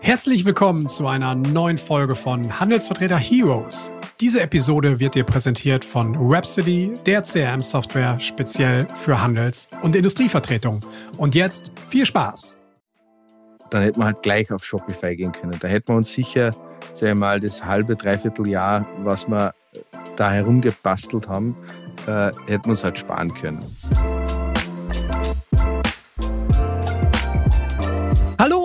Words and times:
Herzlich 0.00 0.44
willkommen 0.44 0.88
zu 0.88 1.06
einer 1.06 1.34
neuen 1.34 1.78
Folge 1.78 2.14
von 2.14 2.60
Handelsvertreter 2.60 3.16
Heroes. 3.16 3.92
Diese 4.20 4.40
Episode 4.40 5.00
wird 5.00 5.14
dir 5.14 5.24
präsentiert 5.24 5.84
von 5.84 6.16
Rhapsody, 6.18 6.98
der 7.06 7.22
CRM-Software 7.22 8.18
speziell 8.20 8.86
für 8.94 9.20
Handels- 9.20 9.68
und 9.82 9.96
Industrievertretung. 9.96 10.80
Und 11.16 11.34
jetzt 11.34 11.72
viel 11.86 12.06
Spaß! 12.06 12.58
Dann 13.70 13.82
hätten 13.82 14.00
wir 14.00 14.06
halt 14.06 14.22
gleich 14.22 14.52
auf 14.52 14.64
Shopify 14.64 15.16
gehen 15.16 15.32
können. 15.32 15.58
Da 15.58 15.68
hätten 15.68 15.88
wir 15.88 15.96
uns 15.96 16.12
sicher, 16.12 16.54
sag 16.94 17.08
ich 17.08 17.14
mal, 17.14 17.40
das 17.40 17.64
halbe, 17.64 17.96
dreiviertel 17.96 18.48
Jahr, 18.48 18.86
was 18.98 19.28
wir 19.28 19.54
da 20.16 20.30
herumgebastelt 20.30 21.28
haben, 21.28 21.56
äh, 22.06 22.32
hätten 22.46 22.66
wir 22.66 22.72
uns 22.72 22.84
halt 22.84 22.98
sparen 22.98 23.32
können. 23.32 23.62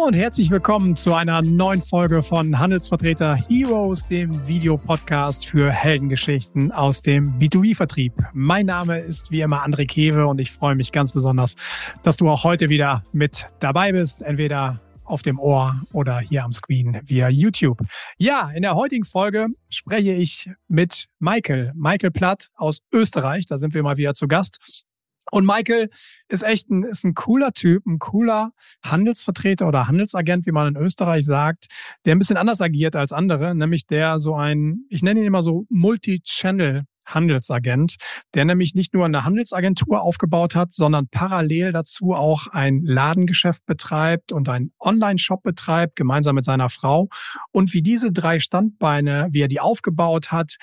Und 0.07 0.13
herzlich 0.13 0.49
willkommen 0.51 0.95
zu 0.95 1.13
einer 1.15 1.41
neuen 1.41 1.81
Folge 1.81 2.23
von 2.23 2.57
Handelsvertreter 2.57 3.35
Heroes, 3.35 4.07
dem 4.07 4.47
Videopodcast 4.47 5.45
für 5.45 5.69
Heldengeschichten 5.69 6.71
aus 6.71 7.01
dem 7.01 7.37
B2B-Vertrieb. 7.39 8.13
Mein 8.31 8.67
Name 8.67 8.99
ist 8.99 9.31
wie 9.31 9.41
immer 9.41 9.65
André 9.65 9.85
Kewe 9.85 10.25
und 10.25 10.39
ich 10.39 10.53
freue 10.53 10.75
mich 10.75 10.93
ganz 10.93 11.11
besonders, 11.11 11.57
dass 12.03 12.15
du 12.15 12.29
auch 12.29 12.45
heute 12.45 12.69
wieder 12.69 13.03
mit 13.11 13.49
dabei 13.59 13.91
bist, 13.91 14.21
entweder 14.21 14.79
auf 15.03 15.23
dem 15.23 15.39
Ohr 15.39 15.81
oder 15.91 16.19
hier 16.19 16.45
am 16.45 16.53
Screen 16.53 17.01
via 17.03 17.27
YouTube. 17.27 17.81
Ja, 18.17 18.49
in 18.55 18.61
der 18.61 18.75
heutigen 18.75 19.03
Folge 19.03 19.47
spreche 19.67 20.13
ich 20.13 20.49
mit 20.69 21.07
Michael, 21.19 21.73
Michael 21.75 22.11
Platt 22.11 22.47
aus 22.55 22.79
Österreich. 22.93 23.45
Da 23.45 23.57
sind 23.57 23.73
wir 23.73 23.83
mal 23.83 23.97
wieder 23.97 24.13
zu 24.13 24.29
Gast. 24.29 24.85
Und 25.31 25.45
Michael 25.45 25.89
ist 26.29 26.43
echt 26.43 26.69
ein, 26.69 26.83
ist 26.83 27.03
ein 27.03 27.13
cooler 27.13 27.51
Typ, 27.51 27.85
ein 27.85 27.99
cooler 27.99 28.51
Handelsvertreter 28.83 29.67
oder 29.67 29.87
Handelsagent, 29.87 30.45
wie 30.45 30.51
man 30.51 30.75
in 30.75 30.81
Österreich 30.81 31.25
sagt, 31.25 31.67
der 32.05 32.15
ein 32.15 32.19
bisschen 32.19 32.37
anders 32.37 32.61
agiert 32.61 32.95
als 32.95 33.11
andere, 33.11 33.55
nämlich 33.55 33.87
der 33.87 34.19
so 34.19 34.35
ein, 34.35 34.85
ich 34.89 35.03
nenne 35.03 35.19
ihn 35.19 35.25
immer 35.25 35.43
so 35.43 35.65
Multi-Channel 35.69 36.85
Handelsagent, 37.07 37.95
der 38.33 38.45
nämlich 38.45 38.75
nicht 38.75 38.93
nur 38.93 39.05
eine 39.05 39.23
Handelsagentur 39.23 40.01
aufgebaut 40.01 40.55
hat, 40.55 40.71
sondern 40.71 41.07
parallel 41.07 41.71
dazu 41.71 42.13
auch 42.13 42.47
ein 42.47 42.81
Ladengeschäft 42.83 43.65
betreibt 43.65 44.31
und 44.31 44.49
einen 44.49 44.73
Online-Shop 44.79 45.41
betreibt, 45.41 45.95
gemeinsam 45.95 46.35
mit 46.35 46.45
seiner 46.45 46.69
Frau. 46.69 47.07
Und 47.51 47.73
wie 47.73 47.81
diese 47.81 48.11
drei 48.11 48.39
Standbeine, 48.39 49.29
wie 49.31 49.41
er 49.41 49.47
die 49.47 49.59
aufgebaut 49.59 50.31
hat, 50.31 50.57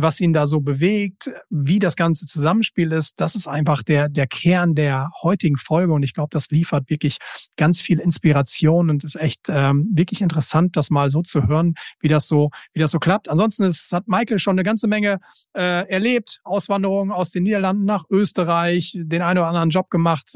was 0.00 0.20
ihn 0.20 0.32
da 0.32 0.46
so 0.46 0.60
bewegt, 0.60 1.32
wie 1.50 1.80
das 1.80 1.96
ganze 1.96 2.24
Zusammenspiel 2.24 2.92
ist, 2.92 3.18
das 3.20 3.34
ist 3.34 3.48
einfach 3.48 3.82
der, 3.82 4.08
der 4.08 4.28
Kern 4.28 4.76
der 4.76 5.10
heutigen 5.22 5.56
Folge. 5.56 5.92
Und 5.92 6.04
ich 6.04 6.14
glaube, 6.14 6.28
das 6.30 6.50
liefert 6.50 6.88
wirklich 6.88 7.18
ganz 7.56 7.80
viel 7.80 7.98
Inspiration 7.98 8.90
und 8.90 9.02
ist 9.02 9.16
echt 9.16 9.48
ähm, 9.48 9.90
wirklich 9.92 10.22
interessant, 10.22 10.76
das 10.76 10.90
mal 10.90 11.10
so 11.10 11.22
zu 11.22 11.48
hören, 11.48 11.74
wie 11.98 12.06
das 12.06 12.28
so, 12.28 12.50
wie 12.72 12.78
das 12.78 12.92
so 12.92 13.00
klappt. 13.00 13.28
Ansonsten 13.28 13.64
ist, 13.64 13.92
hat 13.92 14.06
Michael 14.06 14.38
schon 14.38 14.54
eine 14.54 14.62
ganze 14.62 14.86
Menge 14.86 15.18
äh, 15.54 15.88
erlebt. 15.88 16.38
Auswanderung 16.44 17.10
aus 17.10 17.30
den 17.30 17.42
Niederlanden 17.42 17.84
nach 17.84 18.04
Österreich, 18.08 18.96
den 18.96 19.22
einen 19.22 19.38
oder 19.38 19.48
anderen 19.48 19.70
Job 19.70 19.90
gemacht. 19.90 20.32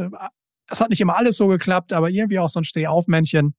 Es 0.68 0.80
hat 0.80 0.90
nicht 0.90 1.00
immer 1.00 1.16
alles 1.16 1.36
so 1.36 1.46
geklappt, 1.46 1.92
aber 1.92 2.10
irgendwie 2.10 2.40
auch 2.40 2.48
so 2.48 2.58
ein 2.58 2.64
Stehaufmännchen. 2.64 3.54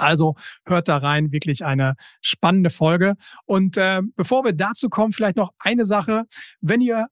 Also 0.00 0.34
hört 0.64 0.88
da 0.88 0.96
rein, 0.98 1.32
wirklich 1.32 1.64
eine 1.64 1.94
spannende 2.20 2.70
Folge. 2.70 3.14
Und 3.46 3.76
äh, 3.76 4.02
bevor 4.16 4.44
wir 4.44 4.52
dazu 4.52 4.88
kommen, 4.88 5.12
vielleicht 5.12 5.36
noch 5.36 5.50
eine 5.58 5.84
Sache. 5.84 6.24
Wenn 6.60 6.80
ihr 6.80 7.06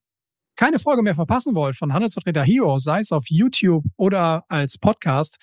keine 0.56 0.80
Folge 0.80 1.02
mehr 1.02 1.14
verpassen 1.14 1.54
wollt 1.54 1.76
von 1.76 1.92
Handelsvertreter 1.92 2.42
Heroes, 2.42 2.82
sei 2.82 2.98
es 2.98 3.12
auf 3.12 3.26
YouTube 3.28 3.84
oder 3.96 4.44
als 4.48 4.76
Podcast, 4.76 5.38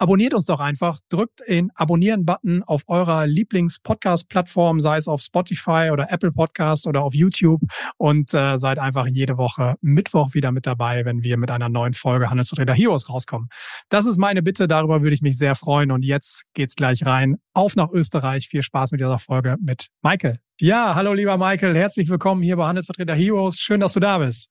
abonniert 0.00 0.32
uns 0.32 0.46
doch 0.46 0.60
einfach, 0.60 0.98
drückt 1.10 1.40
den 1.46 1.70
Abonnieren-Button 1.74 2.62
auf 2.62 2.84
eurer 2.88 3.26
Lieblings-Podcast-Plattform, 3.26 4.80
sei 4.80 4.96
es 4.96 5.06
auf 5.06 5.20
Spotify 5.20 5.90
oder 5.92 6.10
Apple 6.10 6.32
Podcast 6.32 6.86
oder 6.86 7.02
auf 7.02 7.14
YouTube 7.14 7.60
und 7.98 8.32
äh, 8.32 8.56
seid 8.56 8.78
einfach 8.78 9.06
jede 9.06 9.36
Woche 9.36 9.74
Mittwoch 9.82 10.32
wieder 10.32 10.52
mit 10.52 10.66
dabei, 10.66 11.04
wenn 11.04 11.22
wir 11.22 11.36
mit 11.36 11.50
einer 11.50 11.68
neuen 11.68 11.92
Folge 11.92 12.30
Handelsvertreter 12.30 12.72
Heroes 12.72 13.10
rauskommen. 13.10 13.48
Das 13.90 14.06
ist 14.06 14.18
meine 14.18 14.42
Bitte, 14.42 14.66
darüber 14.66 15.02
würde 15.02 15.14
ich 15.14 15.22
mich 15.22 15.36
sehr 15.36 15.54
freuen 15.54 15.90
und 15.90 16.02
jetzt 16.02 16.44
geht's 16.54 16.76
gleich 16.76 17.04
rein. 17.04 17.36
Auf 17.52 17.76
nach 17.76 17.90
Österreich. 17.90 18.48
Viel 18.48 18.62
Spaß 18.62 18.92
mit 18.92 19.00
dieser 19.00 19.18
Folge 19.18 19.56
mit 19.60 19.88
Michael. 20.02 20.38
Ja, 20.60 20.94
hallo 20.94 21.12
lieber 21.12 21.36
Michael, 21.36 21.76
herzlich 21.76 22.08
willkommen 22.08 22.42
hier 22.42 22.56
bei 22.56 22.66
Handelsvertreter 22.66 23.14
Heroes. 23.14 23.58
Schön, 23.58 23.80
dass 23.80 23.92
du 23.92 24.00
da 24.00 24.18
bist. 24.18 24.50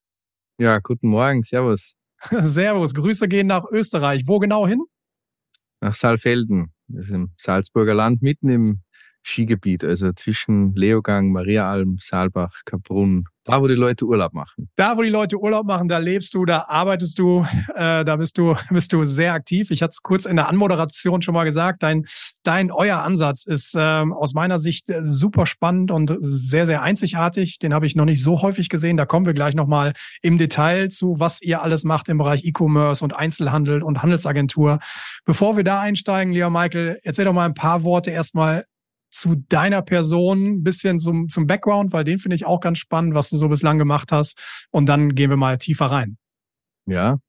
Ja, 0.59 0.77
guten 0.77 1.07
Morgen, 1.07 1.41
Servus. 1.41 1.95
Servus, 2.29 2.93
Grüße 2.93 3.27
gehen 3.27 3.47
nach 3.47 3.65
Österreich. 3.71 4.23
Wo 4.27 4.37
genau 4.37 4.67
hin? 4.67 4.83
Nach 5.81 5.95
Saalfelden. 5.95 6.73
Das 6.87 7.05
ist 7.05 7.11
im 7.11 7.31
Salzburger 7.37 7.93
Land, 7.93 8.21
mitten 8.21 8.49
im 8.49 8.81
Skigebiet, 9.23 9.83
also 9.83 10.11
zwischen 10.13 10.73
Leogang, 10.75 11.31
Mariaalm, 11.31 11.97
Saalbach, 11.99 12.61
Kaprun, 12.65 13.25
da 13.49 13.61
wo 13.61 13.67
die 13.67 13.73
Leute 13.73 14.05
Urlaub 14.05 14.33
machen. 14.33 14.69
Da 14.75 14.95
wo 14.95 15.01
die 15.01 15.09
Leute 15.09 15.39
Urlaub 15.39 15.65
machen, 15.65 15.87
da 15.87 15.97
lebst 15.97 16.35
du, 16.35 16.45
da 16.45 16.65
arbeitest 16.67 17.17
du, 17.17 17.45
äh, 17.73 18.05
da 18.05 18.15
bist 18.17 18.37
du, 18.37 18.53
bist 18.69 18.93
du 18.93 19.03
sehr 19.05 19.33
aktiv. 19.33 19.71
Ich 19.71 19.81
hatte 19.81 19.93
es 19.93 20.03
kurz 20.03 20.25
in 20.25 20.35
der 20.35 20.49
Anmoderation 20.49 21.23
schon 21.23 21.33
mal 21.33 21.45
gesagt, 21.45 21.81
dein, 21.81 22.05
dein, 22.43 22.71
euer 22.71 22.97
Ansatz 22.97 23.45
ist 23.45 23.75
ähm, 23.75 24.13
aus 24.13 24.35
meiner 24.35 24.59
Sicht 24.59 24.91
äh, 24.91 25.01
super 25.03 25.47
spannend 25.47 25.89
und 25.89 26.15
sehr, 26.21 26.67
sehr 26.67 26.83
einzigartig. 26.83 27.57
Den 27.57 27.73
habe 27.73 27.87
ich 27.87 27.95
noch 27.95 28.05
nicht 28.05 28.21
so 28.21 28.43
häufig 28.43 28.69
gesehen. 28.69 28.97
Da 28.97 29.07
kommen 29.07 29.25
wir 29.25 29.33
gleich 29.33 29.55
nochmal 29.55 29.93
im 30.21 30.37
Detail 30.37 30.89
zu, 30.89 31.19
was 31.19 31.41
ihr 31.41 31.63
alles 31.63 31.83
macht 31.83 32.07
im 32.07 32.19
Bereich 32.19 32.45
E-Commerce 32.45 33.03
und 33.03 33.15
Einzelhandel 33.15 33.81
und 33.81 34.03
Handelsagentur. 34.03 34.77
Bevor 35.25 35.57
wir 35.57 35.63
da 35.63 35.79
einsteigen, 35.79 36.33
lieber 36.33 36.51
Michael, 36.51 36.99
erzähl 37.01 37.25
doch 37.25 37.33
mal 37.33 37.45
ein 37.45 37.55
paar 37.55 37.81
Worte 37.81 38.11
erstmal 38.11 38.65
zu 39.09 39.43
deiner 39.49 39.81
Person 39.81 40.45
ein 40.45 40.63
bisschen 40.63 40.99
zum, 40.99 41.27
zum 41.27 41.47
Background, 41.47 41.93
weil 41.93 42.03
den 42.03 42.19
finde 42.19 42.35
ich 42.35 42.45
auch 42.45 42.59
ganz 42.59 42.77
spannend, 42.79 43.13
was 43.13 43.29
du 43.29 43.37
so 43.37 43.49
bislang 43.49 43.77
gemacht 43.77 44.11
hast. 44.11 44.67
Und 44.71 44.87
dann 44.87 45.15
gehen 45.15 45.29
wir 45.29 45.37
mal 45.37 45.57
tiefer 45.57 45.87
rein. 45.87 46.17
Ja, 46.85 47.19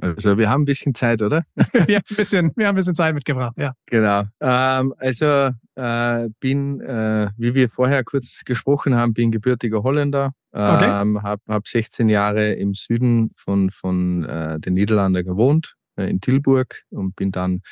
also 0.00 0.38
wir 0.38 0.48
haben 0.48 0.62
ein 0.62 0.66
bisschen 0.66 0.94
Zeit, 0.94 1.22
oder? 1.22 1.42
wir, 1.72 1.96
haben 1.96 2.04
ein 2.10 2.16
bisschen, 2.16 2.52
wir 2.54 2.66
haben 2.66 2.74
ein 2.74 2.78
bisschen 2.78 2.94
Zeit 2.94 3.14
mitgebracht, 3.14 3.54
ja. 3.58 3.72
Genau. 3.86 4.22
Ähm, 4.40 4.94
also 4.98 5.50
äh, 5.74 6.28
bin, 6.40 6.80
äh, 6.80 7.30
wie 7.36 7.54
wir 7.54 7.68
vorher 7.68 8.04
kurz 8.04 8.42
gesprochen 8.44 8.94
haben, 8.94 9.12
bin 9.12 9.32
gebürtiger 9.32 9.82
Holländer. 9.82 10.32
Okay. 10.52 11.02
Ähm, 11.02 11.22
habe 11.22 11.42
hab 11.48 11.66
16 11.66 12.08
Jahre 12.08 12.52
im 12.52 12.74
Süden 12.74 13.30
von, 13.36 13.70
von 13.70 14.24
äh, 14.24 14.60
den 14.60 14.74
Niederlanden 14.74 15.24
gewohnt, 15.24 15.74
äh, 15.96 16.08
in 16.08 16.20
Tilburg 16.20 16.82
und 16.90 17.16
bin 17.16 17.32
dann 17.32 17.62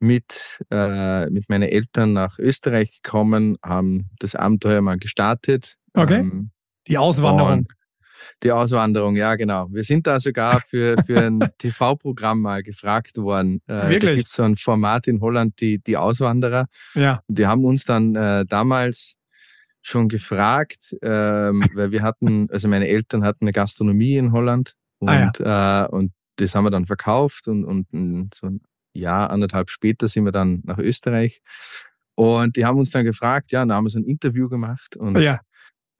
mit, 0.00 0.58
äh, 0.70 1.28
mit 1.30 1.48
meinen 1.48 1.68
Eltern 1.68 2.12
nach 2.14 2.38
Österreich 2.38 3.02
gekommen, 3.02 3.56
haben 3.62 4.10
das 4.18 4.34
Abenteuer 4.34 4.80
mal 4.80 4.98
gestartet. 4.98 5.76
Okay. 5.94 6.20
Ähm, 6.20 6.50
die 6.88 6.98
Auswanderung. 6.98 7.68
Die 8.42 8.52
Auswanderung, 8.52 9.16
ja, 9.16 9.34
genau. 9.34 9.68
Wir 9.70 9.84
sind 9.84 10.06
da 10.06 10.18
sogar 10.20 10.60
für, 10.66 10.96
für 11.04 11.20
ein 11.20 11.40
TV-Programm 11.58 12.40
mal 12.40 12.62
gefragt 12.62 13.16
worden. 13.18 13.60
Äh, 13.66 13.90
Wirklich? 13.90 14.00
Da 14.00 14.14
gibt 14.14 14.28
so 14.28 14.42
ein 14.42 14.56
Format 14.56 15.08
in 15.08 15.20
Holland, 15.20 15.60
die, 15.60 15.78
die 15.78 15.96
Auswanderer. 15.96 16.66
Ja. 16.94 17.22
Die 17.28 17.46
haben 17.46 17.64
uns 17.64 17.84
dann 17.84 18.14
äh, 18.16 18.44
damals 18.46 19.16
schon 19.82 20.08
gefragt, 20.08 20.96
ähm, 21.02 21.64
weil 21.74 21.90
wir 21.90 22.02
hatten, 22.02 22.48
also 22.50 22.68
meine 22.68 22.88
Eltern 22.88 23.24
hatten 23.24 23.44
eine 23.44 23.52
Gastronomie 23.52 24.16
in 24.16 24.32
Holland 24.32 24.74
und, 24.98 25.08
ah, 25.08 25.32
ja. 25.38 25.84
äh, 25.84 25.88
und 25.88 26.12
das 26.36 26.54
haben 26.54 26.64
wir 26.64 26.70
dann 26.70 26.86
verkauft 26.86 27.48
und, 27.48 27.64
und 27.64 28.34
so 28.34 28.46
ein 28.46 28.60
Jahr, 28.92 29.30
anderthalb 29.30 29.70
später 29.70 30.08
sind 30.08 30.24
wir 30.24 30.32
dann 30.32 30.62
nach 30.64 30.78
Österreich. 30.78 31.40
Und 32.14 32.56
die 32.56 32.64
haben 32.64 32.78
uns 32.78 32.90
dann 32.90 33.04
gefragt, 33.04 33.52
ja, 33.52 33.60
dann 33.60 33.72
haben 33.72 33.84
wir 33.84 33.90
so 33.90 33.98
ein 33.98 34.04
Interview 34.04 34.48
gemacht 34.48 34.96
und 34.96 35.18
ja. 35.18 35.38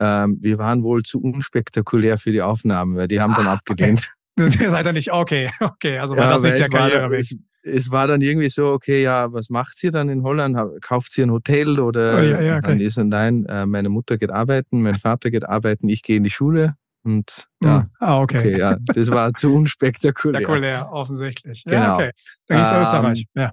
ähm, 0.01 0.39
wir 0.41 0.59
waren 0.59 0.83
wohl 0.83 1.03
zu 1.03 1.21
unspektakulär 1.21 2.19
für 2.19 2.33
die 2.33 2.43
Aufnahmen, 2.43 2.97
weil 2.97 3.09
die 3.09 3.21
haben 3.21 3.35
dann 3.35 3.47
ah, 3.47 3.55
abgelehnt. 3.55 4.11
Okay. 4.39 4.71
Seid 4.71 4.95
nicht, 4.95 5.13
okay, 5.13 5.51
okay, 5.61 5.99
also 5.99 6.17
war 6.17 6.25
ja, 6.25 6.33
das 6.33 6.43
nicht 6.43 6.59
der 6.59 6.71
Karriereweg. 6.71 7.21
Es, 7.21 7.37
es, 7.63 7.91
war 7.91 8.07
dann 8.07 8.23
irgendwie 8.23 8.49
so, 8.49 8.69
okay, 8.69 9.03
ja, 9.03 9.31
was 9.33 9.51
macht 9.51 9.83
ihr 9.83 9.91
dann 9.91 10.09
in 10.09 10.23
Holland? 10.23 10.57
Kauft 10.81 11.19
ihr 11.19 11.27
ein 11.27 11.31
Hotel 11.31 11.79
oder 11.79 12.17
oh, 12.17 12.23
ja, 12.23 12.41
ja, 12.41 12.57
okay. 12.57 12.69
dann 12.69 12.81
ist 12.81 12.97
und 12.97 13.09
nein, 13.09 13.45
äh, 13.47 13.67
meine 13.67 13.91
Mutter 13.91 14.17
geht 14.17 14.31
arbeiten, 14.31 14.81
mein 14.81 14.95
Vater 14.95 15.31
geht 15.31 15.47
arbeiten, 15.47 15.91
ich 15.91 16.03
gehe 16.03 16.17
in 16.17 16.25
die 16.25 16.31
Schule. 16.31 16.77
Und 17.03 17.49
ja, 17.63 17.79
hm. 17.79 17.85
ah, 17.99 18.21
okay. 18.21 18.39
okay. 18.39 18.59
ja, 18.59 18.77
das 18.85 19.11
war 19.11 19.33
zu 19.33 19.55
unspektakulär. 19.55 20.41
Spektakulär, 20.41 20.93
offensichtlich. 20.93 21.65
Ja, 21.65 21.71
genau. 21.71 21.95
okay. 21.95 22.11
Dann 22.47 22.57
ging 22.57 22.65
es 22.65 22.73
ähm, 22.73 22.83
Österreich. 22.83 23.27
Ja. 23.35 23.53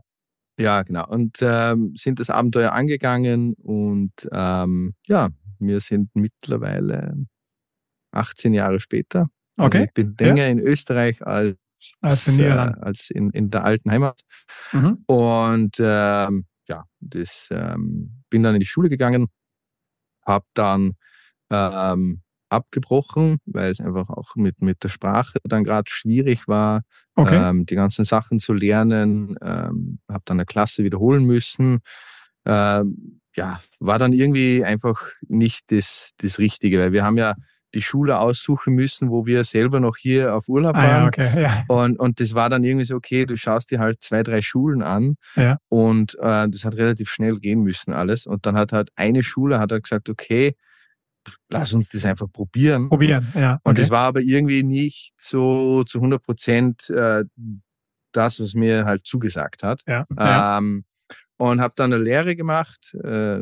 Ja, 0.59 0.81
genau. 0.81 1.07
Und 1.07 1.37
ähm, 1.41 1.93
sind 1.95 2.19
das 2.19 2.29
Abenteuer 2.29 2.71
angegangen 2.71 3.53
und 3.53 4.11
ähm, 4.31 4.95
ja, 5.05 5.29
wir 5.59 5.79
sind 5.81 6.09
mittlerweile 6.15 7.15
18 8.11 8.53
Jahre 8.53 8.79
später. 8.79 9.29
Also 9.57 9.67
okay. 9.67 9.77
Also 9.77 9.85
ich 9.85 9.93
bin 9.93 10.15
länger 10.19 10.43
ja. 10.43 10.49
in 10.49 10.59
Österreich 10.59 11.25
als, 11.25 11.57
als, 12.01 12.27
in, 12.27 12.39
äh, 12.39 12.49
als 12.49 13.09
in, 13.11 13.29
in, 13.31 13.51
der 13.51 13.65
alten 13.65 13.91
Heimat. 13.91 14.21
Mhm. 14.71 15.03
Und 15.05 15.75
ähm, 15.79 16.45
ja, 16.67 16.85
das 16.99 17.49
ähm, 17.51 18.23
bin 18.29 18.43
dann 18.43 18.55
in 18.55 18.59
die 18.59 18.65
Schule 18.65 18.89
gegangen, 18.89 19.27
habe 20.25 20.45
dann 20.55 20.93
ähm, 21.51 22.21
abgebrochen, 22.49 23.39
weil 23.45 23.71
es 23.71 23.79
einfach 23.79 24.09
auch 24.09 24.35
mit, 24.35 24.61
mit 24.61 24.83
der 24.83 24.89
Sprache 24.89 25.39
dann 25.43 25.63
gerade 25.63 25.89
schwierig 25.89 26.47
war, 26.47 26.81
okay. 27.15 27.49
ähm, 27.49 27.65
die 27.65 27.75
ganzen 27.75 28.05
Sachen 28.05 28.39
zu 28.39 28.53
lernen. 28.53 29.35
Ähm, 29.41 29.99
habe 30.09 30.23
dann 30.25 30.37
eine 30.37 30.45
Klasse 30.45 30.83
wiederholen 30.83 31.25
müssen. 31.25 31.79
ähm, 32.45 33.19
ja, 33.35 33.61
war 33.79 33.99
dann 33.99 34.13
irgendwie 34.13 34.65
einfach 34.65 35.09
nicht 35.27 35.71
das, 35.71 36.11
das 36.17 36.39
Richtige, 36.39 36.79
weil 36.79 36.91
wir 36.91 37.03
haben 37.03 37.17
ja 37.17 37.35
die 37.73 37.81
Schule 37.81 38.19
aussuchen 38.19 38.73
müssen, 38.73 39.09
wo 39.09 39.25
wir 39.25 39.43
selber 39.43 39.79
noch 39.79 39.97
hier 39.97 40.35
auf 40.35 40.47
Urlaub 40.47 40.75
waren. 40.75 40.85
Ah, 40.85 40.99
ja, 41.01 41.07
okay, 41.07 41.41
ja. 41.41 41.63
Und, 41.67 41.99
und 41.99 42.19
das 42.19 42.33
war 42.33 42.49
dann 42.49 42.63
irgendwie 42.63 42.85
so, 42.85 42.95
okay, 42.95 43.25
du 43.25 43.35
schaust 43.35 43.71
dir 43.71 43.79
halt 43.79 44.01
zwei, 44.01 44.23
drei 44.23 44.41
Schulen 44.41 44.81
an 44.81 45.15
ja. 45.35 45.57
und 45.69 46.15
äh, 46.19 46.47
das 46.49 46.63
hat 46.63 46.75
relativ 46.75 47.09
schnell 47.09 47.39
gehen 47.39 47.61
müssen 47.61 47.93
alles. 47.93 48.25
Und 48.25 48.45
dann 48.45 48.57
hat 48.57 48.73
halt 48.73 48.89
eine 48.95 49.21
Schule 49.21 49.59
hat 49.59 49.71
halt 49.71 49.83
gesagt, 49.83 50.09
okay, 50.09 50.55
lass 51.49 51.73
uns 51.73 51.89
das 51.89 52.05
einfach 52.05 52.31
probieren. 52.31 52.89
Probieren, 52.89 53.27
ja. 53.35 53.55
Okay. 53.55 53.61
Und 53.63 53.79
das 53.79 53.89
war 53.89 54.07
aber 54.07 54.21
irgendwie 54.21 54.63
nicht 54.63 55.13
so 55.17 55.83
zu 55.83 55.99
100 55.99 56.23
Prozent 56.23 56.89
äh, 56.89 57.23
das, 58.11 58.39
was 58.39 58.53
mir 58.53 58.85
halt 58.85 59.05
zugesagt 59.05 59.63
hat. 59.63 59.81
Ja, 59.87 60.05
ähm, 60.17 60.85
und 61.37 61.61
habe 61.61 61.73
dann 61.75 61.93
eine 61.93 62.03
Lehre 62.03 62.35
gemacht, 62.35 62.95
äh, 63.03 63.41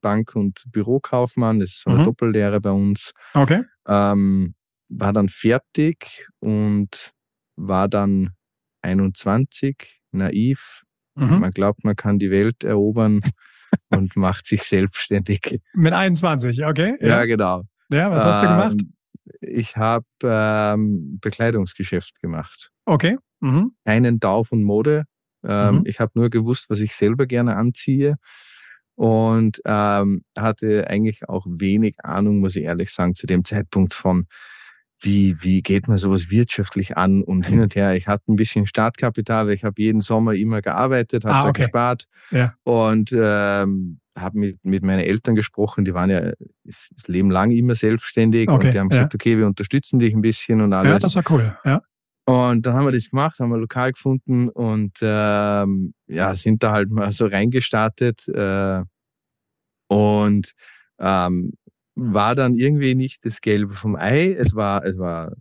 Bank- 0.00 0.34
und 0.36 0.64
Bürokaufmann, 0.70 1.60
das 1.60 1.70
ist 1.70 1.82
so 1.82 1.90
eine 1.90 2.00
mhm. 2.00 2.04
Doppellehre 2.04 2.60
bei 2.60 2.70
uns. 2.70 3.12
Okay. 3.34 3.62
Ähm, 3.86 4.54
war 4.88 5.12
dann 5.12 5.28
fertig 5.28 6.28
und 6.40 7.12
war 7.56 7.88
dann 7.88 8.30
21, 8.82 10.00
naiv. 10.12 10.82
Mhm. 11.14 11.40
Man 11.40 11.50
glaubt, 11.50 11.84
man 11.84 11.96
kann 11.96 12.18
die 12.18 12.30
Welt 12.30 12.62
erobern 12.62 13.20
und 13.90 14.16
macht 14.16 14.46
sich 14.46 14.62
selbstständig. 14.62 15.60
Mit 15.74 15.92
21, 15.92 16.64
okay. 16.64 16.96
Ja, 17.00 17.08
ja 17.08 17.24
genau. 17.24 17.62
Ja, 17.90 18.10
was 18.10 18.24
hast 18.24 18.42
du 18.42 18.48
gemacht? 18.48 18.76
Ähm, 18.80 18.92
ich 19.40 19.76
habe 19.76 20.04
ähm, 20.22 21.18
Bekleidungsgeschäft 21.20 22.20
gemacht. 22.20 22.70
Okay. 22.84 23.18
Mhm. 23.40 23.72
Keinen 23.84 24.20
Dau 24.20 24.44
von 24.44 24.62
Mode. 24.62 25.04
Ähm, 25.44 25.76
mhm. 25.76 25.82
Ich 25.86 26.00
habe 26.00 26.12
nur 26.14 26.30
gewusst, 26.30 26.70
was 26.70 26.80
ich 26.80 26.94
selber 26.94 27.26
gerne 27.26 27.56
anziehe 27.56 28.16
und 28.96 29.60
ähm, 29.64 30.24
hatte 30.36 30.88
eigentlich 30.88 31.28
auch 31.28 31.46
wenig 31.48 31.96
Ahnung, 32.02 32.40
muss 32.40 32.56
ich 32.56 32.64
ehrlich 32.64 32.90
sagen, 32.90 33.14
zu 33.14 33.26
dem 33.26 33.44
Zeitpunkt 33.44 33.94
von, 33.94 34.26
wie, 35.00 35.36
wie 35.42 35.62
geht 35.62 35.88
man 35.88 35.98
sowas 35.98 36.30
wirtschaftlich 36.30 36.96
an 36.96 37.22
und 37.22 37.46
hin 37.46 37.60
und 37.60 37.74
her. 37.74 37.94
Ich 37.94 38.08
hatte 38.08 38.32
ein 38.32 38.36
bisschen 38.36 38.66
Startkapital, 38.66 39.46
weil 39.46 39.54
ich 39.54 39.64
habe 39.64 39.80
jeden 39.80 40.00
Sommer 40.00 40.34
immer 40.34 40.62
gearbeitet, 40.62 41.24
habe 41.24 41.34
ah, 41.34 41.48
okay. 41.48 41.62
da 41.62 41.64
gespart 41.64 42.04
ja. 42.30 42.54
und 42.64 43.10
ähm, 43.12 44.00
habe 44.16 44.38
mit, 44.38 44.64
mit 44.64 44.82
meinen 44.82 45.00
Eltern 45.00 45.34
gesprochen, 45.34 45.84
die 45.84 45.92
waren 45.92 46.08
ja 46.08 46.32
das 46.64 47.08
Leben 47.08 47.30
lang 47.30 47.50
immer 47.50 47.74
selbstständig 47.74 48.48
okay. 48.48 48.66
und 48.66 48.74
die 48.74 48.78
haben 48.78 48.88
gesagt, 48.88 49.12
ja. 49.12 49.16
okay, 49.16 49.36
wir 49.36 49.46
unterstützen 49.46 49.98
dich 49.98 50.14
ein 50.14 50.22
bisschen 50.22 50.62
und 50.62 50.72
alles. 50.72 50.92
Ja, 50.92 50.98
das 50.98 51.16
war 51.16 51.24
cool, 51.30 51.56
ja. 51.64 51.82
Und 52.28 52.66
dann 52.66 52.74
haben 52.74 52.86
wir 52.86 52.92
das 52.92 53.10
gemacht, 53.10 53.38
haben 53.38 53.50
wir 53.50 53.58
lokal 53.58 53.92
gefunden 53.92 54.48
und 54.48 54.98
ähm, 55.00 55.94
ja, 56.08 56.34
sind 56.34 56.60
da 56.62 56.72
halt 56.72 56.90
mal 56.90 57.12
so 57.12 57.26
reingestartet 57.26 58.26
äh, 58.26 58.82
und 59.88 60.52
ähm, 60.98 61.52
war 61.96 62.34
dann 62.34 62.54
irgendwie 62.54 62.94
nicht 62.94 63.24
das 63.24 63.40
Gelbe 63.40 63.74
vom 63.74 63.96
Ei. 63.96 64.32
Es 64.32 64.54
war, 64.54 64.84
es 64.84 64.98
war 64.98 65.32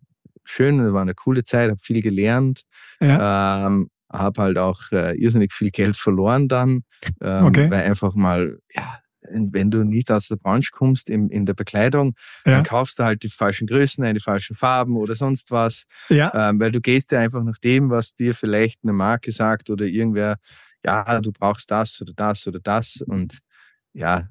schön, 0.45 0.79
es 0.79 0.93
war 0.93 1.01
eine 1.01 1.13
coole 1.13 1.43
Zeit, 1.43 1.69
habe 1.69 1.79
viel 1.81 2.01
gelernt, 2.01 2.61
ja. 2.99 3.67
ähm, 3.67 3.89
habe 4.11 4.41
halt 4.41 4.57
auch 4.57 4.79
äh, 4.91 5.15
irrsinnig 5.17 5.53
viel 5.53 5.69
Geld 5.69 5.97
verloren 5.97 6.47
dann, 6.47 6.83
ähm, 7.21 7.45
okay. 7.45 7.69
weil 7.69 7.83
einfach 7.83 8.15
mal, 8.15 8.59
ja, 8.73 8.99
wenn 9.29 9.71
du 9.71 9.83
nicht 9.83 10.11
aus 10.11 10.27
der 10.27 10.35
Branche 10.35 10.69
kommst 10.71 11.09
in, 11.09 11.29
in 11.29 11.45
der 11.45 11.55
Bekleidung, 11.55 12.13
ja. 12.45 12.53
dann 12.53 12.63
kaufst 12.63 12.99
du 12.99 13.03
halt 13.03 13.23
die 13.23 13.29
falschen 13.29 13.67
Größen, 13.67 14.13
die 14.13 14.19
falschen 14.19 14.55
Farben 14.55 14.97
oder 14.97 15.15
sonst 15.15 15.51
was. 15.51 15.85
Ja. 16.09 16.49
Ähm, 16.49 16.59
weil 16.59 16.71
du 16.71 16.79
gehst 16.79 17.11
ja 17.11 17.19
einfach 17.19 17.43
nach 17.43 17.57
dem, 17.57 17.89
was 17.89 18.15
dir 18.15 18.35
vielleicht 18.35 18.81
eine 18.83 18.93
Marke 18.93 19.31
sagt 19.31 19.71
oder 19.71 19.85
irgendwer, 19.85 20.37
ja, 20.85 21.19
du 21.19 21.31
brauchst 21.31 21.71
das 21.71 21.99
oder 22.01 22.13
das 22.15 22.45
oder 22.45 22.59
das. 22.59 23.01
Und 23.01 23.39
ja, 23.95 24.27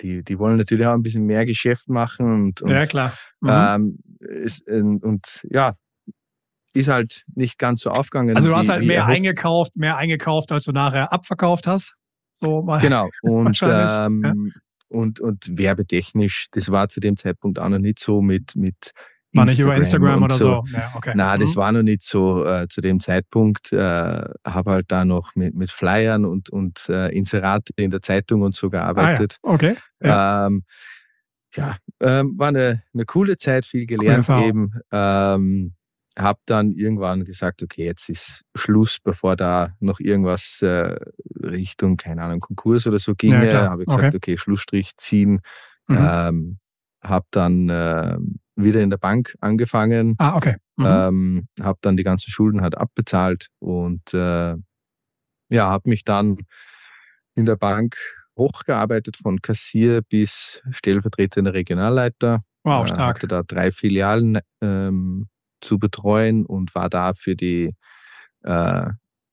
die, 0.00 0.22
die 0.22 0.38
wollen 0.38 0.58
natürlich 0.58 0.86
auch 0.86 0.94
ein 0.94 1.02
bisschen 1.02 1.24
mehr 1.24 1.46
Geschäft 1.46 1.88
machen 1.88 2.44
und, 2.44 2.62
und 2.62 2.70
ja, 2.70 2.84
klar. 2.86 3.12
Mhm. 3.40 3.50
Ähm, 3.50 3.98
ist, 4.18 4.68
und 4.68 5.46
ja, 5.50 5.74
ist 6.72 6.88
halt 6.88 7.24
nicht 7.34 7.58
ganz 7.58 7.80
so 7.80 7.90
aufgegangen. 7.90 8.36
Also 8.36 8.48
du 8.48 8.56
hast 8.56 8.68
halt 8.68 8.84
mehr 8.84 9.06
eingekauft, 9.06 9.76
mehr 9.76 9.96
eingekauft, 9.96 10.52
als 10.52 10.64
du 10.64 10.72
nachher 10.72 11.12
abverkauft 11.12 11.66
hast. 11.66 11.96
So 12.36 12.62
mal 12.62 12.80
genau. 12.80 13.08
Und, 13.22 13.58
ähm, 13.62 14.22
ja. 14.22 14.34
und, 14.88 15.20
und 15.20 15.58
werbetechnisch, 15.58 16.48
das 16.52 16.70
war 16.70 16.88
zu 16.88 17.00
dem 17.00 17.16
Zeitpunkt 17.16 17.58
auch 17.58 17.68
noch 17.68 17.78
nicht 17.78 17.98
so 17.98 18.22
mit, 18.22 18.54
mit 18.54 18.92
war 19.32 19.44
nicht 19.44 19.58
über 19.60 19.76
Instagram 19.76 20.22
oder 20.22 20.34
so. 20.34 20.64
so. 20.66 20.76
Ja, 20.76 20.92
okay. 20.94 21.12
Nein, 21.14 21.40
das 21.40 21.50
mhm. 21.50 21.56
war 21.56 21.72
noch 21.72 21.82
nicht 21.82 22.02
so 22.02 22.44
äh, 22.44 22.68
zu 22.68 22.80
dem 22.80 23.00
Zeitpunkt. 23.00 23.72
Äh, 23.72 24.24
habe 24.44 24.70
halt 24.70 24.86
da 24.88 25.04
noch 25.04 25.34
mit, 25.36 25.54
mit 25.54 25.70
Flyern 25.70 26.24
und, 26.24 26.50
und 26.50 26.88
äh, 26.88 27.08
Inserate 27.16 27.72
in 27.76 27.90
der 27.90 28.02
Zeitung 28.02 28.42
und 28.42 28.54
so 28.54 28.70
gearbeitet. 28.70 29.38
Ah, 29.42 29.48
ja. 29.48 29.54
Okay. 29.54 29.76
Ja, 30.02 30.46
ähm, 30.46 30.64
ja 31.54 31.76
ähm, 32.00 32.34
war 32.38 32.48
eine, 32.48 32.82
eine 32.92 33.04
coole 33.04 33.36
Zeit, 33.36 33.66
viel 33.66 33.86
gelernt 33.86 34.28
eben. 34.28 34.72
Ähm, 34.90 35.74
habe 36.18 36.40
dann 36.46 36.72
irgendwann 36.72 37.24
gesagt, 37.24 37.62
okay, 37.62 37.84
jetzt 37.84 38.08
ist 38.08 38.42
Schluss, 38.56 38.98
bevor 39.02 39.36
da 39.36 39.74
noch 39.80 40.00
irgendwas 40.00 40.60
äh, 40.60 40.96
Richtung, 41.42 41.96
keine 41.96 42.22
Ahnung, 42.22 42.40
Konkurs 42.40 42.86
oder 42.86 42.98
so 42.98 43.14
ginge. 43.14 43.50
Ja, 43.50 43.70
habe 43.70 43.82
ich 43.82 43.86
gesagt, 43.86 44.14
okay. 44.14 44.16
okay, 44.16 44.36
Schlussstrich 44.36 44.96
ziehen. 44.96 45.40
Mhm. 45.86 45.98
Ähm, 46.00 46.58
habe 47.02 47.26
dann 47.30 47.68
äh, 47.68 48.18
wieder 48.64 48.80
in 48.80 48.90
der 48.90 48.98
Bank 48.98 49.36
angefangen. 49.40 50.14
Ah, 50.18 50.36
okay. 50.36 50.56
Mhm. 50.76 50.86
Ähm, 50.86 51.48
habe 51.62 51.78
dann 51.82 51.96
die 51.96 52.04
ganzen 52.04 52.30
Schulden 52.30 52.60
halt 52.62 52.76
abbezahlt 52.76 53.48
und 53.58 54.14
äh, 54.14 54.56
ja, 55.48 55.68
habe 55.68 55.90
mich 55.90 56.04
dann 56.04 56.38
in 57.34 57.46
der 57.46 57.56
Bank 57.56 57.96
hochgearbeitet 58.36 59.16
von 59.16 59.42
Kassier 59.42 60.02
bis 60.02 60.62
stellvertretender 60.70 61.52
Regionalleiter. 61.52 62.42
Wow, 62.64 62.86
stark. 62.86 63.00
Äh, 63.00 63.14
hatte 63.14 63.28
da 63.28 63.42
drei 63.42 63.70
Filialen 63.70 64.38
ähm, 64.60 65.28
zu 65.60 65.78
betreuen 65.78 66.46
und 66.46 66.74
war 66.74 66.88
da 66.88 67.12
für 67.12 67.36
die, 67.36 67.74
äh, 68.42 68.90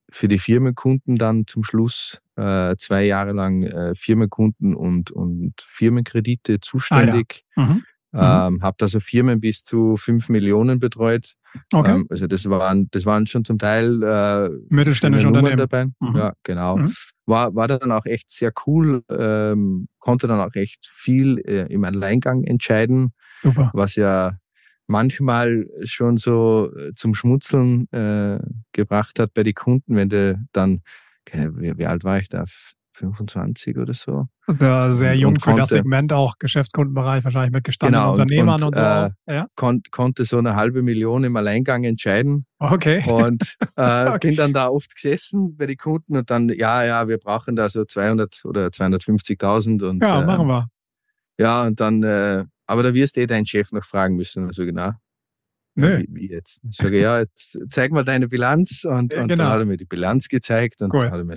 für 0.09 0.27
die 0.27 0.39
Firmenkunden 0.39 1.17
dann 1.17 1.47
zum 1.47 1.63
Schluss 1.63 2.19
äh, 2.35 2.75
zwei 2.77 3.03
Jahre 3.03 3.31
lang 3.33 3.63
äh, 3.63 3.95
Firmenkunden 3.95 4.75
und, 4.75 5.11
und 5.11 5.53
Firmenkredite 5.61 6.59
zuständig. 6.59 7.43
Ah, 7.55 7.61
ja. 7.61 7.67
mhm. 7.67 7.83
Mhm. 8.13 8.21
Ähm, 8.21 8.63
habe 8.63 8.75
da 8.79 8.87
so 8.87 8.99
Firmen 8.99 9.41
bis 9.41 9.63
zu 9.63 9.97
fünf 9.97 10.29
Millionen 10.29 10.79
betreut. 10.79 11.33
Okay. 11.73 11.91
Ähm, 11.91 12.07
also 12.09 12.27
das 12.27 12.49
waren, 12.49 12.87
das 12.91 13.05
waren 13.05 13.27
schon 13.27 13.43
zum 13.43 13.59
Teil 13.59 14.01
äh, 14.01 14.49
mittelständische 14.69 15.27
Unternehmen 15.27 15.57
dabei. 15.57 15.87
Mhm. 15.99 16.15
Ja, 16.15 16.33
genau. 16.43 16.77
Mhm. 16.77 16.93
War, 17.25 17.53
war 17.55 17.67
dann 17.67 17.91
auch 17.91 18.05
echt 18.05 18.31
sehr 18.31 18.53
cool. 18.65 19.03
Ähm, 19.09 19.87
konnte 19.99 20.27
dann 20.27 20.39
auch 20.39 20.55
echt 20.55 20.87
viel 20.87 21.39
äh, 21.39 21.71
im 21.71 21.83
Alleingang 21.83 22.43
entscheiden, 22.43 23.13
Super. 23.41 23.71
was 23.73 23.95
ja 23.95 24.37
manchmal 24.87 25.67
schon 25.83 26.15
so 26.15 26.71
äh, 26.75 26.93
zum 26.95 27.13
Schmutzeln 27.13 27.91
äh, 27.91 28.39
gebracht 28.71 29.19
hat 29.19 29.33
bei 29.33 29.43
den 29.43 29.53
Kunden, 29.53 29.95
wenn 29.95 30.07
du 30.07 30.41
dann, 30.53 30.81
wie, 31.29 31.77
wie 31.77 31.85
alt 31.85 32.05
war 32.05 32.19
ich 32.19 32.29
da? 32.29 32.45
25 32.97 33.77
oder 33.77 33.93
so. 33.93 34.27
Der 34.47 34.93
sehr 34.93 35.15
jung 35.15 35.33
und 35.33 35.39
für 35.39 35.51
konnte, 35.51 35.61
das 35.61 35.69
Segment 35.69 36.13
auch 36.13 36.35
Geschäftskundenbereich, 36.39 37.23
wahrscheinlich 37.23 37.51
mit 37.51 37.63
gestandenen 37.63 38.03
genau, 38.03 38.11
Unternehmern 38.13 38.63
und, 38.63 38.77
und, 38.77 38.83
und 38.83 39.13
so. 39.25 39.31
Äh, 39.31 39.35
ja? 39.35 39.47
kon 39.55 39.81
konnte 39.91 40.25
so 40.25 40.37
eine 40.37 40.55
halbe 40.55 40.81
Million 40.81 41.23
im 41.23 41.35
Alleingang 41.35 41.83
entscheiden. 41.83 42.45
Okay. 42.59 43.03
Und 43.07 43.55
äh, 43.77 44.07
okay. 44.07 44.27
bin 44.27 44.35
dann 44.35 44.53
da 44.53 44.67
oft 44.67 44.95
gesessen 44.95 45.55
bei 45.57 45.65
den 45.65 45.77
Kunden 45.77 46.17
und 46.17 46.29
dann, 46.29 46.49
ja, 46.49 46.83
ja, 46.83 47.07
wir 47.07 47.17
brauchen 47.17 47.55
da 47.55 47.69
so 47.69 47.85
200 47.85 48.41
oder 48.45 48.67
250.000. 48.67 50.03
Ja, 50.03 50.21
äh, 50.21 50.25
machen 50.25 50.47
wir. 50.47 50.67
Ja, 51.37 51.65
und 51.65 51.79
dann 51.79 52.03
äh, 52.03 52.45
aber 52.67 52.83
da 52.83 52.93
wirst 52.93 53.15
du 53.15 53.21
eh 53.21 53.27
deinen 53.27 53.45
Chef 53.45 53.71
noch 53.71 53.85
fragen 53.85 54.15
müssen. 54.15 54.45
Also 54.45 54.65
genau. 54.65 54.91
Nö. 55.77 56.03
Wie, 56.09 56.31
jetzt? 56.31 56.59
Ich 56.67 56.77
sage, 56.77 56.99
ja, 56.99 57.19
jetzt 57.19 57.59
zeig 57.69 57.91
mal 57.91 58.03
deine 58.03 58.27
Bilanz. 58.27 58.83
Und, 58.83 59.13
und 59.13 59.27
genau. 59.27 59.43
dann 59.43 59.47
hat 59.49 59.59
er 59.59 59.65
mir 59.65 59.77
die 59.77 59.85
Bilanz 59.85 60.27
gezeigt 60.27 60.81
und 60.81 60.91
cool. 60.91 61.23
mir, 61.23 61.35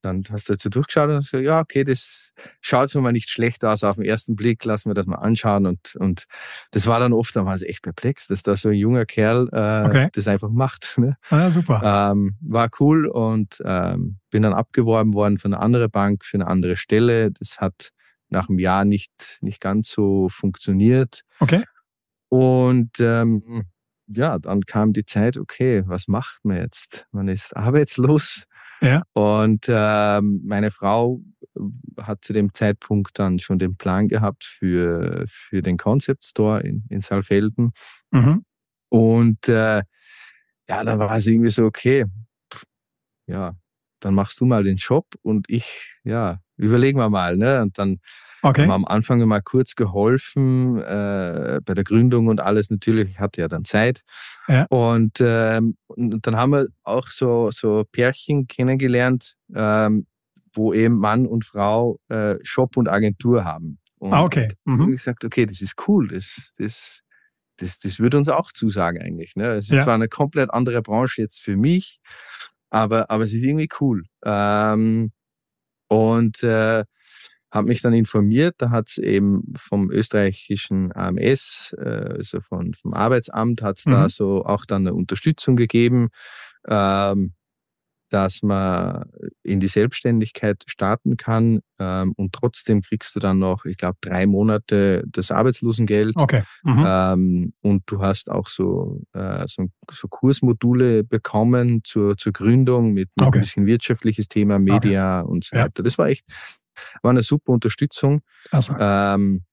dann 0.00 0.24
hast 0.30 0.48
du 0.48 0.54
dazu 0.54 0.70
durchgeschaut 0.70 1.10
und 1.10 1.16
gesagt, 1.16 1.44
ja, 1.44 1.60
okay, 1.60 1.84
das 1.84 2.32
schaut 2.62 2.88
so 2.88 3.02
mal 3.02 3.12
nicht 3.12 3.28
schlecht 3.28 3.66
aus 3.66 3.84
auf 3.84 3.96
den 3.96 4.06
ersten 4.06 4.36
Blick, 4.36 4.64
lassen 4.64 4.88
wir 4.88 4.94
das 4.94 5.04
mal 5.06 5.16
anschauen. 5.16 5.66
Und, 5.66 5.96
und 5.96 6.24
das 6.70 6.86
war 6.86 6.98
dann 6.98 7.12
oft, 7.12 7.36
da 7.36 7.44
war 7.44 7.54
es 7.54 7.62
echt 7.62 7.82
perplex, 7.82 8.26
dass 8.26 8.42
da 8.42 8.56
so 8.56 8.70
ein 8.70 8.74
junger 8.74 9.04
Kerl 9.04 9.48
äh, 9.52 9.86
okay. 9.86 10.08
das 10.12 10.26
einfach 10.26 10.50
macht. 10.50 10.96
Ne? 10.98 11.16
Ah, 11.30 11.48
super. 11.48 12.10
Ähm, 12.10 12.36
war 12.40 12.70
cool 12.80 13.06
und 13.06 13.62
ähm, 13.64 14.18
bin 14.30 14.42
dann 14.42 14.52
abgeworben 14.52 15.14
worden 15.14 15.38
von 15.38 15.54
einer 15.54 15.62
anderen 15.62 15.90
Bank 15.90 16.24
für 16.24 16.38
eine 16.38 16.48
andere 16.48 16.76
Stelle. 16.76 17.30
Das 17.30 17.58
hat 17.58 17.92
nach 18.28 18.48
einem 18.48 18.58
Jahr 18.58 18.84
nicht, 18.84 19.38
nicht 19.40 19.60
ganz 19.60 19.90
so 19.90 20.28
funktioniert. 20.28 21.22
Okay. 21.38 21.62
Und 22.28 22.90
ähm, 23.00 23.64
ja, 24.06 24.38
dann 24.38 24.62
kam 24.62 24.92
die 24.92 25.04
Zeit, 25.04 25.36
okay, 25.36 25.82
was 25.86 26.08
macht 26.08 26.40
man 26.42 26.58
jetzt? 26.58 27.06
Man 27.12 27.28
ist 27.28 27.56
arbeitslos. 27.56 28.44
Ja. 28.80 29.02
Und 29.12 29.66
ähm, 29.68 30.42
meine 30.44 30.70
Frau 30.70 31.20
hat 32.00 32.24
zu 32.24 32.32
dem 32.32 32.54
Zeitpunkt 32.54 33.18
dann 33.18 33.38
schon 33.38 33.58
den 33.58 33.76
Plan 33.76 34.08
gehabt 34.08 34.44
für, 34.44 35.24
für 35.26 35.62
den 35.62 35.76
Concept 35.76 36.24
Store 36.24 36.60
in, 36.60 36.84
in 36.88 37.00
Saalfelden. 37.00 37.72
Mhm. 38.10 38.44
Und 38.88 39.48
äh, 39.48 39.82
ja, 40.68 40.84
dann 40.84 40.98
war 40.98 41.16
es 41.16 41.26
irgendwie 41.26 41.50
so, 41.50 41.64
okay, 41.64 42.04
ja, 43.26 43.54
dann 44.00 44.14
machst 44.14 44.40
du 44.40 44.46
mal 44.46 44.64
den 44.64 44.76
Job 44.76 45.06
und 45.22 45.50
ich, 45.50 45.96
ja, 46.04 46.38
überlegen 46.58 46.98
wir 46.98 47.08
mal. 47.08 47.36
Ne? 47.36 47.62
Und 47.62 47.78
dann 47.78 47.98
okay. 48.42 48.62
haben 48.62 48.68
wir 48.68 48.74
am 48.74 48.84
Anfang 48.84 49.26
mal 49.26 49.40
kurz 49.40 49.74
geholfen 49.74 50.78
äh, 50.78 51.60
bei 51.64 51.74
der 51.74 51.84
Gründung 51.84 52.26
und 52.26 52.40
alles. 52.40 52.70
Natürlich, 52.70 53.10
ich 53.10 53.20
hatte 53.20 53.40
ja 53.40 53.48
dann 53.48 53.64
Zeit. 53.64 54.02
Ja. 54.48 54.66
Und, 54.68 55.18
ähm, 55.20 55.76
und 55.86 56.26
dann 56.26 56.36
haben 56.36 56.52
wir 56.52 56.66
auch 56.82 57.08
so, 57.08 57.50
so 57.52 57.84
Pärchen 57.90 58.46
kennengelernt, 58.46 59.34
ähm, 59.54 60.06
wo 60.52 60.72
eben 60.72 60.98
Mann 60.98 61.26
und 61.26 61.44
Frau 61.44 61.98
äh, 62.08 62.36
Shop 62.42 62.76
und 62.76 62.88
Agentur 62.88 63.44
haben. 63.44 63.78
Und 63.98 64.12
ah, 64.12 64.22
okay. 64.22 64.48
Mhm. 64.64 64.92
gesagt, 64.92 65.24
okay, 65.24 65.46
das 65.46 65.60
ist 65.60 65.74
cool, 65.88 66.08
das, 66.08 66.52
das, 66.56 67.02
das, 67.56 67.80
das 67.80 67.98
würde 67.98 68.16
uns 68.16 68.28
auch 68.28 68.52
zusagen 68.52 69.00
eigentlich. 69.02 69.34
Ne? 69.34 69.48
Es 69.52 69.66
ist 69.66 69.76
ja. 69.76 69.82
zwar 69.82 69.94
eine 69.94 70.08
komplett 70.08 70.52
andere 70.52 70.82
Branche 70.82 71.22
jetzt 71.22 71.40
für 71.40 71.56
mich, 71.56 72.00
aber, 72.70 73.10
aber 73.10 73.24
es 73.24 73.32
ist 73.32 73.42
irgendwie 73.42 73.68
cool. 73.80 74.04
Ähm, 74.24 75.10
und 75.88 76.42
äh, 76.42 76.84
habe 77.50 77.68
mich 77.68 77.80
dann 77.80 77.94
informiert, 77.94 78.56
da 78.58 78.70
hat 78.70 78.88
es 78.88 78.98
eben 78.98 79.54
vom 79.56 79.90
österreichischen 79.90 80.94
AMS, 80.94 81.74
äh, 81.78 82.16
also 82.16 82.40
von, 82.40 82.74
vom 82.74 82.92
Arbeitsamt, 82.92 83.62
hat 83.62 83.78
es 83.78 83.86
mhm. 83.86 83.90
da 83.92 84.08
so 84.08 84.44
auch 84.44 84.66
dann 84.66 84.86
eine 84.86 84.94
Unterstützung 84.94 85.56
gegeben. 85.56 86.10
Ähm, 86.66 87.32
dass 88.08 88.42
man 88.42 89.04
in 89.42 89.60
die 89.60 89.68
Selbstständigkeit 89.68 90.64
starten 90.66 91.16
kann 91.16 91.60
ähm, 91.78 92.12
und 92.16 92.32
trotzdem 92.32 92.82
kriegst 92.82 93.14
du 93.14 93.20
dann 93.20 93.38
noch, 93.38 93.64
ich 93.64 93.76
glaube, 93.76 93.98
drei 94.00 94.26
Monate 94.26 95.04
das 95.06 95.30
Arbeitslosengeld. 95.30 96.14
Okay. 96.16 96.42
Mhm. 96.62 96.84
Ähm, 96.86 97.52
und 97.60 97.82
du 97.86 98.00
hast 98.00 98.30
auch 98.30 98.48
so, 98.48 99.02
äh, 99.12 99.46
so, 99.46 99.66
so, 99.90 100.08
Kursmodule 100.08 101.04
bekommen 101.04 101.82
zur, 101.84 102.16
zur 102.16 102.32
Gründung 102.32 102.92
mit, 102.92 103.10
mit 103.16 103.26
okay. 103.26 103.38
ein 103.38 103.40
bisschen 103.42 103.66
wirtschaftliches 103.66 104.28
Thema, 104.28 104.58
Media 104.58 105.20
okay. 105.20 105.30
und 105.30 105.44
so 105.44 105.56
weiter. 105.56 105.72
Ja. 105.78 105.84
Das 105.84 105.98
war 105.98 106.08
echt, 106.08 106.24
war 107.02 107.10
eine 107.10 107.22
super 107.22 107.52
Unterstützung. 107.52 108.22
Also. 108.50 108.74
Ähm, 108.78 109.44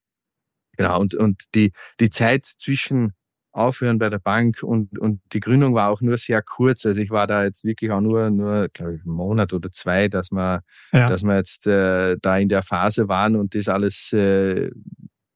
genau, 0.77 0.99
und, 0.99 1.13
und 1.13 1.43
die, 1.53 1.71
die 1.99 2.09
Zeit 2.09 2.45
zwischen 2.45 3.13
aufhören 3.55 3.97
bei 3.97 4.09
der 4.09 4.19
Bank 4.19 4.61
und, 4.63 4.99
und 4.99 5.21
die 5.33 5.39
Gründung 5.39 5.73
war 5.73 5.89
auch 5.89 6.01
nur 6.01 6.17
sehr 6.17 6.41
kurz. 6.41 6.85
Also 6.85 6.99
ich 6.99 7.09
war 7.09 7.25
da 7.25 7.45
jetzt 7.45 7.63
wirklich 7.63 7.91
auch 7.91 8.01
nur, 8.01 8.29
nur 8.29 8.67
glaube 8.69 8.95
ich, 8.95 9.01
einen 9.05 9.15
Monat 9.15 9.53
oder 9.53 9.71
zwei, 9.71 10.09
dass 10.09 10.31
wir, 10.31 10.61
ja. 10.91 11.07
dass 11.07 11.23
wir 11.23 11.37
jetzt 11.37 11.65
äh, 11.65 12.17
da 12.21 12.37
in 12.37 12.49
der 12.49 12.63
Phase 12.63 13.07
waren 13.07 13.35
und 13.35 13.55
das 13.55 13.69
alles, 13.69 14.11
äh, 14.11 14.69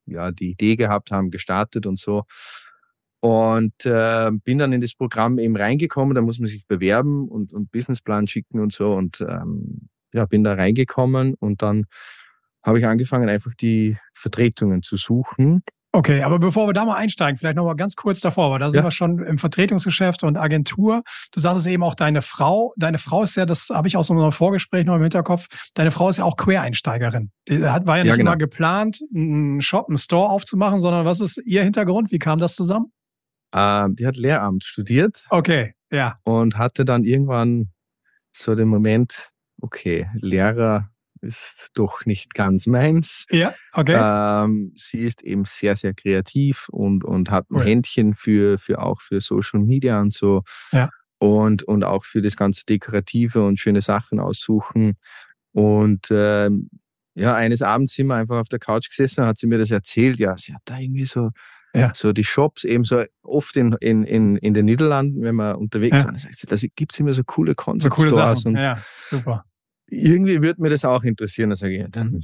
ja, 0.06 0.32
die 0.32 0.52
Idee 0.52 0.76
gehabt 0.76 1.12
haben, 1.12 1.32
gestartet 1.32 1.86
und 1.86 1.98
so. 1.98 2.24
Und 3.22 3.86
äh, 3.86 4.32
bin 4.44 4.58
dann 4.58 4.74
in 4.74 4.82
das 4.82 4.96
Programm 4.96 5.40
eben 5.40 5.56
reingekommen, 5.56 6.16
da 6.16 6.22
muss 6.22 6.40
man 6.40 6.48
sich 6.48 6.68
bewerben 6.68 7.28
und, 7.28 7.54
und 7.54 7.72
Businessplan 7.72 8.28
schicken 8.28 8.60
und 8.60 8.74
so. 8.74 8.94
Und 8.94 9.22
ähm, 9.22 9.90
ja, 10.14 10.26
bin 10.26 10.44
da 10.44 10.54
reingekommen 10.54 11.36
und 11.36 11.62
dann 11.62 11.86
habe 12.64 12.80
ich 12.80 12.86
angefangen, 12.86 13.30
einfach 13.30 13.54
die 13.56 13.98
Vertretungen 14.14 14.84
zu 14.84 14.98
suchen 14.98 15.64
Okay, 15.92 16.22
aber 16.22 16.38
bevor 16.38 16.68
wir 16.68 16.74
da 16.74 16.86
mal 16.86 16.98
einsteigen, 16.98 17.38
vielleicht 17.38 17.56
noch 17.56 17.66
mal 17.66 17.76
ganz 17.76 17.96
kurz 17.96 18.20
davor, 18.20 18.52
weil 18.52 18.60
da 18.60 18.70
sind 18.70 18.84
wir 18.84 18.92
schon 18.92 19.20
im 19.26 19.40
Vertretungsgeschäft 19.40 20.24
und 20.24 20.38
Agentur. 20.38 21.02
Du 21.32 21.40
sagtest 21.40 21.66
eben 21.66 21.82
auch 21.82 21.96
deine 21.96 22.22
Frau. 22.22 22.74
Deine 22.78 23.00
Frau 23.00 23.24
ist 23.24 23.36
ja, 23.36 23.48
das 23.48 23.70
habe 23.72 23.88
ich 23.88 23.98
aus 23.98 24.12
unserem 24.12 24.32
Vorgespräch 24.32 24.86
noch 24.86 24.96
im 24.96 25.02
Hinterkopf, 25.02 25.48
deine 25.74 25.90
Frau 25.90 26.10
ist 26.10 26.18
ja 26.18 26.26
auch 26.26 26.38
Quereinsteigerin. 26.38 27.32
Die 27.48 27.66
hat, 27.66 27.88
war 27.88 27.98
ja 27.98 28.04
nicht 28.04 28.12
ja, 28.12 28.18
genau. 28.18 28.32
immer 28.32 28.38
geplant, 28.38 29.00
einen 29.16 29.64
Shop, 29.64 29.88
einen 29.88 29.98
Store 29.98 30.30
aufzumachen, 30.30 30.80
sondern 30.80 31.06
was 31.06 31.22
ist 31.22 31.42
ihr 31.44 31.64
Hintergrund? 31.64 32.12
Wie 32.12 32.20
kam 32.20 32.38
das 32.38 32.56
zusammen? 32.56 32.92
Ähm, 33.56 33.96
die 33.96 34.06
hat 34.06 34.16
Lehramt 34.16 34.64
studiert. 34.64 35.26
Okay, 35.30 35.74
ja. 35.92 36.20
Und 36.24 36.56
hatte 36.60 36.86
dann 36.86 37.04
irgendwann 37.04 37.72
so 38.32 38.54
den 38.54 38.68
Moment, 38.68 39.32
okay, 39.60 40.08
Lehrer 40.14 40.90
ist 41.22 41.72
doch 41.74 42.06
nicht 42.06 42.34
ganz 42.34 42.66
meins. 42.66 43.26
Ja, 43.30 43.54
okay. 43.74 43.98
Ähm, 44.00 44.74
sie 44.76 45.00
ist 45.00 45.22
eben 45.22 45.46
sehr, 45.46 45.76
sehr 45.76 45.94
kreativ 45.94 46.70
und, 46.70 47.04
und 47.04 47.30
hat 47.30 47.50
ein 47.50 47.58
cool. 47.58 47.66
Händchen 47.66 48.16
für, 48.16 48.58
für 48.58 48.82
auch 48.82 49.02
für 49.02 49.22
Social 49.22 49.60
Media 49.60 50.00
und 50.02 50.14
so. 50.14 50.44
Ja. 50.72 50.90
Und, 51.18 51.64
und 51.64 51.84
auch 51.84 52.06
für 52.06 52.22
das 52.22 52.38
ganze 52.38 52.66
Dekorative 52.66 53.44
und 53.46 53.60
schöne 53.60 53.82
Sachen 53.82 54.20
aussuchen. 54.20 54.98
Und 55.52 56.08
ähm, 56.12 56.70
ja, 57.16 57.36
eines 57.36 57.62
Abends 57.62 57.94
sind 57.94 58.08
wir 58.08 58.16
einfach 58.16 58.40
auf 58.40 58.50
der 58.50 58.60
Couch 58.60 58.90
gesessen 58.90 59.22
und 59.22 59.28
hat 59.28 59.38
sie 59.38 59.48
mir 59.48 59.58
das 59.58 59.72
erzählt. 59.72 60.20
Ja, 60.20 60.38
sie 60.38 60.54
hat 60.54 60.62
da 60.64 60.78
irgendwie 60.78 61.06
so, 61.06 61.32
ja. 61.76 61.92
so 61.94 62.14
die 62.14 62.24
Shops, 62.24 62.64
eben 62.64 62.86
so 62.86 63.04
oft 63.22 63.58
in, 63.58 63.74
in, 63.82 64.04
in, 64.06 64.38
in 64.38 64.54
den 64.54 64.66
Niederlanden, 64.66 65.22
wenn 65.22 65.36
wir 65.36 65.58
unterwegs 65.58 65.98
ja. 65.98 66.06
waren, 66.06 66.18
sagt 66.18 66.38
sie, 66.38 66.48
da 66.48 66.56
gibt 66.76 66.94
es 66.94 67.00
immer 67.00 67.14
so 67.14 67.24
coole 67.26 67.56
Concept 67.56 67.94
so 67.94 68.02
coole 68.02 68.12
Stores. 68.12 68.46
Und 68.46 68.56
ja, 68.56 68.82
super 69.10 69.44
irgendwie 69.90 70.42
würde 70.42 70.62
mir 70.62 70.70
das 70.70 70.86
auch 70.86 71.04
interessieren. 71.04 71.50
Dann 71.50 71.58
sage 71.58 71.78
ich, 71.78 71.86
dann 71.90 72.22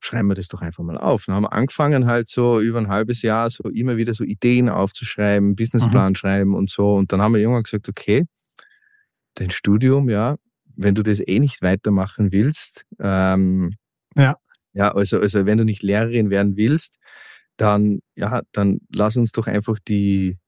schreiben 0.00 0.28
wir 0.28 0.34
das 0.34 0.48
doch 0.48 0.62
einfach 0.62 0.82
mal 0.82 0.96
auf. 0.96 1.26
Dann 1.26 1.34
haben 1.34 1.44
wir 1.44 1.52
angefangen, 1.52 2.06
halt 2.06 2.28
so 2.28 2.60
über 2.60 2.78
ein 2.78 2.88
halbes 2.88 3.22
Jahr 3.22 3.50
so 3.50 3.64
immer 3.64 3.96
wieder 3.96 4.14
so 4.14 4.24
Ideen 4.24 4.68
aufzuschreiben, 4.68 5.56
Businessplan 5.56 6.12
mhm. 6.12 6.16
schreiben 6.16 6.54
und 6.54 6.70
so. 6.70 6.94
Und 6.94 7.12
dann 7.12 7.20
haben 7.20 7.34
wir 7.34 7.40
irgendwann 7.40 7.62
gesagt, 7.62 7.88
okay, 7.88 8.26
dein 9.34 9.50
Studium, 9.50 10.08
ja, 10.08 10.36
wenn 10.76 10.94
du 10.94 11.02
das 11.02 11.20
eh 11.20 11.38
nicht 11.38 11.62
weitermachen 11.62 12.32
willst, 12.32 12.84
ähm, 12.98 13.74
ja. 14.16 14.36
ja, 14.72 14.92
also, 14.92 15.20
also 15.20 15.46
wenn 15.46 15.58
du 15.58 15.64
nicht 15.64 15.82
Lehrerin 15.82 16.30
werden 16.30 16.56
willst, 16.56 16.96
dann, 17.56 18.00
ja, 18.16 18.40
dann 18.52 18.80
lass 18.92 19.16
uns 19.16 19.32
doch 19.32 19.46
einfach 19.46 19.78
die, 19.86 20.38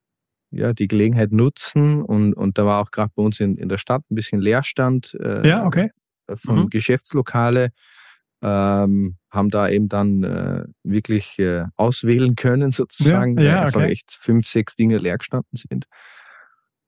ja, 0.51 0.73
die 0.73 0.89
Gelegenheit 0.89 1.31
nutzen. 1.31 2.03
Und, 2.03 2.33
und 2.33 2.57
da 2.57 2.65
war 2.65 2.81
auch 2.81 2.91
gerade 2.91 3.13
bei 3.15 3.23
uns 3.23 3.39
in, 3.41 3.59
in 3.59 3.69
der 3.69 3.79
Stadt 3.79 4.03
ein 4.11 4.15
bisschen 4.15 4.41
Leerstand. 4.41 5.15
Äh, 5.21 5.47
ja, 5.47 5.67
okay. 5.67 5.91
Äh, 6.27 6.37
von 6.37 6.57
mhm. 6.57 6.71
Geschäftslokale, 6.71 7.71
ähm, 8.43 9.17
haben 9.31 9.51
da 9.51 9.69
eben 9.69 9.89
dann 9.89 10.25
äh, 10.25 10.65
wirklich 10.83 11.39
äh, 11.39 11.65
auswählen 11.77 12.35
können, 12.35 12.71
sozusagen, 12.73 13.39
ja, 13.39 13.45
ja, 13.45 13.53
weil 13.53 13.67
einfach 13.67 13.81
okay. 13.81 13.93
echt 13.93 14.13
fünf, 14.13 14.49
sechs 14.49 14.77
Dinge 14.77 14.99
leer 14.99 15.19
gestanden 15.19 15.57
sind. 15.57 15.87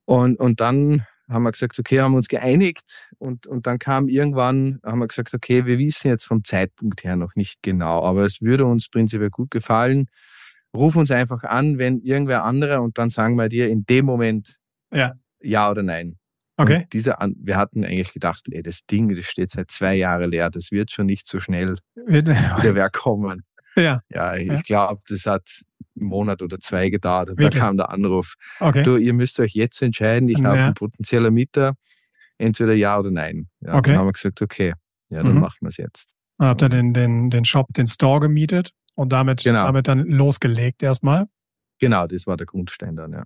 Und, 0.05 0.39
und 0.39 0.61
dann 0.61 1.07
haben 1.29 1.45
wir 1.45 1.53
gesagt, 1.53 1.79
okay, 1.79 2.01
haben 2.01 2.13
wir 2.13 2.19
uns 2.19 2.29
geeinigt 2.29 3.09
und, 3.19 3.47
und 3.47 3.67
dann 3.67 3.79
kam 3.79 4.09
irgendwann, 4.09 4.79
haben 4.85 4.99
wir 4.99 5.09
gesagt, 5.09 5.33
okay, 5.33 5.65
wir 5.65 5.79
wissen 5.79 6.09
jetzt 6.09 6.27
vom 6.27 6.45
Zeitpunkt 6.45 7.03
her 7.03 7.17
noch 7.17 7.35
nicht 7.35 7.63
genau, 7.63 8.05
aber 8.05 8.25
es 8.25 8.43
würde 8.43 8.67
uns 8.67 8.91
prinzipiell 8.91 9.31
gut 9.31 9.51
gefallen. 9.51 10.09
Ruf 10.77 10.97
uns 10.97 11.11
einfach 11.11 11.45
an, 11.45 11.79
wenn 11.79 12.01
irgendwer 12.01 12.45
anderer 12.45 12.83
und 12.83 12.99
dann 12.99 13.09
sagen 13.09 13.37
wir 13.37 13.49
dir 13.49 13.71
in 13.71 13.87
dem 13.87 14.05
Moment 14.05 14.57
ja, 14.93 15.13
ja 15.41 15.71
oder 15.71 15.83
nein. 15.83 16.19
Okay. 16.57 16.83
Und 16.83 16.93
diese, 16.93 17.17
wir 17.37 17.57
hatten 17.57 17.85
eigentlich 17.85 18.13
gedacht, 18.13 18.43
ey, 18.51 18.63
das 18.63 18.87
Ding, 18.87 19.15
das 19.15 19.27
steht 19.27 19.51
seit 19.51 19.71
zwei 19.71 19.95
Jahren 19.97 20.31
leer, 20.31 20.51
das 20.51 20.71
wird 20.71 20.93
schon 20.93 21.07
nicht 21.07 21.27
so 21.27 21.41
schnell 21.41 21.77
wieder 22.07 22.75
wer 22.75 22.91
kommen. 22.91 23.43
Ja. 23.77 24.03
Ja, 24.09 24.37
ich 24.37 24.47
ja. 24.47 24.61
glaube, 24.61 25.01
das 25.09 25.27
hat 25.27 25.49
einen 25.99 26.09
Monat 26.09 26.43
oder 26.43 26.61
zwei 26.61 26.91
gedauert 26.91 27.31
und 27.31 27.39
Wirklich? 27.39 27.61
da 27.61 27.67
kam 27.67 27.77
der 27.77 27.91
Anruf. 27.91 28.35
Okay. 28.61 28.85
Du, 28.85 28.97
ihr 28.97 29.13
müsst 29.13 29.41
euch 29.41 29.53
jetzt 29.53 29.83
entscheiden, 29.83 30.29
ich 30.29 30.39
ja. 30.39 30.45
habe 30.45 30.59
einen 30.59 30.75
potenziellen 30.75 31.35
Mieter, 31.35 31.75
entweder 32.39 32.73
ja 32.73 32.97
oder 32.97 33.11
nein. 33.11 33.49
Ja, 33.63 33.75
okay. 33.75 33.91
Dann 33.91 33.99
haben 33.99 34.07
wir 34.07 34.13
gesagt, 34.13 34.41
okay, 34.43 34.75
ja, 35.11 35.25
dann 35.25 35.35
mhm. 35.35 35.41
machen 35.41 35.59
wir 35.63 35.71
es 35.71 35.77
jetzt. 35.77 36.15
Dann 36.39 36.47
habt 36.49 36.63
ihr 36.63 36.69
den, 36.69 36.95
den, 36.95 37.31
den 37.31 37.45
Shop, 37.45 37.67
den 37.73 37.89
Store 37.89 38.21
gemietet 38.21 38.71
und 38.95 39.13
damit, 39.13 39.43
genau. 39.43 39.67
damit 39.67 39.89
dann 39.89 40.07
losgelegt 40.07 40.83
erstmal? 40.85 41.27
Genau, 41.81 42.07
das 42.07 42.29
war 42.29 42.37
der 42.37 42.47
Grundstein 42.47 42.95
dann, 42.95 43.13
ja. 43.13 43.25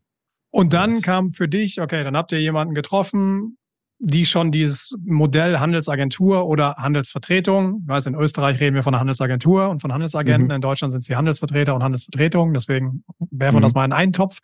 Und 0.51 0.73
dann 0.73 1.03
kam 1.03 1.33
für 1.33 1.49
dich, 1.49 1.81
okay, 1.81 2.05
dann 2.05 2.17
habt 2.17 2.33
ihr 2.33 2.41
jemanden 2.41 2.75
getroffen, 2.75 3.59
die 4.01 4.27
schon 4.27 4.53
dieses 4.53 4.97
Modell 5.05 5.59
Handelsagentur 5.59 6.47
oder 6.47 6.77
Handelsvertretung, 6.77 7.81
ich 7.83 7.89
weiß, 7.89 8.07
in 8.07 8.15
Österreich 8.15 8.61
reden 8.61 8.77
wir 8.77 8.83
von 8.83 8.95
einer 8.95 9.01
Handelsagentur 9.01 9.69
und 9.69 9.83
von 9.83 9.93
Handelsagenten, 9.93 10.47
mhm. 10.47 10.55
in 10.55 10.61
Deutschland 10.61 10.93
sind 10.93 11.01
es 11.01 11.07
die 11.07 11.17
Handelsvertreter 11.17 11.75
und 11.75 11.83
Handelsvertretungen, 11.83 12.55
deswegen 12.55 13.05
werfen 13.31 13.57
wir 13.57 13.61
mhm. 13.61 13.63
das 13.63 13.75
mal 13.75 13.85
in 13.85 13.93
einen 13.93 14.13
Topf. 14.13 14.39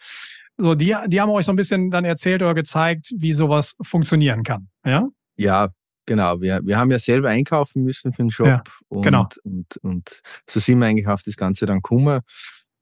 So, 0.57 0.75
die, 0.75 0.95
die 1.07 1.21
haben 1.21 1.31
euch 1.31 1.47
so 1.47 1.53
ein 1.53 1.57
bisschen 1.57 1.91
dann 1.91 2.05
erzählt 2.05 2.43
oder 2.43 2.55
gezeigt, 2.55 3.13
wie 3.17 3.33
sowas 3.33 3.77
funktionieren 3.83 4.43
kann, 4.43 4.69
ja? 4.85 5.09
Ja, 5.37 5.69
genau. 6.07 6.41
Wir, 6.41 6.61
wir 6.65 6.79
haben 6.79 6.91
ja 6.91 6.99
selber 6.99 7.29
einkaufen 7.29 7.83
müssen 7.83 8.13
für 8.13 8.23
den 8.23 8.31
Shop 8.31 8.47
ja, 8.47 8.63
und, 8.89 9.03
genau. 9.03 9.29
und, 9.43 9.77
und 9.83 10.23
so 10.49 10.61
sind 10.61 10.79
wir 10.79 10.87
eigentlich 10.87 11.09
auf 11.09 11.23
das 11.23 11.37
Ganze 11.37 11.67
dann 11.67 11.79
gekommen. 11.79 12.21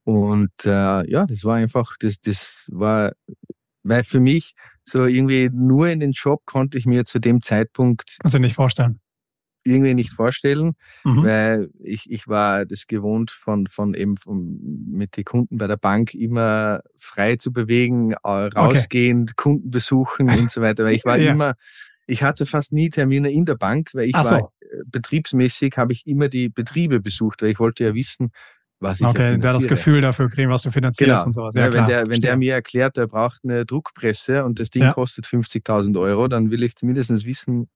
Und 0.04 0.52
äh, 0.64 1.10
ja, 1.10 1.26
das 1.26 1.44
war 1.44 1.56
einfach, 1.56 1.96
das, 2.00 2.20
das 2.20 2.66
war, 2.70 3.12
weil 3.82 4.04
für 4.04 4.20
mich 4.20 4.54
so 4.84 5.04
irgendwie 5.04 5.48
nur 5.52 5.88
in 5.88 6.00
den 6.00 6.12
Shop 6.12 6.44
konnte 6.44 6.78
ich 6.78 6.86
mir 6.86 7.04
zu 7.04 7.20
dem 7.20 7.42
Zeitpunkt. 7.42 8.18
Also 8.22 8.38
nicht 8.38 8.54
vorstellen. 8.54 9.00
Irgendwie 9.64 9.94
nicht 9.94 10.10
vorstellen, 10.10 10.74
mhm. 11.04 11.22
weil 11.22 11.70
ich, 11.78 12.10
ich 12.10 12.26
war 12.26 12.66
das 12.66 12.88
gewohnt 12.88 13.30
von, 13.30 13.68
von 13.68 13.94
eben 13.94 14.16
von, 14.16 14.58
mit 14.90 15.16
den 15.16 15.24
Kunden 15.24 15.56
bei 15.56 15.68
der 15.68 15.76
Bank 15.76 16.14
immer 16.14 16.80
frei 16.96 17.36
zu 17.36 17.52
bewegen, 17.52 18.12
rausgehen, 18.14 19.22
okay. 19.22 19.32
Kunden 19.36 19.70
besuchen 19.70 20.28
und 20.30 20.50
so 20.50 20.62
weiter. 20.62 20.84
Weil 20.84 20.94
ich 20.94 21.04
war 21.04 21.16
ja. 21.18 21.30
immer, 21.30 21.54
ich 22.08 22.24
hatte 22.24 22.44
fast 22.44 22.72
nie 22.72 22.90
Termine 22.90 23.30
in 23.30 23.44
der 23.44 23.54
Bank, 23.54 23.90
weil 23.92 24.08
ich 24.08 24.16
Ach 24.16 24.28
war 24.28 24.40
so. 24.40 24.52
Äh, 24.60 24.82
betriebsmäßig 24.86 25.76
habe 25.76 25.92
ich 25.92 26.08
immer 26.08 26.28
die 26.28 26.48
Betriebe 26.48 26.98
besucht, 26.98 27.40
weil 27.42 27.50
ich 27.50 27.60
wollte 27.60 27.84
ja 27.84 27.94
wissen, 27.94 28.32
was 28.82 29.00
ich 29.00 29.06
Okay, 29.06 29.38
der 29.38 29.52
das 29.52 29.66
Gefühl 29.66 30.00
dafür 30.00 30.28
kriegen, 30.28 30.50
was 30.50 30.62
du 30.62 30.70
finanzierst 30.70 31.10
genau. 31.10 31.24
und 31.24 31.34
sowas. 31.34 31.54
Ja, 31.54 31.66
ja 31.66 31.72
wenn, 31.72 31.86
der, 31.86 32.08
wenn 32.08 32.20
der 32.20 32.36
mir 32.36 32.54
erklärt, 32.54 32.98
er 32.98 33.06
braucht 33.06 33.40
eine 33.44 33.64
Druckpresse 33.64 34.44
und 34.44 34.58
das 34.60 34.70
Ding 34.70 34.82
ja. 34.82 34.92
kostet 34.92 35.26
50.000 35.26 35.98
Euro, 35.98 36.28
dann 36.28 36.50
will 36.50 36.62
ich 36.62 36.76
zumindest 36.76 37.24
wissen, 37.24 37.68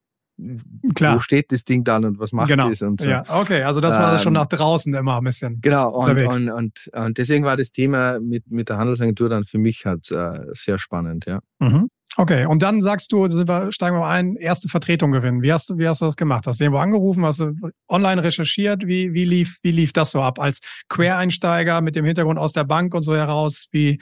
Klar. 0.95 1.17
wo 1.17 1.21
steht 1.21 1.51
das 1.51 1.65
Ding 1.65 1.85
dann 1.85 2.05
und 2.05 2.19
was 2.19 2.33
macht 2.33 2.49
genau. 2.49 2.69
es 2.69 2.83
und 2.83 3.01
so. 3.01 3.09
Ja, 3.09 3.25
okay, 3.29 3.63
also 3.63 3.81
das 3.81 3.95
war 3.95 4.13
ähm, 4.13 4.19
schon 4.19 4.35
nach 4.35 4.47
draußen 4.47 4.93
immer 4.93 5.17
ein 5.17 5.25
bisschen. 5.25 5.61
Genau, 5.63 5.91
und, 5.91 6.19
und, 6.19 6.51
und, 6.51 6.91
und, 6.93 7.19
deswegen 7.19 7.45
war 7.45 7.57
das 7.57 7.73
Thema 7.73 8.21
mit, 8.21 8.51
mit 8.51 8.69
der 8.69 8.77
Handelsagentur 8.77 9.31
dann 9.31 9.45
für 9.45 9.59
mich 9.59 9.87
halt 9.87 10.11
äh, 10.11 10.41
sehr 10.53 10.79
spannend, 10.79 11.25
ja. 11.27 11.41
Mhm. 11.59 11.89
Okay, 12.19 12.47
und 12.47 12.63
dann 12.63 12.81
sagst 12.81 13.13
du, 13.13 13.29
steigen 13.29 13.97
wir 13.97 14.01
mal 14.01 14.15
ein, 14.15 14.37
erste 14.37 14.69
Vertretung 14.69 15.13
gewinnen. 15.13 15.43
Wie 15.43 15.53
hast, 15.53 15.77
wie 15.77 15.87
hast 15.87 16.01
du 16.01 16.07
das 16.07 16.17
gemacht? 16.17 16.47
Hast 16.47 16.61
du 16.61 16.65
irgendwo 16.65 16.81
angerufen? 16.81 17.27
Hast 17.27 17.41
du 17.41 17.53
online 17.89 18.25
recherchiert? 18.25 18.87
Wie, 18.87 19.13
wie, 19.13 19.25
lief, 19.25 19.59
wie 19.63 19.71
lief 19.71 19.93
das 19.93 20.13
so 20.13 20.23
ab? 20.23 20.39
Als 20.39 20.61
Quereinsteiger 20.89 21.83
mit 21.83 21.95
dem 21.95 22.07
Hintergrund 22.07 22.39
aus 22.39 22.53
der 22.53 22.65
Bank 22.65 22.95
und 22.95 23.03
so 23.03 23.15
heraus, 23.15 23.69
wie, 23.71 24.01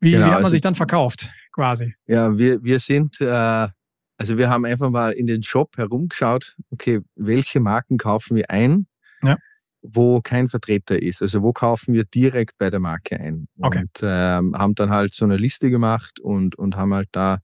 wie, 0.00 0.12
genau, 0.12 0.20
wie 0.20 0.24
hat 0.24 0.32
man 0.32 0.44
also, 0.44 0.50
sich 0.52 0.62
dann 0.62 0.74
verkauft, 0.74 1.30
quasi? 1.52 1.94
Ja, 2.06 2.38
wir, 2.38 2.62
wir 2.62 2.80
sind, 2.80 3.20
äh, 3.20 3.68
also 4.16 4.38
wir 4.38 4.48
haben 4.48 4.64
einfach 4.64 4.88
mal 4.88 5.12
in 5.12 5.26
den 5.26 5.42
Shop 5.42 5.76
herumgeschaut, 5.76 6.56
okay, 6.70 7.00
welche 7.14 7.60
Marken 7.60 7.98
kaufen 7.98 8.36
wir 8.36 8.50
ein? 8.50 8.86
Ja 9.22 9.36
wo 9.82 10.20
kein 10.20 10.48
Vertreter 10.48 11.00
ist. 11.00 11.22
Also 11.22 11.42
wo 11.42 11.52
kaufen 11.52 11.94
wir 11.94 12.04
direkt 12.04 12.58
bei 12.58 12.70
der 12.70 12.80
Marke 12.80 13.18
ein. 13.18 13.48
Okay. 13.58 13.80
Und 13.80 14.00
ähm, 14.02 14.56
haben 14.56 14.74
dann 14.74 14.90
halt 14.90 15.14
so 15.14 15.24
eine 15.24 15.36
Liste 15.36 15.70
gemacht 15.70 16.20
und, 16.20 16.56
und 16.56 16.76
haben 16.76 16.94
halt 16.94 17.08
da 17.12 17.38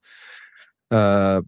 äh, 0.90 1.42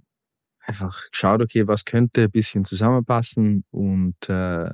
einfach 0.60 1.10
geschaut, 1.10 1.42
okay, 1.42 1.66
was 1.66 1.84
könnte 1.84 2.24
ein 2.24 2.30
bisschen 2.30 2.64
zusammenpassen 2.64 3.64
und 3.70 4.28
äh, 4.28 4.70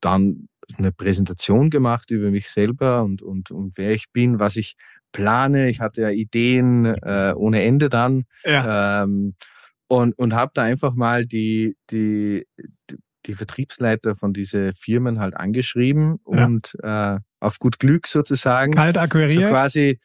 dann 0.00 0.48
eine 0.78 0.92
Präsentation 0.92 1.70
gemacht 1.70 2.10
über 2.10 2.30
mich 2.30 2.48
selber 2.50 3.02
und, 3.02 3.22
und, 3.22 3.50
und 3.50 3.72
wer 3.76 3.92
ich 3.92 4.10
bin, 4.12 4.38
was 4.38 4.56
ich 4.56 4.76
plane. 5.12 5.68
Ich 5.68 5.80
hatte 5.80 6.02
ja 6.02 6.10
Ideen 6.10 6.86
äh, 6.86 7.32
ohne 7.36 7.62
Ende 7.62 7.88
dann. 7.88 8.24
Ja. 8.44 9.02
Ähm, 9.02 9.34
und, 9.86 10.18
und 10.18 10.34
habe 10.34 10.50
da 10.54 10.62
einfach 10.62 10.94
mal 10.94 11.26
die, 11.26 11.76
die, 11.90 12.46
die 12.90 12.96
Vertriebsleiter 13.32 14.16
von 14.16 14.32
diesen 14.32 14.74
Firmen 14.74 15.18
halt 15.18 15.36
angeschrieben 15.36 16.18
ja. 16.30 16.44
und 16.44 16.76
äh, 16.82 17.18
auf 17.40 17.58
gut 17.58 17.78
Glück 17.78 18.06
sozusagen. 18.06 18.72
Kalt 18.72 18.98
akquiriert. 18.98 19.42
So 19.42 19.48
quasi, 19.48 20.00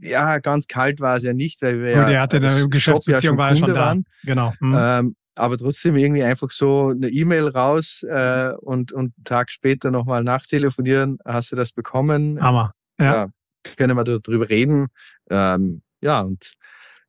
ja, 0.00 0.38
ganz 0.38 0.66
kalt 0.66 1.00
war 1.00 1.16
es 1.16 1.22
ja 1.22 1.32
nicht, 1.32 1.62
weil 1.62 1.82
wir 1.82 1.94
Gut, 1.94 2.02
ja. 2.02 2.10
Er 2.10 2.20
hatte 2.20 2.36
eine 2.36 2.68
Geschäftsbeziehung, 2.68 3.36
ja 3.36 3.38
war 3.38 3.50
ja 3.50 3.56
schon 3.56 3.68
da. 3.68 3.80
Waren. 3.80 4.04
Genau. 4.24 4.52
Mhm. 4.60 4.76
Ähm, 4.78 5.16
aber 5.36 5.56
trotzdem 5.56 5.96
irgendwie 5.96 6.22
einfach 6.22 6.50
so 6.50 6.88
eine 6.88 7.08
E-Mail 7.08 7.48
raus 7.48 8.02
äh, 8.02 8.50
und, 8.60 8.92
und 8.92 9.14
einen 9.16 9.24
Tag 9.24 9.50
später 9.50 9.90
nochmal 9.90 10.22
nachtelefonieren. 10.22 11.18
Hast 11.24 11.52
du 11.52 11.56
das 11.56 11.72
bekommen? 11.72 12.42
Hammer. 12.42 12.72
Ja. 12.98 13.14
ja 13.14 13.28
können 13.76 13.96
wir 13.96 14.04
darüber 14.04 14.48
reden. 14.48 14.88
Ähm, 15.30 15.82
ja, 16.00 16.20
und 16.20 16.52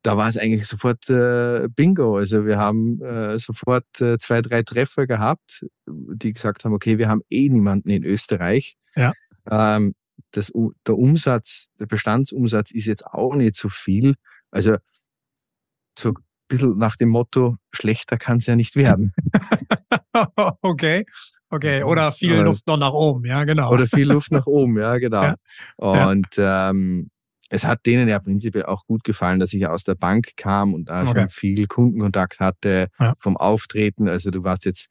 da 0.04 0.18
war 0.18 0.28
es 0.28 0.38
eigentlich 0.38 0.68
sofort 0.68 1.10
äh, 1.10 1.68
Bingo. 1.70 2.18
Also 2.18 2.46
wir 2.46 2.58
haben 2.58 3.02
äh, 3.02 3.40
sofort 3.40 3.86
äh, 4.00 4.18
zwei, 4.18 4.42
drei 4.42 4.64
Treffer 4.64 5.08
gehabt, 5.08 5.66
die 5.88 6.34
gesagt 6.34 6.66
haben, 6.66 6.74
okay, 6.74 6.98
wir 6.98 7.08
haben 7.08 7.22
eh 7.30 7.50
niemanden 7.50 7.90
in 7.90 8.04
Österreich. 8.04 8.78
Ja. 8.96 9.14
Ähm, 9.50 9.94
das, 10.32 10.52
der 10.88 10.98
Umsatz, 10.98 11.68
der 11.80 11.86
Bestandsumsatz 11.86 12.72
ist 12.72 12.88
jetzt 12.88 13.06
auch 13.06 13.36
nicht 13.36 13.56
so 13.56 13.70
viel. 13.70 14.16
Also 14.50 14.78
so 15.98 16.10
ein 16.10 16.16
bisschen 16.48 16.78
nach 16.78 16.96
dem 16.96 17.10
Motto, 17.10 17.56
schlechter 17.72 18.18
kann 18.18 18.38
es 18.38 18.48
ja 18.48 18.56
nicht 18.56 18.76
werden. 18.76 19.14
okay, 20.62 21.06
okay. 21.50 21.84
Oder 21.84 22.12
viel 22.12 22.36
Luft 22.36 22.66
noch 22.68 22.78
nach 22.78 22.94
oben, 22.94 23.26
ja, 23.26 23.44
genau. 23.44 23.72
Oder 23.72 23.88
viel 23.88 24.12
Luft 24.12 24.32
nach 24.32 24.48
oben, 24.48 24.80
ja, 24.80 24.98
genau. 24.98 25.34
Ja. 25.82 26.10
Und 26.10 26.28
ähm, 26.38 27.11
es 27.52 27.66
hat 27.66 27.86
denen 27.86 28.08
ja 28.08 28.18
prinzipiell 28.20 28.66
auch 28.66 28.86
gut 28.86 29.04
gefallen, 29.04 29.40
dass 29.42 29.52
ich 29.52 29.68
aus 29.68 29.84
der 29.84 29.96
Bank 29.96 30.38
kam 30.38 30.74
und 30.74 30.88
da 30.88 31.04
okay. 31.04 31.20
schon 31.20 31.30
viel 31.30 31.68
Kundenkontakt 31.68 32.40
hatte 32.40 32.88
ja. 32.98 33.14
vom 33.20 33.36
Auftreten. 33.36 34.08
Also 34.08 34.32
du 34.32 34.44
warst 34.44 34.64
jetzt 34.64 34.88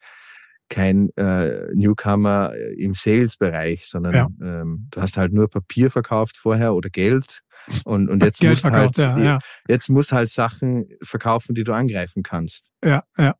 kein 0.69 1.09
äh, 1.17 1.73
Newcomer 1.73 2.53
äh, 2.53 2.73
im 2.75 2.93
Sales-Bereich, 2.93 3.87
sondern 3.87 4.13
ja. 4.13 4.27
ähm, 4.41 4.87
du 4.91 5.01
hast 5.01 5.17
halt 5.17 5.33
nur 5.33 5.49
Papier 5.49 5.89
verkauft 5.89 6.37
vorher 6.37 6.75
oder 6.75 6.91
Geld. 6.91 7.41
Und, 7.83 8.09
und 8.09 8.23
jetzt 8.23 8.43
musst 8.43 8.61
verkauft, 8.61 8.99
halt, 8.99 9.25
ja, 9.25 9.39
jetzt 9.67 9.89
musst 9.89 10.11
halt 10.11 10.29
Sachen 10.29 10.87
verkaufen, 11.01 11.55
die 11.55 11.63
du 11.63 11.73
angreifen 11.73 12.21
kannst. 12.21 12.69
Ja, 12.85 13.03
ja. 13.17 13.35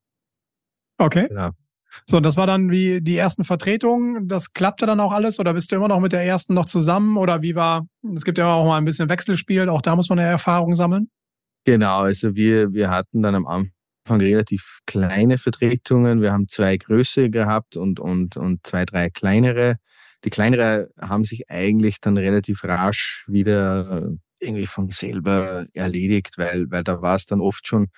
Okay. 0.98 1.28
Genau. 1.28 1.52
So, 2.06 2.18
und 2.18 2.24
das 2.24 2.38
war 2.38 2.48
dann 2.48 2.72
wie 2.72 3.02
die 3.02 3.18
ersten 3.18 3.44
Vertretungen. 3.44 4.28
Das 4.28 4.54
klappte 4.54 4.86
dann 4.86 5.00
auch 5.00 5.12
alles 5.12 5.40
oder 5.40 5.54
bist 5.54 5.72
du 5.72 5.76
immer 5.76 5.88
noch 5.88 6.00
mit 6.00 6.12
der 6.12 6.24
ersten 6.24 6.54
noch 6.54 6.66
zusammen 6.66 7.18
oder 7.18 7.42
wie 7.42 7.56
war? 7.56 7.86
Es 8.16 8.24
gibt 8.24 8.38
ja 8.38 8.52
auch 8.54 8.66
mal 8.66 8.78
ein 8.78 8.86
bisschen 8.86 9.10
Wechselspiel. 9.10 9.70
Auch 9.70 9.82
da 9.82 9.96
muss 9.96 10.10
man 10.10 10.18
ja 10.18 10.26
Erfahrung 10.26 10.76
sammeln. 10.76 11.10
Genau, 11.66 12.02
also 12.02 12.36
wir, 12.36 12.74
wir 12.74 12.90
hatten 12.90 13.22
dann 13.22 13.36
am 13.36 13.46
Anfang 13.46 14.20
relativ 14.20 14.80
kleine 14.86 15.38
Vertretungen. 15.38 16.22
Wir 16.22 16.32
haben 16.32 16.48
zwei 16.48 16.78
größere 16.78 17.30
gehabt 17.30 17.78
und, 17.78 18.00
und, 18.00 18.38
und 18.38 18.66
zwei, 18.66 18.86
drei 18.86 19.10
kleinere. 19.10 19.76
Die 20.24 20.30
kleinere 20.30 20.90
haben 21.00 21.26
sich 21.26 21.50
eigentlich 21.50 22.00
dann 22.00 22.18
relativ 22.18 22.64
rasch 22.64 23.26
wieder 23.28 24.12
irgendwie 24.40 24.68
von 24.68 24.90
selber 24.90 25.66
erledigt, 25.74 26.38
weil, 26.38 26.70
weil 26.70 26.84
da 26.84 27.02
war 27.02 27.16
es 27.16 27.26
dann 27.26 27.42
oft 27.42 27.68
schon, 27.68 27.90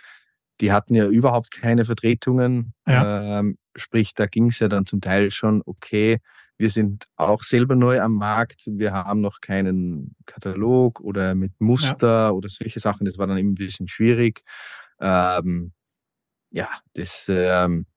die 0.61 0.71
hatten 0.71 0.95
ja 0.95 1.07
überhaupt 1.07 1.51
keine 1.51 1.85
Vertretungen. 1.85 2.73
Ja. 2.87 3.39
Ähm, 3.39 3.57
Sprich, 3.75 4.13
da 4.13 4.27
ging 4.27 4.49
es 4.49 4.59
ja 4.59 4.67
dann 4.67 4.85
zum 4.85 5.01
Teil 5.01 5.31
schon, 5.31 5.63
okay, 5.65 6.19
wir 6.57 6.69
sind 6.69 7.07
auch 7.15 7.41
selber 7.41 7.75
neu 7.75 7.99
am 7.99 8.13
Markt, 8.13 8.63
wir 8.67 8.93
haben 8.93 9.19
noch 9.19 9.41
keinen 9.41 10.15
Katalog 10.27 10.99
oder 10.99 11.33
mit 11.33 11.59
Muster 11.59 12.25
ja. 12.25 12.29
oder 12.29 12.49
solche 12.49 12.79
Sachen. 12.79 13.05
Das 13.05 13.17
war 13.17 13.25
dann 13.25 13.37
eben 13.37 13.53
ein 13.53 13.55
bisschen 13.55 13.87
schwierig. 13.87 14.43
Ähm, 14.99 15.73
ja, 16.51 16.69
das, 16.93 17.25
ähm, 17.29 17.87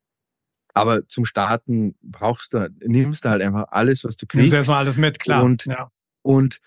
aber 0.72 1.06
zum 1.08 1.26
Starten 1.26 1.94
brauchst 2.02 2.54
du, 2.54 2.70
nimmst 2.80 3.24
du 3.24 3.28
halt 3.28 3.42
einfach 3.42 3.66
alles, 3.70 4.02
was 4.04 4.16
du 4.16 4.26
kriegst. 4.26 4.40
Nimmst 4.40 4.54
erstmal 4.54 4.78
alles 4.78 4.96
mit, 4.96 5.18
klar. 5.18 5.42
Und, 5.44 5.66
ja. 5.66 5.90
und 6.22 6.60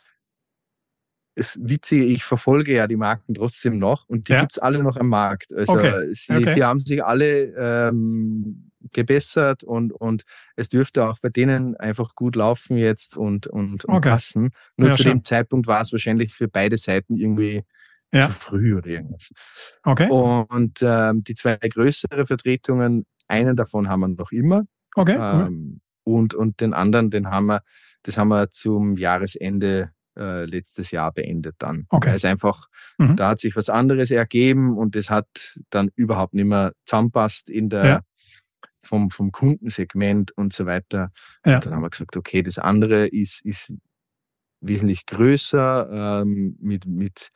das 1.35 1.57
Witzige, 1.61 2.03
ich 2.03 2.23
verfolge 2.23 2.73
ja 2.73 2.87
die 2.87 2.97
Marken 2.97 3.33
trotzdem 3.33 3.79
noch 3.79 4.07
und 4.09 4.27
die 4.27 4.33
ja. 4.33 4.45
es 4.49 4.57
alle 4.57 4.83
noch 4.83 4.97
am 4.97 5.07
Markt. 5.07 5.53
Also 5.53 5.73
okay. 5.73 6.13
Sie, 6.13 6.33
okay. 6.33 6.53
sie 6.53 6.63
haben 6.63 6.79
sich 6.79 7.03
alle 7.03 7.53
ähm, 7.55 8.71
gebessert 8.91 9.63
und, 9.63 9.93
und 9.93 10.23
es 10.55 10.69
dürfte 10.69 11.05
auch 11.05 11.19
bei 11.19 11.29
denen 11.29 11.75
einfach 11.77 12.15
gut 12.15 12.35
laufen 12.35 12.77
jetzt 12.77 13.17
und, 13.17 13.47
und, 13.47 13.85
und 13.85 13.95
okay. 13.95 14.09
passen. 14.09 14.51
Nur 14.77 14.89
ja, 14.89 14.95
zu 14.95 15.03
schön. 15.03 15.17
dem 15.19 15.25
Zeitpunkt 15.25 15.67
war 15.67 15.81
es 15.81 15.91
wahrscheinlich 15.91 16.33
für 16.33 16.47
beide 16.47 16.77
Seiten 16.77 17.15
irgendwie 17.15 17.63
ja. 18.11 18.27
zu 18.27 18.33
früh 18.33 18.75
oder 18.75 18.87
irgendwas. 18.87 19.31
Okay. 19.83 20.09
Und 20.09 20.79
ähm, 20.81 21.23
die 21.23 21.35
zwei 21.35 21.57
größere 21.57 22.25
Vertretungen, 22.25 23.05
einen 23.27 23.55
davon 23.55 23.89
haben 23.89 24.01
wir 24.01 24.07
noch 24.09 24.31
immer. 24.31 24.63
Okay. 24.95 25.17
Ähm, 25.17 25.81
und, 26.03 26.33
und 26.33 26.59
den 26.61 26.73
anderen, 26.73 27.09
den 27.09 27.29
haben 27.29 27.47
wir, 27.47 27.61
das 28.03 28.17
haben 28.17 28.29
wir 28.29 28.49
zum 28.49 28.97
Jahresende 28.97 29.91
äh, 30.17 30.45
letztes 30.45 30.91
Jahr 30.91 31.11
beendet 31.11 31.55
dann. 31.59 31.85
Okay. 31.89 32.09
Weil 32.21 32.29
einfach, 32.29 32.67
mhm. 32.97 33.15
da 33.15 33.29
hat 33.29 33.39
sich 33.39 33.55
was 33.55 33.69
anderes 33.69 34.11
ergeben 34.11 34.77
und 34.77 34.95
das 34.95 35.09
hat 35.09 35.27
dann 35.69 35.89
überhaupt 35.95 36.33
nicht 36.33 36.45
mehr 36.45 36.73
zusammenpasst 36.85 37.49
in 37.49 37.69
der, 37.69 37.85
ja 37.85 38.01
vom, 38.81 39.09
vom 39.09 39.31
Kundensegment 39.31 40.31
und 40.31 40.53
so 40.53 40.65
weiter. 40.65 41.11
Ja. 41.45 41.55
Und 41.55 41.65
dann 41.65 41.75
haben 41.75 41.81
wir 41.81 41.89
gesagt, 41.89 42.17
okay, 42.17 42.41
das 42.41 42.57
andere 42.57 43.07
ist, 43.07 43.45
ist 43.45 43.73
wesentlich 44.61 45.05
größer, 45.05 46.21
ähm, 46.21 46.57
mit, 46.59 46.85
mit, 46.85 47.31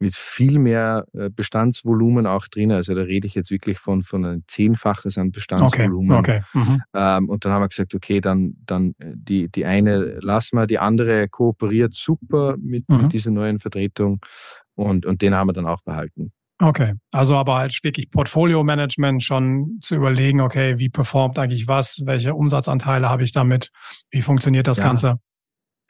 mit 0.00 0.14
viel 0.14 0.58
mehr 0.58 1.04
äh, 1.12 1.28
Bestandsvolumen 1.30 2.26
auch 2.26 2.48
drin. 2.48 2.72
Also 2.72 2.94
da 2.94 3.02
rede 3.02 3.26
ich 3.26 3.34
jetzt 3.34 3.50
wirklich 3.50 3.78
von, 3.78 4.02
von 4.02 4.24
einem 4.24 4.42
Zehnfaches 4.48 5.18
an 5.18 5.30
Bestandsvolumen. 5.30 6.16
Okay. 6.16 6.42
okay. 6.54 6.58
Mhm. 6.58 6.82
Ähm, 6.94 7.28
und 7.28 7.44
dann 7.44 7.52
haben 7.52 7.62
wir 7.62 7.68
gesagt, 7.68 7.94
okay, 7.94 8.20
dann, 8.20 8.54
dann 8.64 8.94
äh, 8.98 9.12
die, 9.14 9.48
die 9.50 9.66
eine 9.66 10.18
lassen 10.20 10.56
wir, 10.56 10.66
die 10.66 10.78
andere 10.78 11.28
kooperiert 11.28 11.92
super 11.92 12.56
mit, 12.58 12.88
mhm. 12.88 13.02
mit 13.02 13.12
dieser 13.12 13.30
neuen 13.30 13.58
Vertretung 13.58 14.20
und, 14.74 15.04
und 15.04 15.20
den 15.20 15.34
haben 15.34 15.48
wir 15.48 15.52
dann 15.52 15.66
auch 15.66 15.82
behalten. 15.82 16.32
Okay, 16.62 16.92
also 17.10 17.36
aber 17.36 17.56
halt 17.56 17.78
wirklich 17.82 18.10
Portfolio-Management 18.10 19.22
schon 19.22 19.78
zu 19.80 19.96
überlegen, 19.96 20.42
okay, 20.42 20.78
wie 20.78 20.90
performt 20.90 21.38
eigentlich 21.38 21.68
was, 21.68 22.02
welche 22.04 22.34
Umsatzanteile 22.34 23.08
habe 23.08 23.22
ich 23.22 23.32
damit, 23.32 23.70
wie 24.10 24.20
funktioniert 24.20 24.66
das 24.66 24.76
ja, 24.76 24.84
Ganze? 24.84 25.20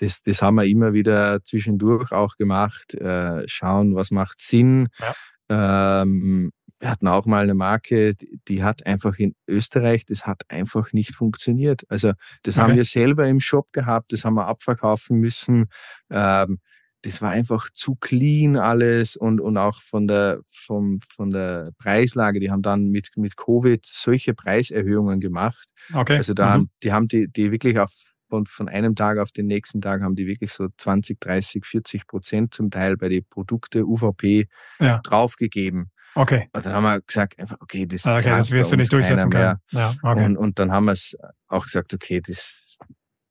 Das, 0.01 0.23
das 0.23 0.41
haben 0.41 0.55
wir 0.55 0.65
immer 0.65 0.95
wieder 0.95 1.45
zwischendurch 1.45 2.11
auch 2.11 2.37
gemacht, 2.37 2.95
äh, 2.95 3.47
schauen, 3.47 3.95
was 3.95 4.11
macht 4.11 4.41
Sinn. 4.41 4.89
Ja. 4.99 6.03
Ähm, 6.03 6.53
wir 6.79 6.91
hatten 6.91 7.09
auch 7.09 7.27
mal 7.27 7.43
eine 7.43 7.55
Marke, 7.55 8.15
die, 8.49 8.65
hat 8.65 8.87
einfach 8.87 9.19
in 9.19 9.35
Österreich, 9.47 10.07
das 10.07 10.27
hat 10.27 10.43
einfach 10.49 10.95
nicht 10.95 11.15
funktioniert. 11.15 11.83
Also 11.91 12.13
das 12.43 12.57
okay. 12.57 12.63
haben 12.63 12.77
wir 12.77 12.87
selber 12.87 13.29
im 13.29 13.41
Shop 13.41 13.71
gehabt, 13.73 14.15
das 14.15 14.25
haben 14.25 14.35
wir 14.35 14.47
abverkaufen 14.47 15.19
müssen. 15.19 15.67
Ähm, 16.09 16.59
das 17.03 17.21
war 17.21 17.31
einfach 17.31 17.69
zu 17.73 17.97
clean 17.97 18.57
alles 18.57 19.17
und, 19.17 19.41
und 19.41 19.57
auch 19.57 19.83
von 19.83 20.07
der, 20.07 20.41
vom, 20.45 21.01
von 21.01 21.31
der 21.31 21.71
Preislage. 21.79 22.41
Die 22.41 22.51
haben 22.51 22.63
dann 22.63 22.91
mit, 22.91 23.11
mit 23.17 23.37
Covid 23.37 23.85
solche 23.85 24.35
Preiserhöhungen 24.35 25.21
gemacht. 25.21 25.71
Okay. 25.93 26.17
Also 26.17 26.35
da 26.35 26.47
mhm. 26.47 26.51
haben, 26.51 26.71
die 26.83 26.93
haben 26.93 27.09
die, 27.09 27.29
die 27.29 27.53
wirklich 27.53 27.79
auf, 27.79 28.10
von, 28.31 28.47
von 28.47 28.69
einem 28.69 28.95
Tag 28.95 29.19
auf 29.19 29.33
den 29.33 29.47
nächsten 29.47 29.83
Tag 29.83 30.01
haben 30.01 30.15
die 30.15 30.27
wirklich 30.27 30.53
so 30.53 30.69
20, 30.75 31.21
30, 31.21 31.67
40 31.67 32.07
Prozent 32.07 32.55
zum 32.55 32.71
Teil 32.71 32.97
bei 32.97 33.09
den 33.09 33.25
Produkte 33.29 33.85
UVP 33.85 34.47
ja. 34.79 35.01
draufgegeben. 35.03 35.91
Okay. 36.15 36.49
Und 36.53 36.65
dann 36.65 36.73
haben 36.73 36.83
wir 36.85 37.01
gesagt, 37.03 37.35
okay, 37.61 37.87
das, 37.87 38.07
ah, 38.07 38.17
okay, 38.17 38.31
das 38.31 38.51
wirst 38.51 38.73
du 38.73 38.77
nicht 38.77 38.93
durchsetzen 38.93 39.31
können. 39.31 39.57
Ja, 39.71 39.95
okay. 40.03 40.25
und, 40.25 40.37
und 40.37 40.59
dann 40.59 40.73
haben 40.73 40.87
wir 40.87 40.93
es 40.93 41.17
auch 41.49 41.65
gesagt, 41.65 41.93
okay, 41.95 42.21
das, 42.21 42.79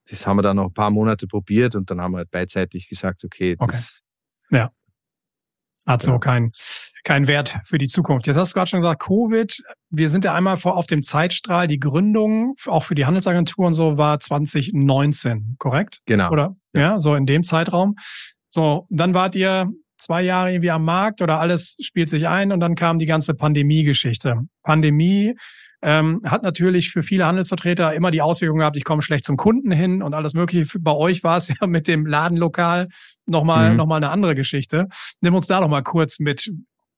das 0.10 0.28
haben 0.28 0.38
wir 0.38 0.44
dann 0.44 0.58
noch 0.58 0.68
ein 0.68 0.74
paar 0.74 0.92
Monate 0.92 1.28
probiert 1.28 1.76
und 1.76 1.90
dann 1.90 2.00
haben 2.00 2.12
wir 2.12 2.20
halt 2.20 2.32
beidseitig 2.32 2.88
gesagt, 2.88 3.24
okay, 3.24 3.56
das, 3.58 3.68
okay. 3.68 4.58
Ja. 4.58 4.72
Hat 5.88 6.02
so 6.02 6.12
ja. 6.12 6.18
keinen 6.20 6.52
kein 7.04 7.28
Wert 7.28 7.58
für 7.64 7.78
die 7.78 7.88
Zukunft. 7.88 8.28
Jetzt 8.28 8.36
hast 8.36 8.52
du 8.52 8.56
gerade 8.56 8.70
schon 8.70 8.82
gesagt, 8.82 9.02
Covid, 9.02 9.64
wir 9.90 10.10
sind 10.10 10.26
ja 10.26 10.36
einmal 10.36 10.58
vor, 10.58 10.78
auf 10.78 10.86
dem 10.86 11.02
Zeitstrahl, 11.02 11.68
die 11.68 11.80
Gründung, 11.80 12.56
auch 12.68 12.84
für 12.84 12.96
die 12.96 13.06
Handelsagentur 13.06 13.68
und 13.68 13.74
so, 13.74 13.98
war 13.98 14.20
2019, 14.20 15.56
korrekt? 15.58 16.02
Genau. 16.06 16.30
Oder? 16.32 16.56
Ja, 16.74 16.82
ja 16.82 17.00
so 17.00 17.16
in 17.16 17.26
dem 17.26 17.44
Zeitraum. 17.44 17.96
So, 18.50 18.86
dann 18.90 19.14
wart 19.14 19.36
ihr 19.36 19.70
zwei 19.98 20.22
Jahre 20.22 20.52
irgendwie 20.52 20.72
am 20.72 20.86
Markt 20.86 21.22
oder 21.22 21.40
alles 21.40 21.78
spielt 21.82 22.10
sich 22.10 22.28
ein 22.28 22.52
und 22.52 22.60
dann 22.60 22.76
kam 22.76 23.00
die 23.00 23.06
ganze 23.06 23.34
Pandemie-Geschichte. 23.34 24.42
Pandemie 24.64 25.36
ähm, 25.82 26.22
hat 26.26 26.44
natürlich 26.44 26.92
für 26.92 27.04
viele 27.04 27.26
Handelsvertreter 27.26 27.94
immer 27.94 28.12
die 28.12 28.22
Auswirkung 28.22 28.60
gehabt, 28.60 28.76
ich 28.76 28.84
komme 28.84 29.02
schlecht 29.02 29.26
zum 29.26 29.38
Kunden 29.38 29.72
hin 29.72 30.02
und 30.02 30.14
alles 30.14 30.34
Mögliche. 30.34 30.80
Bei 30.80 30.92
euch 30.92 31.24
war 31.24 31.38
es 31.38 31.48
ja 31.62 31.68
mit 31.68 31.88
dem 31.88 32.06
Ladenlokal 32.06 32.90
nochmal 33.26 33.72
mhm. 33.72 33.78
noch 33.78 33.86
mal 33.86 33.98
eine 33.98 34.10
andere 34.10 34.36
Geschichte. 34.36 34.88
Nimm 35.22 35.36
uns 35.36 35.48
da 35.48 35.60
noch 35.60 35.70
mal 35.70 35.84
kurz 35.84 36.20
mit. 36.20 36.52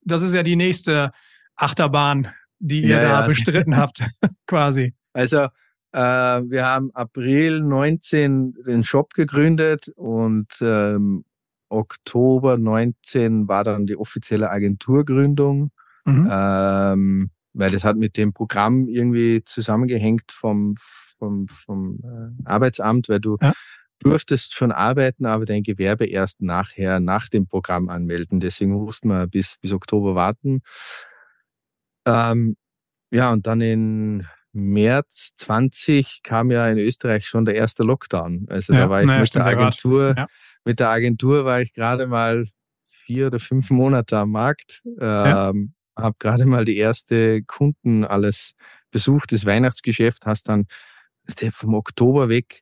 Das 0.03 0.23
ist 0.23 0.33
ja 0.33 0.43
die 0.43 0.55
nächste 0.55 1.11
Achterbahn, 1.55 2.29
die 2.59 2.81
ihr 2.81 2.97
ja, 2.97 3.01
da 3.01 3.21
ja. 3.21 3.21
bestritten 3.27 3.77
habt, 3.77 4.03
quasi. 4.47 4.93
Also 5.13 5.47
äh, 5.91 5.99
wir 5.99 6.65
haben 6.65 6.89
April 6.93 7.61
19 7.61 8.53
den 8.65 8.83
Shop 8.83 9.13
gegründet 9.13 9.89
und 9.95 10.47
ähm, 10.61 11.25
Oktober 11.69 12.57
19 12.57 13.47
war 13.47 13.63
dann 13.63 13.85
die 13.85 13.95
offizielle 13.95 14.49
Agenturgründung, 14.49 15.71
mhm. 16.05 16.29
ähm, 16.31 17.29
weil 17.53 17.71
das 17.71 17.83
hat 17.83 17.97
mit 17.97 18.17
dem 18.17 18.33
Programm 18.33 18.87
irgendwie 18.87 19.43
zusammengehängt 19.43 20.31
vom, 20.31 20.75
vom, 21.17 21.47
vom 21.47 21.99
äh, 22.03 22.49
Arbeitsamt, 22.49 23.09
weil 23.09 23.19
du 23.19 23.37
ja. 23.41 23.53
durftest 23.99 24.53
schon 24.53 24.71
arbeiten, 24.71 25.25
aber 25.25 25.45
dein 25.45 25.63
Gewerbe 25.63 26.05
erst 26.05 26.41
nachher, 26.41 26.99
nach 26.99 27.29
dem 27.29 27.47
Programm 27.47 27.89
anmelden. 27.89 28.39
Deswegen 28.39 28.71
mussten 28.71 29.09
wir 29.09 29.27
bis, 29.27 29.57
bis 29.61 29.71
Oktober 29.71 30.15
warten. 30.15 30.61
Ähm, 32.05 32.55
ja, 33.11 33.31
und 33.31 33.47
dann 33.47 33.61
in 33.61 34.25
März 34.53 35.31
20 35.35 36.21
kam 36.23 36.51
ja 36.51 36.67
in 36.67 36.77
Österreich 36.77 37.25
schon 37.25 37.45
der 37.45 37.55
erste 37.55 37.83
Lockdown. 37.83 38.47
Also 38.49 38.73
ja, 38.73 38.81
da 38.81 38.89
war 38.89 39.01
ich 39.01 39.07
mit 39.07 39.35
der 39.35 39.45
Agentur, 39.45 40.13
ja 40.17 40.27
mit 40.63 40.79
der 40.79 40.89
Agentur 40.89 41.45
war 41.45 41.61
ich 41.61 41.73
gerade 41.73 42.07
mal 42.07 42.45
vier 42.85 43.27
oder 43.27 43.39
fünf 43.39 43.69
Monate 43.69 44.17
am 44.17 44.31
Markt, 44.31 44.81
ähm, 44.99 45.73
habe 46.01 46.15
gerade 46.19 46.45
mal 46.45 46.65
die 46.65 46.77
erste 46.77 47.43
Kunden 47.43 48.03
alles 48.03 48.53
besucht, 48.91 49.31
das 49.31 49.45
Weihnachtsgeschäft, 49.45 50.25
hast 50.25 50.47
dann 50.47 50.65
vom 51.51 51.75
Oktober 51.75 52.29
weg, 52.29 52.61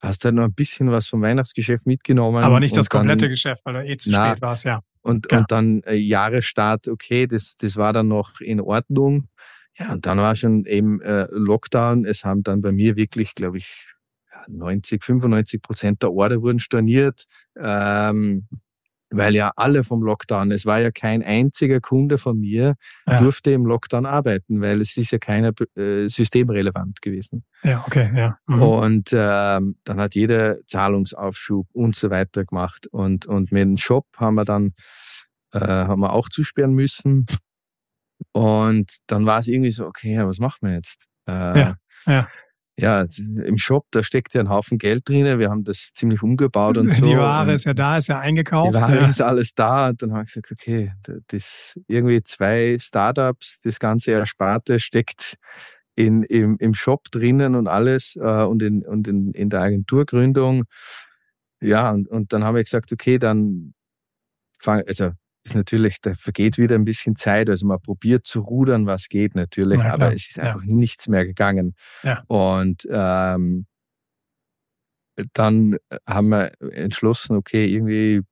hast 0.00 0.24
dann 0.24 0.36
noch 0.36 0.44
ein 0.44 0.54
bisschen 0.54 0.90
was 0.90 1.08
vom 1.08 1.22
Weihnachtsgeschäft 1.22 1.86
mitgenommen. 1.86 2.42
Aber 2.42 2.60
nicht 2.60 2.76
das 2.76 2.88
komplette 2.88 3.22
dann, 3.22 3.30
Geschäft, 3.30 3.62
weil 3.64 3.74
du 3.74 3.86
eh 3.86 3.96
zu 3.96 4.10
na, 4.10 4.30
spät 4.30 4.42
warst, 4.42 4.64
ja. 4.64 4.80
Und, 5.02 5.30
ja. 5.30 5.38
und 5.38 5.50
dann 5.50 5.82
äh, 5.82 5.94
Jahresstart, 5.94 6.88
okay, 6.88 7.26
das, 7.26 7.56
das 7.58 7.76
war 7.76 7.92
dann 7.92 8.08
noch 8.08 8.40
in 8.40 8.60
Ordnung. 8.60 9.28
Ja, 9.78 9.92
und 9.92 10.06
dann 10.06 10.18
war 10.18 10.34
schon 10.34 10.64
eben 10.64 11.00
äh, 11.02 11.28
Lockdown. 11.30 12.04
Es 12.04 12.24
haben 12.24 12.42
dann 12.42 12.62
bei 12.62 12.72
mir 12.72 12.96
wirklich, 12.96 13.34
glaube 13.34 13.58
ich, 13.58 13.94
90, 14.48 15.04
95 15.04 15.62
Prozent 15.62 16.02
der 16.02 16.12
Order 16.12 16.42
wurden 16.42 16.58
storniert, 16.58 17.24
ähm, 17.56 18.48
weil 19.10 19.34
ja 19.34 19.52
alle 19.56 19.84
vom 19.84 20.02
Lockdown, 20.02 20.50
es 20.50 20.66
war 20.66 20.80
ja 20.80 20.90
kein 20.90 21.22
einziger 21.22 21.80
Kunde 21.80 22.18
von 22.18 22.38
mir, 22.38 22.74
ja. 23.06 23.20
durfte 23.20 23.50
im 23.50 23.64
Lockdown 23.64 24.06
arbeiten, 24.06 24.60
weil 24.60 24.80
es 24.80 24.96
ist 24.96 25.10
ja 25.10 25.18
keiner 25.18 25.52
äh, 25.76 26.08
systemrelevant 26.08 27.00
gewesen. 27.02 27.44
Ja, 27.62 27.84
okay, 27.86 28.10
ja. 28.14 28.38
Mhm. 28.46 28.62
Und 28.62 29.10
ähm, 29.12 29.76
dann 29.84 30.00
hat 30.00 30.14
jeder 30.14 30.64
Zahlungsaufschub 30.66 31.68
und 31.72 31.96
so 31.96 32.10
weiter 32.10 32.44
gemacht. 32.44 32.86
Und, 32.88 33.26
und 33.26 33.52
mit 33.52 33.62
dem 33.62 33.76
Shop 33.78 34.06
haben 34.16 34.34
wir 34.34 34.44
dann 34.44 34.74
äh, 35.52 35.60
haben 35.60 36.00
wir 36.00 36.12
auch 36.12 36.28
zusperren 36.28 36.74
müssen. 36.74 37.26
Und 38.32 38.92
dann 39.06 39.26
war 39.26 39.38
es 39.38 39.46
irgendwie 39.46 39.70
so, 39.70 39.86
okay, 39.86 40.18
was 40.18 40.38
machen 40.38 40.68
wir 40.68 40.74
jetzt? 40.74 41.06
Äh, 41.26 41.58
ja, 41.58 41.74
ja 42.06 42.28
ja, 42.78 43.04
im 43.18 43.58
Shop, 43.58 43.86
da 43.90 44.04
steckt 44.04 44.34
ja 44.34 44.40
ein 44.40 44.48
Haufen 44.48 44.78
Geld 44.78 45.08
drin. 45.08 45.38
Wir 45.40 45.50
haben 45.50 45.64
das 45.64 45.90
ziemlich 45.94 46.22
umgebaut 46.22 46.78
und 46.78 46.90
so. 46.92 47.04
Die 47.04 47.16
Ware 47.16 47.52
ist 47.52 47.64
ja 47.64 47.74
da, 47.74 47.96
ist 47.96 48.06
ja 48.06 48.20
eingekauft. 48.20 48.74
Die 48.74 48.80
Ware 48.80 49.00
ja. 49.00 49.08
ist 49.08 49.20
alles 49.20 49.54
da. 49.54 49.88
Und 49.88 50.00
dann 50.00 50.12
habe 50.12 50.22
ich 50.22 50.28
gesagt, 50.28 50.52
okay, 50.52 50.92
das 51.26 51.78
irgendwie 51.88 52.22
zwei 52.22 52.76
Startups, 52.78 53.58
das 53.64 53.80
ganze 53.80 54.12
Ersparte 54.12 54.78
steckt 54.78 55.36
in, 55.96 56.22
im, 56.22 56.56
im 56.58 56.74
Shop 56.74 57.10
drinnen 57.10 57.56
und 57.56 57.66
alles 57.66 58.14
äh, 58.14 58.44
und, 58.44 58.62
in, 58.62 58.86
und 58.86 59.08
in, 59.08 59.32
in 59.32 59.50
der 59.50 59.62
Agenturgründung. 59.62 60.62
Ja, 61.60 61.90
und, 61.90 62.06
und 62.06 62.32
dann 62.32 62.44
habe 62.44 62.60
ich 62.60 62.66
gesagt, 62.66 62.92
okay, 62.92 63.18
dann 63.18 63.74
fang, 64.60 64.84
also 64.86 65.10
ist 65.48 65.54
natürlich, 65.54 66.00
da 66.00 66.14
vergeht 66.14 66.58
wieder 66.58 66.74
ein 66.74 66.84
bisschen 66.84 67.16
Zeit. 67.16 67.48
Also 67.48 67.66
man 67.66 67.80
probiert 67.80 68.26
zu 68.26 68.40
rudern, 68.40 68.86
was 68.86 69.08
geht 69.08 69.34
natürlich, 69.34 69.80
ja, 69.80 69.92
aber 69.92 70.12
es 70.12 70.28
ist 70.28 70.38
einfach 70.38 70.62
ja. 70.62 70.74
nichts 70.74 71.08
mehr 71.08 71.26
gegangen. 71.26 71.74
Ja. 72.02 72.22
Und 72.26 72.86
ähm, 72.90 73.66
dann 75.32 75.76
haben 76.06 76.28
wir 76.28 76.52
entschlossen, 76.60 77.36
okay, 77.36 77.66
irgendwie 77.66 78.22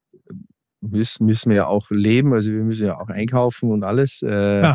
müssen, 0.81 1.27
müssen 1.27 1.51
wir 1.51 1.57
ja 1.57 1.67
auch 1.67 1.91
leben, 1.91 2.33
also 2.33 2.53
wir 2.53 2.63
müssen 2.63 2.87
ja 2.87 2.99
auch 2.99 3.09
einkaufen 3.09 3.71
und 3.71 3.83
alles. 3.83 4.23
Äh, 4.23 4.75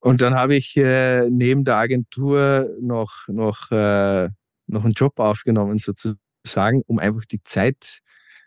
und 0.00 0.20
dann 0.20 0.34
habe 0.34 0.56
ich 0.56 0.76
äh, 0.76 1.28
neben 1.30 1.64
der 1.64 1.76
Agentur 1.76 2.70
noch, 2.80 3.28
noch, 3.28 3.70
äh, 3.70 4.28
noch 4.66 4.84
einen 4.84 4.94
Job 4.94 5.20
aufgenommen, 5.20 5.78
sozusagen, 5.78 6.82
um 6.86 6.98
einfach 6.98 7.24
die 7.24 7.42
Zeit 7.42 8.00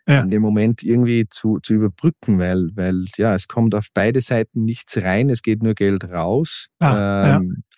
ja. 0.07 0.21
in 0.21 0.29
dem 0.29 0.41
Moment 0.41 0.83
irgendwie 0.83 1.27
zu, 1.29 1.59
zu 1.59 1.73
überbrücken, 1.73 2.39
weil, 2.39 2.69
weil 2.75 3.05
ja, 3.17 3.35
es 3.35 3.47
kommt 3.47 3.75
auf 3.75 3.87
beide 3.93 4.21
Seiten 4.21 4.63
nichts 4.63 4.97
rein, 4.97 5.29
es 5.29 5.41
geht 5.41 5.63
nur 5.63 5.73
Geld 5.73 6.03
raus. 6.05 6.67
Ah, 6.79 7.37
ähm, 7.37 7.55
ja. 7.57 7.77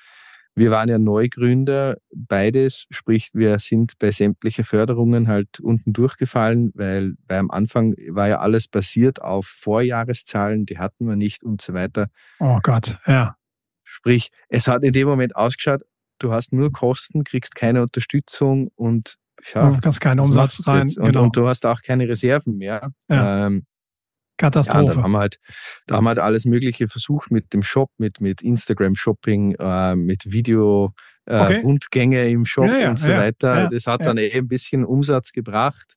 Wir 0.58 0.72
waren 0.72 0.90
ja 0.90 0.98
Neugründer, 0.98 1.98
beides, 2.16 2.88
sprich, 2.90 3.30
wir 3.34 3.60
sind 3.60 3.94
bei 4.00 4.10
sämtlichen 4.10 4.63
Förderungen 4.63 5.28
halt 5.28 5.60
unten 5.60 5.94
durchgefallen, 5.94 6.72
weil 6.74 7.13
beim 7.28 7.52
Anfang 7.52 7.94
war 8.10 8.28
ja 8.28 8.40
alles 8.40 8.68
basiert 8.68 9.22
auf 9.22 9.46
Vorjahreszahlen, 9.46 10.66
die 10.66 10.80
hatten 10.80 11.08
wir 11.08 11.16
nicht 11.16 11.44
und 11.44 11.62
so 11.62 11.76
weiter. 11.76 12.08
Oh 12.40 12.58
Gott, 12.63 12.98
ja. 13.06 13.36
Sprich, 13.84 14.30
es 14.50 14.68
hat 14.68 14.84
in 14.84 14.94
dem 14.94 15.08
Moment 15.08 15.36
ausgeschaut, 15.36 15.84
du 16.18 16.32
hast 16.32 16.54
nur 16.54 16.72
Kosten, 16.72 17.24
kriegst 17.24 17.54
keine 17.54 17.84
Unterstützung 17.84 18.70
und 18.76 19.18
ja, 19.54 19.71
du 19.71 19.80
kannst 19.82 20.02
keinen 20.02 20.19
Umsatz 20.19 20.65
rein. 20.67 20.88
Und, 20.88 20.95
genau. 20.97 21.23
und, 21.23 21.36
du 21.36 21.47
hast 21.47 21.65
auch 21.65 21.82
keine 21.82 22.08
Reserven 22.08 22.58
mehr. 22.58 22.91
Ja. 23.10 23.47
Ähm, 23.47 23.65
Katastrophe. 24.38 24.86
Ja, 24.86 24.93
da 24.95 25.04
haben 25.04 25.12
wir 25.12 25.19
halt, 25.19 25.39
da 25.88 25.95
haben 25.95 26.04
wir 26.04 26.10
halt 26.10 26.19
alles 26.19 26.45
Mögliche 26.45 26.88
versucht 26.88 27.32
mit 27.32 27.54
dem 27.54 27.63
Shop, 27.63 27.89
mit, 27.97 28.21
mit 28.21 28.41
Instagram-Shopping, 28.41 29.56
äh, 29.56 29.95
mit 29.95 30.32
Video, 30.32 30.93
äh, 31.26 31.41
okay. 31.41 31.62
Rundgänge 31.62 32.28
im 32.30 32.45
Shop 32.45 32.67
ja, 32.67 32.78
ja, 32.78 32.89
und 32.91 33.00
so 33.00 33.10
weiter. 33.10 33.69
das 33.71 33.88
hat 33.88 34.06
dann 34.06 34.17
eh 34.17 34.32
ein 34.32 34.47
bisschen 34.47 34.86
Umsatz 34.86 35.32
gebracht. 35.32 35.95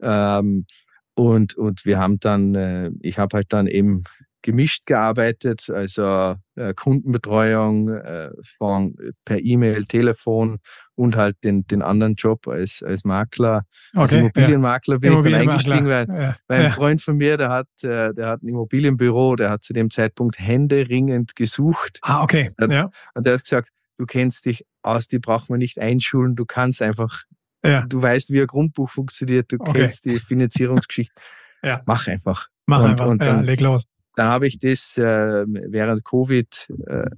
Ähm, 0.00 0.66
und, 1.14 1.54
und 1.54 1.84
wir 1.84 1.98
haben 1.98 2.18
dann, 2.20 2.54
äh, 2.54 2.90
ich 3.00 3.18
habe 3.18 3.36
halt 3.36 3.52
dann 3.52 3.66
eben 3.66 4.04
gemischt 4.44 4.84
gearbeitet, 4.84 5.70
also 5.70 6.34
äh, 6.54 6.74
Kundenbetreuung 6.74 7.88
äh, 7.88 8.30
von 8.58 8.94
per 9.24 9.42
E-Mail, 9.42 9.86
Telefon 9.86 10.58
und 10.94 11.16
halt 11.16 11.42
den, 11.44 11.66
den 11.66 11.80
anderen 11.80 12.14
Job 12.14 12.46
als, 12.46 12.82
als 12.82 13.04
Makler, 13.04 13.64
okay, 13.94 14.02
als 14.02 14.12
Immobilienmakler 14.12 14.96
ja. 14.96 14.98
bin 14.98 15.12
Immobilienmakler. 15.12 15.56
ich 15.56 15.64
dann 15.64 15.72
eingestiegen, 15.72 16.14
weil, 16.14 16.22
ja. 16.22 16.36
weil 16.46 16.58
ein 16.58 16.64
ja. 16.66 16.70
Freund 16.72 17.00
von 17.00 17.16
mir, 17.16 17.38
der 17.38 17.48
hat, 17.48 17.68
äh, 17.84 18.12
der 18.12 18.28
hat 18.28 18.42
ein 18.42 18.48
Immobilienbüro, 18.48 19.34
der 19.34 19.48
hat 19.48 19.64
zu 19.64 19.72
dem 19.72 19.90
Zeitpunkt 19.90 20.38
händeringend 20.38 21.34
gesucht. 21.34 21.98
Ah, 22.02 22.22
okay. 22.22 22.52
Hat, 22.60 22.70
ja. 22.70 22.90
Und 23.14 23.24
der 23.24 23.32
hat 23.32 23.42
gesagt, 23.42 23.70
du 23.96 24.04
kennst 24.04 24.44
dich 24.44 24.66
aus, 24.82 25.08
die 25.08 25.20
braucht 25.20 25.48
man 25.48 25.58
nicht 25.58 25.78
einschulen, 25.78 26.36
du 26.36 26.44
kannst 26.44 26.82
einfach, 26.82 27.22
ja. 27.64 27.86
du 27.86 28.02
weißt, 28.02 28.30
wie 28.30 28.42
ein 28.42 28.46
Grundbuch 28.46 28.90
funktioniert, 28.90 29.50
du 29.52 29.56
okay. 29.58 29.72
kennst 29.72 30.04
die 30.04 30.18
Finanzierungsgeschichte. 30.18 31.14
ja. 31.62 31.80
Mach 31.86 32.06
einfach. 32.08 32.48
Mach 32.66 32.82
und, 32.82 32.90
einfach, 32.90 33.06
und 33.06 33.24
dann, 33.24 33.42
leg 33.44 33.60
los. 33.60 33.86
Dann 34.16 34.28
habe 34.28 34.46
ich 34.46 34.58
das 34.58 34.96
äh, 34.96 35.44
während 35.46 36.04
Covid 36.04 36.72
äh, 36.86 37.10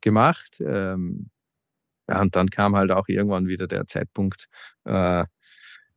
gemacht. 0.00 0.60
Ähm, 0.60 1.30
ja, 2.08 2.20
und 2.20 2.36
dann 2.36 2.50
kam 2.50 2.76
halt 2.76 2.90
auch 2.90 3.08
irgendwann 3.08 3.46
wieder 3.46 3.66
der 3.66 3.86
Zeitpunkt, 3.86 4.48
äh, 4.84 5.24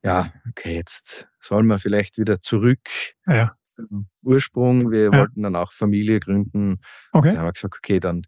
ja, 0.04 0.32
okay, 0.50 0.76
jetzt 0.76 1.28
sollen 1.39 1.67
wir 1.67 1.80
vielleicht 1.80 2.17
wieder 2.17 2.41
zurück 2.41 2.80
ja. 3.26 3.56
zum 3.63 4.08
Ursprung. 4.24 4.91
Wir 4.91 5.06
ja. 5.06 5.12
wollten 5.12 5.43
dann 5.43 5.56
auch 5.56 5.74
Familie 5.74 6.20
gründen. 6.20 6.80
Okay. 7.12 7.30
Dann 7.30 7.39
haben 7.39 7.46
wir 7.46 7.54
gesagt, 7.54 7.76
okay, 7.78 8.00
dann 8.00 8.22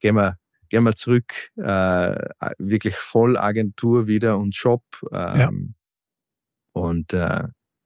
gehen 0.00 0.16
wir, 0.16 0.36
gehen 0.68 0.84
wir 0.84 0.94
zurück, 0.94 1.32
äh, 1.56 2.28
wirklich 2.58 2.96
voll 2.96 3.38
Agentur 3.38 4.06
wieder 4.06 4.38
und 4.38 4.54
Shop. 4.54 4.84
Ähm, 5.12 5.38
ja. 5.38 5.50
Und 6.72 7.12
äh, 7.12 7.44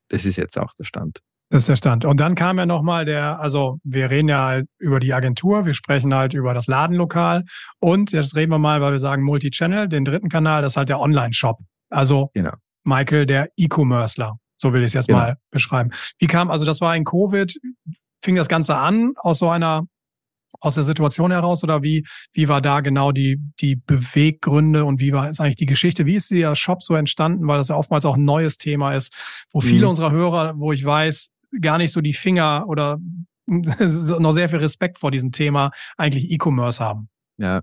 das 0.08 0.24
ist 0.24 0.36
jetzt 0.36 0.58
auch 0.58 0.74
der 0.74 0.84
Stand. 0.84 1.20
Das 1.50 1.62
ist 1.62 1.68
der 1.68 1.76
Stand. 1.76 2.04
Und 2.04 2.20
dann 2.20 2.34
kam 2.34 2.58
ja 2.58 2.66
nochmal 2.66 3.06
der, 3.06 3.40
also 3.40 3.78
wir 3.82 4.10
reden 4.10 4.28
ja 4.28 4.44
halt 4.44 4.68
über 4.78 5.00
die 5.00 5.14
Agentur, 5.14 5.64
wir 5.64 5.72
sprechen 5.72 6.14
halt 6.14 6.34
über 6.34 6.52
das 6.52 6.66
Ladenlokal 6.66 7.44
und 7.80 8.12
jetzt 8.12 8.36
reden 8.36 8.52
wir 8.52 8.58
mal, 8.58 8.82
weil 8.82 8.92
wir 8.92 8.98
sagen 8.98 9.22
Multi-Channel, 9.22 9.88
den 9.88 10.04
dritten 10.04 10.28
Kanal, 10.28 10.60
das 10.60 10.72
ist 10.72 10.76
halt 10.76 10.90
der 10.90 11.00
Online-Shop. 11.00 11.58
Also 11.88 12.26
genau. 12.34 12.52
Michael, 12.84 13.24
der 13.24 13.48
E-Commercer, 13.56 14.38
so 14.56 14.74
will 14.74 14.82
ich 14.82 14.88
es 14.88 14.92
jetzt 14.92 15.06
genau. 15.06 15.20
mal 15.20 15.36
beschreiben. 15.50 15.90
Wie 16.18 16.26
kam, 16.26 16.50
also 16.50 16.66
das 16.66 16.82
war 16.82 16.94
in 16.94 17.04
Covid, 17.04 17.58
fing 18.20 18.34
das 18.34 18.48
Ganze 18.48 18.76
an 18.76 19.14
aus 19.16 19.38
so 19.38 19.48
einer 19.48 19.86
aus 20.60 20.74
der 20.74 20.84
Situation 20.84 21.30
heraus 21.30 21.62
oder 21.62 21.82
wie, 21.82 22.04
wie 22.32 22.48
war 22.48 22.60
da 22.60 22.80
genau 22.80 23.12
die, 23.12 23.38
die 23.60 23.76
Beweggründe 23.76 24.84
und 24.84 25.00
wie 25.00 25.12
war 25.12 25.28
ist 25.28 25.40
eigentlich 25.40 25.56
die 25.56 25.66
Geschichte? 25.66 26.06
Wie 26.06 26.16
ist 26.16 26.30
der 26.30 26.56
Shop 26.56 26.82
so 26.82 26.94
entstanden? 26.94 27.46
Weil 27.46 27.58
das 27.58 27.68
ja 27.68 27.76
oftmals 27.76 28.04
auch 28.06 28.16
ein 28.16 28.24
neues 28.24 28.56
Thema 28.56 28.94
ist, 28.94 29.12
wo 29.52 29.60
viele 29.60 29.84
mhm. 29.84 29.90
unserer 29.90 30.10
Hörer, 30.10 30.54
wo 30.58 30.72
ich 30.72 30.84
weiß, 30.84 31.30
gar 31.60 31.78
nicht 31.78 31.92
so 31.92 32.00
die 32.00 32.12
Finger 32.12 32.64
oder 32.68 32.98
noch 33.46 34.32
sehr 34.32 34.48
viel 34.48 34.58
Respekt 34.58 34.98
vor 34.98 35.10
diesem 35.10 35.32
Thema 35.32 35.70
eigentlich 35.96 36.30
E-Commerce 36.30 36.84
haben. 36.84 37.08
Ja, 37.38 37.62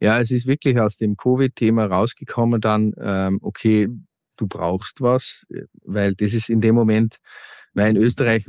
ja, 0.00 0.20
es 0.20 0.30
ist 0.30 0.46
wirklich 0.46 0.78
aus 0.80 0.96
dem 0.96 1.16
Covid-Thema 1.16 1.86
rausgekommen 1.86 2.60
dann, 2.60 2.92
ähm, 2.98 3.38
okay, 3.42 3.88
du 4.36 4.46
brauchst 4.46 5.00
was, 5.00 5.44
weil 5.84 6.14
das 6.14 6.32
ist 6.32 6.48
in 6.48 6.60
dem 6.60 6.74
Moment, 6.74 7.18
weil 7.74 7.90
in 7.90 7.96
Österreich, 7.96 8.46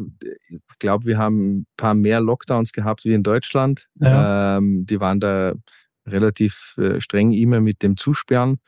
ich 0.49 0.79
glaube, 0.79 1.05
wir 1.05 1.17
haben 1.17 1.59
ein 1.59 1.67
paar 1.75 1.95
mehr 1.95 2.21
Lockdowns 2.21 2.71
gehabt 2.71 3.05
wie 3.05 3.13
in 3.13 3.23
Deutschland. 3.23 3.87
Ja. 3.95 4.57
Ähm, 4.57 4.85
die 4.85 4.99
waren 4.99 5.19
da 5.19 5.53
relativ 6.05 6.75
äh, 6.77 7.01
streng 7.01 7.31
immer 7.31 7.59
mit 7.59 7.83
dem 7.83 7.97
Zusperren. 7.97 8.59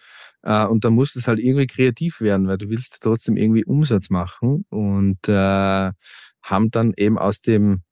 Äh, 0.43 0.65
und 0.65 0.85
da 0.85 0.89
musst 0.89 1.15
es 1.15 1.27
halt 1.27 1.39
irgendwie 1.39 1.67
kreativ 1.67 2.21
werden, 2.21 2.47
weil 2.47 2.57
du 2.57 2.69
willst 2.69 2.97
trotzdem 3.01 3.37
irgendwie 3.37 3.65
Umsatz 3.65 4.09
machen 4.09 4.65
und 4.69 5.27
äh, 5.27 5.91
haben 6.41 6.71
dann 6.71 6.93
eben 6.97 7.17
aus 7.17 7.41
dem 7.41 7.83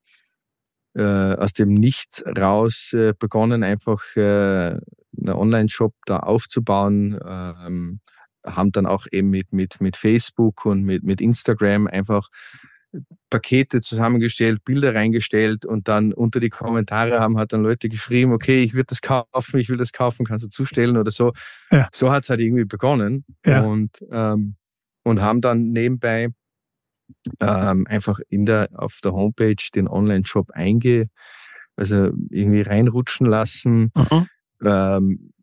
äh, 0.96 1.36
aus 1.36 1.54
dem 1.54 1.74
Nichts 1.74 2.24
raus 2.26 2.92
äh, 2.94 3.14
begonnen, 3.18 3.64
einfach 3.64 4.04
äh, 4.16 4.80
einen 4.80 5.30
Online-Shop 5.30 5.94
da 6.06 6.18
aufzubauen. 6.20 7.20
Ähm, 7.24 8.00
haben 8.46 8.72
dann 8.72 8.86
auch 8.86 9.06
eben 9.12 9.30
mit, 9.30 9.54
mit, 9.54 9.82
mit 9.82 9.98
Facebook 9.98 10.66
und 10.66 10.84
mit, 10.84 11.04
mit 11.04 11.22
Instagram 11.22 11.88
einfach 11.88 12.30
Pakete 13.30 13.82
zusammengestellt, 13.82 14.64
Bilder 14.64 14.96
reingestellt 14.96 15.66
und 15.66 15.88
dann 15.88 16.14
unter 16.14 16.40
die 16.40 16.50
Kommentare 16.50 17.20
haben 17.20 17.38
halt 17.38 17.54
dann 17.54 17.64
Leute 17.64 17.90
geschrieben, 17.90 18.32
okay, 18.32 18.62
ich 18.62 18.74
will 18.74 18.86
das 18.86 19.02
kaufen, 19.02 19.60
ich 19.60 19.70
will 19.70 19.78
das 19.78 19.92
kaufen, 19.92 20.26
kannst 20.26 20.46
du 20.46 20.50
zustellen 20.50 20.98
oder 20.98 21.12
so. 21.12 21.34
Ja. 21.72 21.90
So 21.94 22.12
hat 22.12 22.24
es 22.24 22.30
halt 22.30 22.40
irgendwie 22.40 22.66
begonnen 22.66 23.26
ja. 23.46 23.64
und, 23.64 24.04
ähm, 24.12 24.56
und 25.04 25.22
haben 25.22 25.42
dann 25.42 25.72
nebenbei 25.72 26.30
ähm, 27.40 27.86
einfach 27.88 28.20
in 28.30 28.46
der, 28.46 28.70
auf 28.74 29.00
der 29.04 29.14
Homepage 29.14 29.56
den 29.74 29.88
Online-Shop 29.88 30.52
einge, 30.52 31.10
also 31.76 32.12
irgendwie 32.30 32.62
reinrutschen 32.62 33.28
lassen. 33.28 33.92
Mhm. 33.96 34.28
Ähm, 34.64 35.34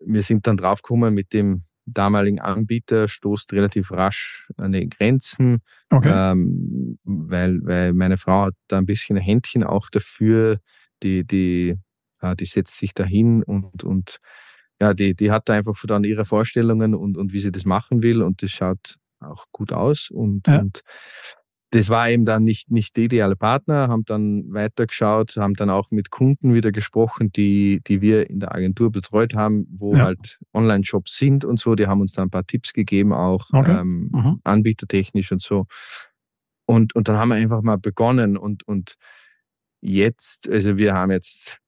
wir 0.00 0.22
sind 0.22 0.46
dann 0.46 0.56
draufgekommen 0.56 1.14
mit 1.14 1.32
dem 1.32 1.64
damaligen 1.92 2.40
Anbieter 2.40 3.08
stoßt 3.08 3.52
relativ 3.52 3.92
rasch 3.92 4.48
an 4.56 4.72
die 4.72 4.88
Grenzen, 4.88 5.62
okay. 5.90 6.10
ähm, 6.12 6.98
weil, 7.04 7.60
weil 7.64 7.92
meine 7.92 8.16
Frau 8.16 8.46
hat 8.46 8.54
da 8.68 8.78
ein 8.78 8.86
bisschen 8.86 9.16
ein 9.16 9.22
Händchen 9.22 9.64
auch 9.64 9.88
dafür, 9.90 10.60
die, 11.02 11.24
die, 11.24 11.76
äh, 12.20 12.36
die 12.36 12.46
setzt 12.46 12.78
sich 12.78 12.94
dahin 12.94 13.42
und, 13.42 13.84
und 13.84 14.18
ja, 14.80 14.94
die, 14.94 15.14
die 15.14 15.30
hat 15.30 15.48
da 15.48 15.54
einfach 15.54 15.76
dann 15.86 16.04
ihre 16.04 16.24
Vorstellungen 16.24 16.94
und, 16.94 17.16
und 17.16 17.32
wie 17.32 17.40
sie 17.40 17.52
das 17.52 17.64
machen 17.64 18.02
will 18.02 18.22
und 18.22 18.42
das 18.42 18.50
schaut 18.50 18.96
auch 19.20 19.46
gut 19.50 19.72
aus 19.72 20.10
und, 20.10 20.46
ja. 20.46 20.60
und 20.60 20.82
das 21.70 21.90
war 21.90 22.08
eben 22.08 22.24
dann 22.24 22.44
nicht, 22.44 22.70
nicht 22.70 22.96
der 22.96 23.04
ideale 23.04 23.36
Partner, 23.36 23.88
haben 23.88 24.04
dann 24.04 24.52
weitergeschaut, 24.52 25.36
haben 25.36 25.54
dann 25.54 25.68
auch 25.68 25.90
mit 25.90 26.10
Kunden 26.10 26.54
wieder 26.54 26.72
gesprochen, 26.72 27.30
die, 27.30 27.82
die 27.86 28.00
wir 28.00 28.30
in 28.30 28.40
der 28.40 28.54
Agentur 28.54 28.90
betreut 28.90 29.34
haben, 29.34 29.66
wo 29.70 29.94
ja. 29.94 30.04
halt 30.04 30.38
Online-Shops 30.54 31.16
sind 31.16 31.44
und 31.44 31.60
so. 31.60 31.74
Die 31.74 31.86
haben 31.86 32.00
uns 32.00 32.12
dann 32.12 32.28
ein 32.28 32.30
paar 32.30 32.46
Tipps 32.46 32.72
gegeben, 32.72 33.12
auch 33.12 33.50
okay. 33.52 33.80
ähm, 33.80 34.10
mhm. 34.12 34.40
anbietertechnisch 34.44 35.30
und 35.30 35.42
so. 35.42 35.66
Und, 36.64 36.94
und 36.94 37.08
dann 37.08 37.18
haben 37.18 37.28
wir 37.28 37.36
einfach 37.36 37.62
mal 37.62 37.78
begonnen 37.78 38.38
und, 38.38 38.66
und 38.66 38.96
jetzt, 39.80 40.48
also 40.48 40.76
wir 40.78 40.94
haben 40.94 41.10
jetzt, 41.10 41.58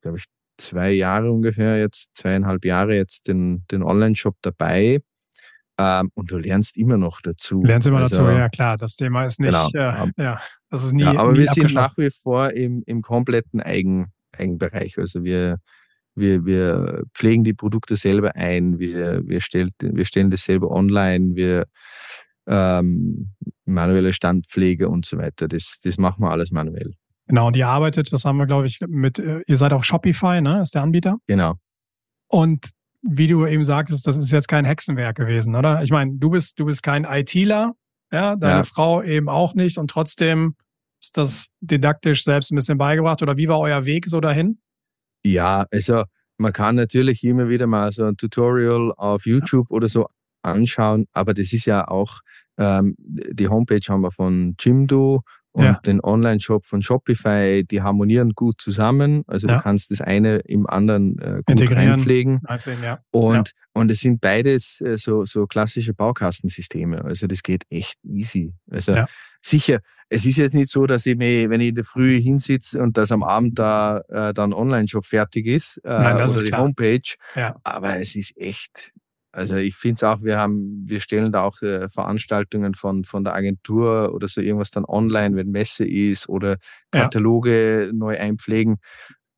glaube 0.00 0.18
ich, 0.18 0.24
zwei 0.58 0.90
Jahre 0.90 1.30
ungefähr, 1.30 1.78
jetzt 1.78 2.16
zweieinhalb 2.16 2.64
Jahre 2.64 2.96
jetzt 2.96 3.28
den, 3.28 3.64
den 3.70 3.84
Online-Shop 3.84 4.36
dabei. 4.42 5.00
Ähm, 5.78 6.10
und 6.14 6.30
du 6.30 6.38
lernst 6.38 6.76
immer 6.76 6.96
noch 6.96 7.20
dazu. 7.20 7.62
Lernst 7.62 7.86
immer 7.86 7.98
also, 7.98 8.24
dazu, 8.24 8.36
ja 8.36 8.48
klar. 8.48 8.76
Das 8.76 8.96
Thema 8.96 9.24
ist 9.24 9.38
nicht, 9.38 9.52
genau. 9.72 10.04
äh, 10.06 10.22
ja, 10.22 10.40
das 10.70 10.84
ist 10.84 10.92
nie. 10.92 11.04
Ja, 11.04 11.16
aber 11.16 11.32
nie 11.32 11.38
wir 11.38 11.48
sind 11.48 11.72
nach 11.72 11.96
wie 11.96 12.10
vor 12.10 12.50
im, 12.50 12.82
im 12.86 13.00
kompletten 13.00 13.60
Eigen, 13.60 14.12
Eigenbereich. 14.36 14.98
Also 14.98 15.22
wir, 15.22 15.58
wir, 16.16 16.44
wir 16.44 17.04
pflegen 17.14 17.44
die 17.44 17.54
Produkte 17.54 17.94
selber 17.94 18.34
ein, 18.34 18.80
wir, 18.80 19.22
wir, 19.24 19.40
stellt, 19.40 19.72
wir 19.80 20.04
stellen 20.04 20.30
das 20.30 20.44
selber 20.44 20.70
online, 20.70 21.36
wir 21.36 21.66
ähm, 22.48 23.34
manuelle 23.64 24.12
Standpflege 24.12 24.88
und 24.88 25.06
so 25.06 25.16
weiter. 25.16 25.46
Das, 25.46 25.78
das 25.82 25.96
machen 25.96 26.24
wir 26.24 26.30
alles 26.30 26.50
manuell. 26.50 26.94
Genau, 27.28 27.46
und 27.48 27.56
ihr 27.56 27.68
arbeitet, 27.68 28.12
das 28.12 28.24
haben 28.24 28.38
wir, 28.38 28.46
glaube 28.46 28.66
ich, 28.66 28.80
mit, 28.88 29.18
äh, 29.18 29.42
ihr 29.46 29.56
seid 29.56 29.72
auf 29.72 29.84
Shopify, 29.84 30.40
ne? 30.40 30.62
Ist 30.62 30.74
der 30.74 30.82
Anbieter? 30.82 31.18
Genau. 31.26 31.54
Und 32.26 32.70
wie 33.02 33.26
du 33.26 33.46
eben 33.46 33.64
sagtest, 33.64 34.06
das 34.06 34.16
ist 34.16 34.32
jetzt 34.32 34.48
kein 34.48 34.64
Hexenwerk 34.64 35.16
gewesen, 35.16 35.54
oder? 35.54 35.82
Ich 35.82 35.90
meine, 35.90 36.12
du 36.16 36.30
bist, 36.30 36.58
du 36.58 36.64
bist 36.64 36.82
kein 36.82 37.04
ITler, 37.04 37.74
ja, 38.12 38.36
deine 38.36 38.58
ja. 38.58 38.62
Frau 38.62 39.02
eben 39.02 39.28
auch 39.28 39.54
nicht 39.54 39.78
und 39.78 39.90
trotzdem 39.90 40.56
ist 41.00 41.16
das 41.16 41.48
didaktisch 41.60 42.24
selbst 42.24 42.50
ein 42.50 42.56
bisschen 42.56 42.78
beigebracht 42.78 43.22
oder 43.22 43.36
wie 43.36 43.48
war 43.48 43.60
euer 43.60 43.84
Weg 43.84 44.06
so 44.06 44.20
dahin? 44.20 44.60
Ja, 45.24 45.66
also 45.70 46.04
man 46.38 46.52
kann 46.52 46.76
natürlich 46.76 47.24
immer 47.24 47.48
wieder 47.48 47.66
mal 47.66 47.92
so 47.92 48.04
ein 48.04 48.16
Tutorial 48.16 48.92
auf 48.96 49.26
YouTube 49.26 49.66
ja. 49.70 49.76
oder 49.76 49.88
so 49.88 50.08
anschauen, 50.42 51.06
aber 51.12 51.34
das 51.34 51.52
ist 51.52 51.66
ja 51.66 51.86
auch, 51.86 52.20
ähm, 52.56 52.94
die 52.98 53.48
Homepage 53.48 53.80
haben 53.88 54.02
wir 54.02 54.12
von 54.12 54.56
Jimdo 54.58 55.22
und 55.58 55.64
ja. 55.64 55.80
den 55.84 56.00
Online-Shop 56.00 56.64
von 56.66 56.82
Shopify, 56.82 57.64
die 57.68 57.82
harmonieren 57.82 58.30
gut 58.34 58.60
zusammen. 58.60 59.24
Also 59.26 59.48
ja. 59.48 59.56
du 59.56 59.62
kannst 59.62 59.90
das 59.90 60.00
eine 60.00 60.36
im 60.38 60.68
anderen 60.68 61.18
äh, 61.18 61.42
gut 61.44 61.60
Integrieren, 61.60 61.90
reinpflegen. 61.90 62.40
Einpflegen, 62.44 62.84
ja. 62.84 63.00
Und, 63.10 63.50
und 63.72 63.90
es 63.90 63.98
sind 63.98 64.20
beides 64.20 64.80
äh, 64.80 64.96
so, 64.96 65.24
so 65.24 65.48
klassische 65.48 65.94
Baukastensysteme. 65.94 67.04
Also 67.04 67.26
das 67.26 67.42
geht 67.42 67.64
echt 67.70 67.96
easy. 68.04 68.54
Also 68.70 69.02
sicher, 69.42 69.80
es 70.08 70.26
ist 70.26 70.36
jetzt 70.36 70.54
nicht 70.54 70.70
so, 70.70 70.86
dass 70.86 71.06
ich 71.06 71.16
mir, 71.16 71.50
wenn 71.50 71.60
ich 71.60 71.70
in 71.70 71.74
der 71.74 71.84
Früh 71.84 72.20
hinsitze 72.20 72.80
und 72.80 72.96
dass 72.96 73.10
am 73.10 73.24
Abend 73.24 73.58
da 73.58 74.02
äh, 74.10 74.32
dann 74.32 74.52
Online-Shop 74.52 75.06
fertig 75.06 75.46
ist 75.46 75.78
äh, 75.78 75.88
Nein, 75.88 76.16
oder 76.16 76.40
die 76.40 76.50
klar. 76.50 76.62
Homepage, 76.62 77.14
aber 77.64 77.98
es 77.98 78.14
ist 78.14 78.36
echt 78.36 78.92
also 79.32 79.56
ich 79.56 79.76
finde 79.76 79.94
es 79.94 80.04
auch, 80.04 80.22
wir 80.22 80.38
haben, 80.38 80.82
wir 80.86 81.00
stellen 81.00 81.32
da 81.32 81.42
auch 81.42 81.60
äh, 81.62 81.88
Veranstaltungen 81.88 82.74
von, 82.74 83.04
von 83.04 83.24
der 83.24 83.34
Agentur 83.34 84.14
oder 84.14 84.26
so 84.26 84.40
irgendwas 84.40 84.70
dann 84.70 84.84
online, 84.84 85.36
wenn 85.36 85.50
Messe 85.50 85.86
ist 85.86 86.28
oder 86.28 86.56
Kataloge 86.90 87.86
ja. 87.86 87.92
neu 87.92 88.18
einpflegen. 88.18 88.78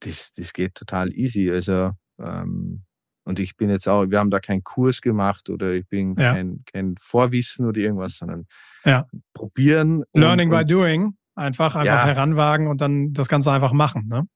Das, 0.00 0.33
das 0.33 0.53
geht 0.53 0.74
total 0.76 1.12
easy. 1.12 1.50
Also 1.50 1.90
ähm, 2.18 2.85
und 3.24 3.38
ich 3.38 3.57
bin 3.57 3.70
jetzt 3.70 3.88
auch, 3.88 4.07
wir 4.09 4.18
haben 4.18 4.31
da 4.31 4.40
keinen 4.40 4.64
Kurs 4.64 5.00
gemacht 5.00 5.50
oder 5.50 5.72
ich 5.72 5.87
bin 5.88 6.16
ja. 6.16 6.35
kein, 6.35 6.64
kein 6.72 6.94
Vorwissen 6.98 7.66
oder 7.66 7.79
irgendwas, 7.81 8.16
sondern 8.16 8.46
ja. 8.85 9.07
probieren. 9.35 10.05
Learning 10.14 10.50
und, 10.50 10.59
by 10.59 10.64
doing. 10.64 11.16
Einfach, 11.35 11.74
einfach 11.74 12.07
heranwagen 12.07 12.66
und 12.66 12.81
dann 12.81 13.12
das 13.12 13.29
Ganze 13.29 13.53
einfach 13.53 13.72
machen. 13.72 14.09
Ne? 14.09 14.26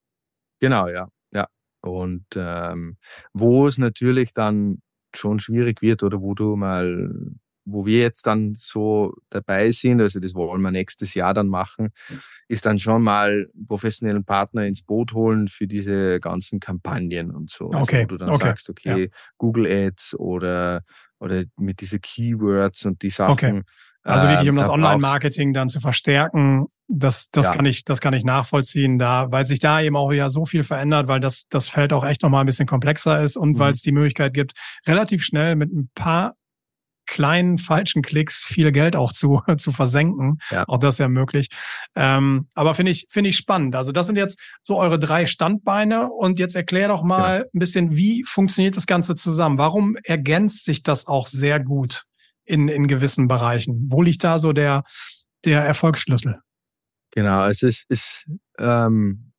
Genau, 0.59 0.87
ja. 0.87 1.07
ja. 1.31 1.47
Und 1.81 2.25
ähm, 2.35 2.97
wo 3.33 3.67
es 3.67 3.77
natürlich 3.77 4.33
dann 4.33 4.79
schon 5.17 5.39
schwierig 5.39 5.81
wird 5.81 6.03
oder 6.03 6.21
wo 6.21 6.33
du 6.33 6.55
mal, 6.55 7.11
wo 7.65 7.85
wir 7.85 7.99
jetzt 7.99 8.27
dann 8.27 8.53
so 8.55 9.13
dabei 9.29 9.71
sind, 9.71 10.01
also 10.01 10.19
das 10.19 10.35
wollen 10.35 10.61
wir 10.61 10.71
nächstes 10.71 11.13
Jahr 11.13 11.33
dann 11.33 11.47
machen, 11.47 11.89
ist 12.47 12.65
dann 12.65 12.77
schon 12.79 13.01
mal 13.01 13.49
professionellen 13.67 14.23
Partner 14.23 14.65
ins 14.65 14.83
Boot 14.83 15.13
holen 15.13 15.47
für 15.47 15.67
diese 15.67 16.19
ganzen 16.19 16.59
Kampagnen 16.59 17.31
und 17.31 17.49
so. 17.49 17.71
Also 17.71 17.83
okay. 17.83 18.03
wo 18.03 18.07
du 18.07 18.17
dann 18.17 18.29
okay. 18.29 18.47
sagst, 18.47 18.69
okay, 18.69 19.03
ja. 19.03 19.07
Google 19.37 19.65
Ads 19.65 20.15
oder, 20.19 20.83
oder 21.19 21.43
mit 21.57 21.81
diese 21.81 21.99
Keywords 21.99 22.85
und 22.85 23.01
die 23.01 23.09
Sachen. 23.09 23.33
Okay. 23.33 23.61
Also 24.05 24.27
wirklich, 24.27 24.49
um 24.49 24.55
ähm, 24.55 24.59
das 24.59 24.69
Online-Marketing 24.69 25.51
dann 25.51 25.67
zu 25.67 25.79
verstärken, 25.79 26.67
das, 26.87 27.29
das 27.31 27.47
ja. 27.47 27.53
kann 27.53 27.65
ich, 27.65 27.83
das 27.83 27.99
kann 27.99 28.13
ich 28.13 28.23
nachvollziehen, 28.23 28.99
da, 28.99 29.31
weil 29.31 29.45
sich 29.47 29.59
da 29.59 29.81
eben 29.81 29.95
auch 29.95 30.11
ja 30.11 30.29
so 30.29 30.45
viel 30.45 30.63
verändert, 30.63 31.07
weil 31.07 31.19
das, 31.19 31.47
das 31.49 31.67
Feld 31.67 31.91
auch 31.91 32.05
echt 32.05 32.21
nochmal 32.21 32.43
ein 32.43 32.45
bisschen 32.45 32.67
komplexer 32.67 33.23
ist 33.23 33.35
und 33.35 33.53
mhm. 33.53 33.59
weil 33.59 33.71
es 33.71 33.81
die 33.81 33.91
Möglichkeit 33.91 34.35
gibt, 34.35 34.53
relativ 34.85 35.23
schnell 35.23 35.55
mit 35.55 35.73
ein 35.73 35.89
paar 35.95 36.35
kleinen 37.07 37.57
falschen 37.57 38.01
Klicks 38.01 38.43
viel 38.43 38.71
Geld 38.71 38.95
auch 38.95 39.11
zu, 39.11 39.41
zu 39.57 39.71
versenken. 39.71 40.39
Ja. 40.51 40.65
Auch 40.67 40.77
das 40.77 40.95
ist 40.95 40.99
ja 40.99 41.07
möglich. 41.07 41.49
Ähm, 41.95 42.47
aber 42.53 42.75
finde 42.75 42.91
ich, 42.91 43.07
finde 43.09 43.31
ich 43.31 43.37
spannend. 43.37 43.75
Also 43.75 43.91
das 43.91 44.05
sind 44.05 44.15
jetzt 44.17 44.39
so 44.61 44.77
eure 44.77 44.99
drei 44.99 45.25
Standbeine 45.25 46.11
und 46.11 46.39
jetzt 46.39 46.55
erklär 46.55 46.89
doch 46.89 47.03
mal 47.03 47.39
ja. 47.39 47.45
ein 47.53 47.59
bisschen, 47.59 47.95
wie 47.95 48.23
funktioniert 48.23 48.77
das 48.77 48.85
Ganze 48.85 49.15
zusammen? 49.15 49.57
Warum 49.57 49.95
ergänzt 50.03 50.65
sich 50.65 50.83
das 50.83 51.07
auch 51.07 51.27
sehr 51.27 51.59
gut? 51.59 52.05
In, 52.45 52.67
in 52.67 52.87
gewissen 52.87 53.27
Bereichen. 53.27 53.87
Wo 53.89 54.01
liegt 54.01 54.23
da 54.23 54.39
so 54.39 54.53
der, 54.53 54.83
der 55.43 55.61
Erfolgsschlüssel? 55.61 56.41
Genau, 57.11 57.39
also 57.39 57.67
es 57.67 57.85
ist, 57.87 58.29
ähm, 58.57 59.31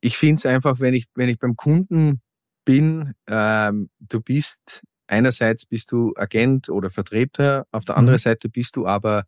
ich 0.00 0.16
finde 0.16 0.36
es 0.36 0.46
einfach, 0.46 0.80
wenn 0.80 0.94
ich, 0.94 1.06
wenn 1.14 1.28
ich 1.28 1.38
beim 1.38 1.56
Kunden 1.56 2.20
bin, 2.64 3.14
ähm, 3.26 3.90
du 3.98 4.20
bist, 4.20 4.82
einerseits 5.06 5.66
bist 5.66 5.90
du 5.90 6.12
Agent 6.16 6.68
oder 6.68 6.90
Vertreter, 6.90 7.66
auf 7.72 7.84
der 7.84 7.96
anderen 7.96 8.16
mhm. 8.16 8.22
Seite 8.22 8.48
bist 8.48 8.76
du 8.76 8.86
aber 8.86 9.24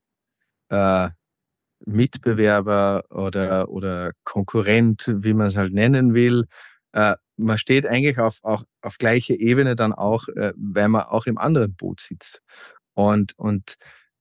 äh, 0.69 1.09
Mitbewerber 1.87 3.05
oder, 3.11 3.71
oder 3.71 4.13
Konkurrent, 4.25 5.13
wie 5.17 5.33
man 5.33 5.47
es 5.47 5.57
halt 5.57 5.73
nennen 5.73 6.15
will. 6.15 6.45
Äh, 6.93 7.17
man 7.37 7.59
steht 7.59 7.87
eigentlich 7.87 8.19
auf, 8.19 8.39
auch 8.43 8.65
auf 8.83 8.99
gleicher 8.99 9.35
Ebene 9.35 9.75
dann 9.75 9.93
auch, 9.93 10.29
äh, 10.29 10.53
weil 10.57 10.89
man 10.89 11.03
auch 11.03 11.27
im 11.27 11.39
anderen 11.39 11.75
Boot 11.75 12.01
sitzt. 12.01 12.43
Und, 13.09 13.39
und 13.39 13.77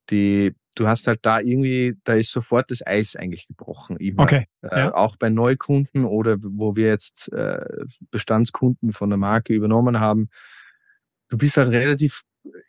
die, 0.10 0.56
du 0.76 0.88
hast 0.88 1.08
halt 1.08 1.20
da 1.24 1.40
irgendwie, 1.40 1.96
da 2.04 2.14
ist 2.14 2.32
sofort 2.32 2.72
das 2.72 2.86
Eis 2.86 3.16
eigentlich 3.16 3.48
gebrochen. 3.48 3.98
Immer. 3.98 4.24
Okay. 4.24 4.46
Äh, 4.62 4.80
ja. 4.80 4.94
Auch 4.94 5.18
bei 5.18 5.30
Neukunden 5.30 6.06
oder 6.06 6.38
wo 6.42 6.76
wir 6.76 6.88
jetzt 6.88 7.32
äh, 7.34 7.66
Bestandskunden 8.12 8.94
von 8.94 9.10
der 9.10 9.18
Marke 9.18 9.54
übernommen 9.54 10.00
haben. 10.00 10.30
Du 11.28 11.38
bist 11.38 11.58
halt 11.58 11.70
relativ 11.70 12.24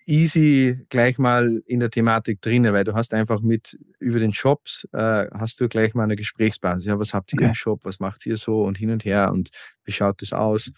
easy 0.05 0.85
gleich 0.89 1.19
mal 1.19 1.63
in 1.67 1.81
der 1.81 1.91
Thematik 1.91 2.41
drin, 2.43 2.65
weil 2.73 2.85
du 2.85 2.95
hast 2.95 3.15
einfach 3.15 3.41
mit 3.41 3.79
über 3.99 4.19
den 4.19 4.35
Shops 4.35 4.87
äh, 4.93 5.27
hast 5.33 5.61
du 5.61 5.69
gleich 5.69 5.95
mal 5.95 6.05
eine 6.05 6.17
Gesprächsbasis. 6.17 6.87
Ja, 6.87 6.99
was 6.99 7.15
habt 7.15 7.33
ihr 7.33 7.39
okay. 7.39 7.49
im 7.49 7.55
Shop? 7.55 7.85
Was 7.85 8.01
macht 8.01 8.27
ihr 8.27 8.37
so 8.37 8.65
und 8.65 8.79
hin 8.79 8.91
und 8.91 9.05
her 9.05 9.31
und 9.33 9.51
wie 9.85 9.93
schaut 9.93 10.21
das 10.23 10.33
aus? 10.33 10.73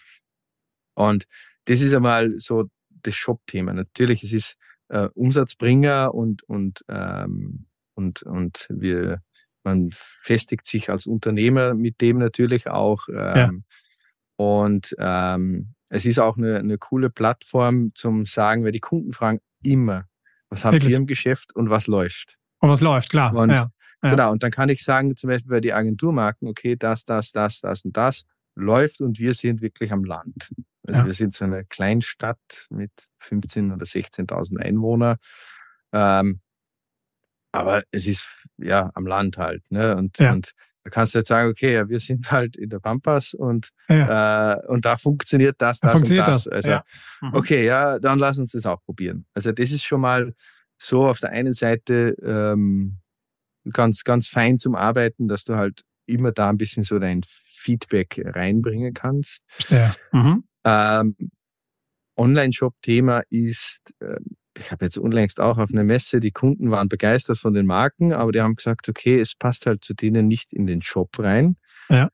Und 0.95 1.25
das 1.65 1.81
ist 1.81 1.95
einmal 1.95 2.39
so 2.39 2.69
das 2.91 3.15
Shop-Thema. 3.15 3.73
Natürlich, 3.73 4.23
es 4.23 4.33
ist 4.33 4.57
äh, 4.93 5.09
Umsatzbringer 5.15 6.15
und 6.15 6.43
und 6.45 6.85
ähm, 6.89 7.67
und 7.95 8.23
und 8.23 8.67
wir 8.71 9.23
man 9.65 9.91
festigt 9.93 10.67
sich 10.67 10.91
als 10.91 11.07
Unternehmer 11.07 11.75
mit 11.75 12.01
dem 12.01 12.19
natürlich 12.19 12.69
auch. 12.69 13.09
Ähm, 13.09 13.15
ja. 13.37 13.51
Und 14.37 14.95
ähm, 14.99 15.75
es 15.89 16.05
ist 16.05 16.19
auch 16.19 16.37
eine, 16.37 16.59
eine 16.59 16.79
coole 16.79 17.11
Plattform 17.11 17.95
zum 17.95 18.27
Sagen, 18.27 18.65
weil 18.65 18.73
die 18.73 18.81
Kunden 18.81 19.13
fragen 19.13 19.41
immer, 19.63 20.07
was 20.49 20.65
habt 20.65 20.75
Wirklich? 20.75 20.93
ihr 20.93 20.97
im 20.97 21.07
Geschäft 21.07 21.55
und 21.55 21.71
was 21.71 21.87
läuft? 21.87 22.39
Und 22.59 22.71
was 22.71 22.81
läuft, 22.81 23.11
klar. 23.11 23.35
Und, 23.35 23.51
ja, 23.51 23.71
ja. 24.03 24.11
Genau, 24.11 24.33
und 24.33 24.43
dann 24.43 24.51
kann 24.51 24.69
ich 24.69 24.83
sagen, 24.83 25.17
zum 25.17 25.29
Beispiel 25.29 25.51
bei 25.51 25.61
den 25.61 25.73
Agenturmarken, 25.73 26.49
okay, 26.49 26.77
das, 26.77 27.05
das, 27.05 27.31
das, 27.31 27.61
das 27.61 27.85
und 27.85 27.97
das 27.97 28.25
läuft 28.55 29.01
und 29.01 29.19
wir 29.19 29.35
sind 29.35 29.63
wirklich 29.63 29.93
am 29.93 30.05
Land. 30.05 30.51
Also 30.87 31.01
ja. 31.01 31.07
wir 31.07 31.13
sind 31.13 31.35
so 31.35 31.45
eine 31.45 31.65
Kleinstadt 31.65 32.67
mit 32.71 32.91
15.000 33.23 33.75
oder 33.75 33.87
16.000 33.87 34.59
Einwohnern. 34.59 35.17
Ähm, 35.93 36.41
aber 37.53 37.83
es 37.91 38.07
ist 38.07 38.29
ja 38.57 38.91
am 38.95 39.07
Land 39.07 39.37
halt. 39.37 39.71
Ne? 39.71 39.97
Und, 39.97 40.19
ja. 40.19 40.33
und 40.33 40.53
da 40.85 40.91
kannst 40.91 41.15
du 41.15 41.19
jetzt 41.19 41.29
sagen, 41.29 41.49
okay, 41.51 41.75
ja, 41.75 41.89
wir 41.89 42.01
sind 42.01 42.33
halt 42.33 42.57
in 42.57 42.69
der 42.69 42.81
Pampas 42.81 43.35
und, 43.35 43.71
ja. 43.89 44.55
äh, 44.55 44.67
und 44.67 44.85
da 44.85 44.97
funktioniert 44.97 45.57
das, 45.59 45.79
das 45.81 45.93
funktioniert 45.93 46.27
und 46.27 46.35
das. 46.35 46.45
das. 46.45 46.53
Also, 46.53 46.71
ja. 46.71 46.85
Mhm. 47.21 47.35
okay, 47.35 47.65
ja, 47.65 47.99
dann 48.01 48.19
lass 48.19 48.39
uns 48.39 48.53
das 48.53 48.67
auch 48.67 48.83
probieren. 48.83 49.27
Also 49.35 49.53
das 49.53 49.71
ist 49.71 49.85
schon 49.85 50.01
mal 50.01 50.35
so 50.79 51.07
auf 51.07 51.21
der 51.21 51.31
einen 51.31 51.53
Seite 51.53 52.17
ähm, 52.25 52.99
ganz, 53.71 54.03
ganz 54.03 54.27
fein 54.27 54.59
zum 54.59 54.75
Arbeiten, 54.75 55.29
dass 55.29 55.45
du 55.45 55.55
halt 55.55 55.83
immer 56.07 56.33
da 56.33 56.49
ein 56.49 56.59
bisschen 56.59 56.83
so 56.83 56.99
dein 56.99 57.21
Feedback 57.25 58.21
reinbringen 58.25 58.93
kannst. 58.93 59.43
Ja. 59.69 59.95
Mhm. 60.11 60.45
Ähm, 60.65 61.17
Online-Shop-Thema 62.17 63.23
ist, 63.31 63.81
äh, 64.01 64.21
ich 64.59 64.71
habe 64.71 64.85
jetzt 64.85 64.99
unlängst 64.99 65.41
auch 65.41 65.59
auf 65.59 65.71
einer 65.73 65.85
Messe, 65.85 66.21
die 66.21 66.31
Kunden 66.31 66.71
waren 66.71 66.89
begeistert 66.89 67.39
von 67.39 67.55
den 67.55 67.67
Marken, 67.67 68.13
aber 68.13 68.33
die 68.33 68.41
haben 68.41 68.55
gesagt, 68.55 68.89
okay, 68.89 69.19
es 69.19 69.35
passt 69.35 69.67
halt 69.67 69.85
zu 69.85 69.95
denen 69.95 70.29
nicht 70.29 70.53
in 70.53 70.67
den 70.67 70.83
Shop 70.83 71.19
rein. 71.19 71.57
Ja. 71.89 72.11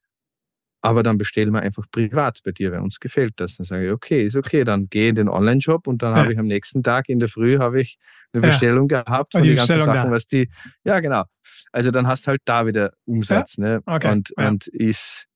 Aber 0.80 1.02
dann 1.02 1.18
bestellen 1.18 1.52
wir 1.52 1.61
einfach 1.61 1.87
privat 1.90 2.40
bei 2.44 2.52
dir, 2.52 2.70
weil 2.70 2.80
uns 2.80 3.00
gefällt 3.00 3.34
das. 3.37 3.56
Dann 3.56 3.66
sage 3.66 3.87
ich, 3.87 3.92
okay, 3.92 4.24
ist 4.24 4.37
okay, 4.37 4.62
dann 4.62 4.88
gehe 4.88 5.08
in 5.08 5.16
den 5.16 5.28
Online-Shop 5.28 5.88
und 5.88 6.02
dann 6.02 6.14
ja. 6.14 6.22
habe 6.22 6.32
ich 6.32 6.38
am 6.38 6.46
nächsten 6.46 6.84
Tag 6.84 7.08
in 7.08 7.18
der 7.18 7.28
Früh 7.28 7.58
habe 7.58 7.80
ich 7.80 7.98
eine 8.32 8.42
Bestellung 8.42 8.88
ja. 8.88 9.02
gehabt 9.02 9.32
von 9.32 9.42
den 9.42 9.56
ganzen 9.56 9.80
Sachen, 9.80 10.08
da. 10.08 10.11
was 10.11 10.26
die, 10.26 10.48
ja 10.84 11.00
genau. 11.00 11.24
Also 11.72 11.90
dann 11.90 12.06
hast 12.06 12.28
halt 12.28 12.42
da 12.44 12.66
wieder 12.66 12.92
Umsatz, 13.04 13.56
ja. 13.56 13.64
ne? 13.64 13.82
Okay. 13.87 14.12
Und, 14.12 14.30
und 14.37 14.68
ist, 14.68 15.26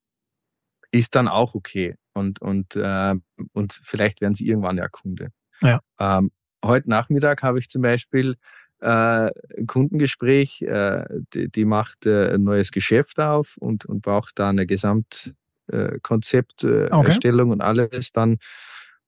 ist 0.93 1.17
dann 1.17 1.27
auch 1.27 1.55
okay. 1.57 1.97
Und, 2.15 2.41
und, 2.41 2.77
äh, 2.77 3.17
und 3.53 3.73
vielleicht 3.73 4.21
werden 4.21 4.35
sie 4.35 4.47
irgendwann 4.47 4.77
ja 4.77 4.87
Kunde. 4.89 5.33
Ja. 5.61 5.81
Ähm, 5.99 6.31
heute 6.65 6.89
Nachmittag 6.91 7.43
habe 7.43 7.59
ich 7.59 7.69
zum 7.69 7.83
Beispiel 7.83 8.37
äh, 8.81 9.31
ein 9.59 9.67
Kundengespräch, 9.67 10.63
äh, 10.63 11.05
die, 11.35 11.51
die 11.51 11.65
macht 11.65 12.07
äh, 12.07 12.35
ein 12.35 12.45
neues 12.45 12.71
Geschäft 12.73 13.19
auf 13.21 13.57
und, 13.59 13.85
und 13.85 14.03
braucht 14.03 14.39
da 14.39 14.49
eine 14.49 14.67
Gesamtkonzepterstellung 14.67 16.91
äh, 16.91 16.93
okay. 16.93 17.53
und 17.53 17.61
alles 17.61 18.13
dann. 18.13 18.39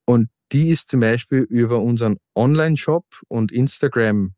Und 0.04 0.28
die 0.52 0.70
ist 0.70 0.90
zum 0.90 1.00
Beispiel 1.00 1.40
über 1.40 1.80
unseren 1.80 2.18
Online-Shop 2.36 3.06
und 3.28 3.50
Instagram 3.50 4.34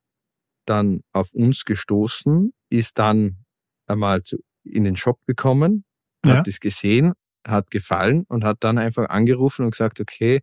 dann 0.65 1.01
auf 1.13 1.35
uns 1.35 1.65
gestoßen, 1.65 2.53
ist 2.71 2.99
dann 2.99 3.45
einmal 3.87 4.23
zu, 4.23 4.39
in 4.65 4.85
den 4.85 4.97
Shop 4.97 5.19
gekommen, 5.27 5.85
ja. 6.25 6.39
hat 6.39 6.49
es 6.49 6.61
gesehen, 6.61 7.13
hat 7.49 7.71
gefallen 7.71 8.25
und 8.29 8.45
hat 8.45 8.59
dann 8.61 8.79
einfach 8.79 9.09
angerufen 9.09 9.65
und 9.65 9.73
gesagt, 9.73 10.01
okay, 10.01 10.41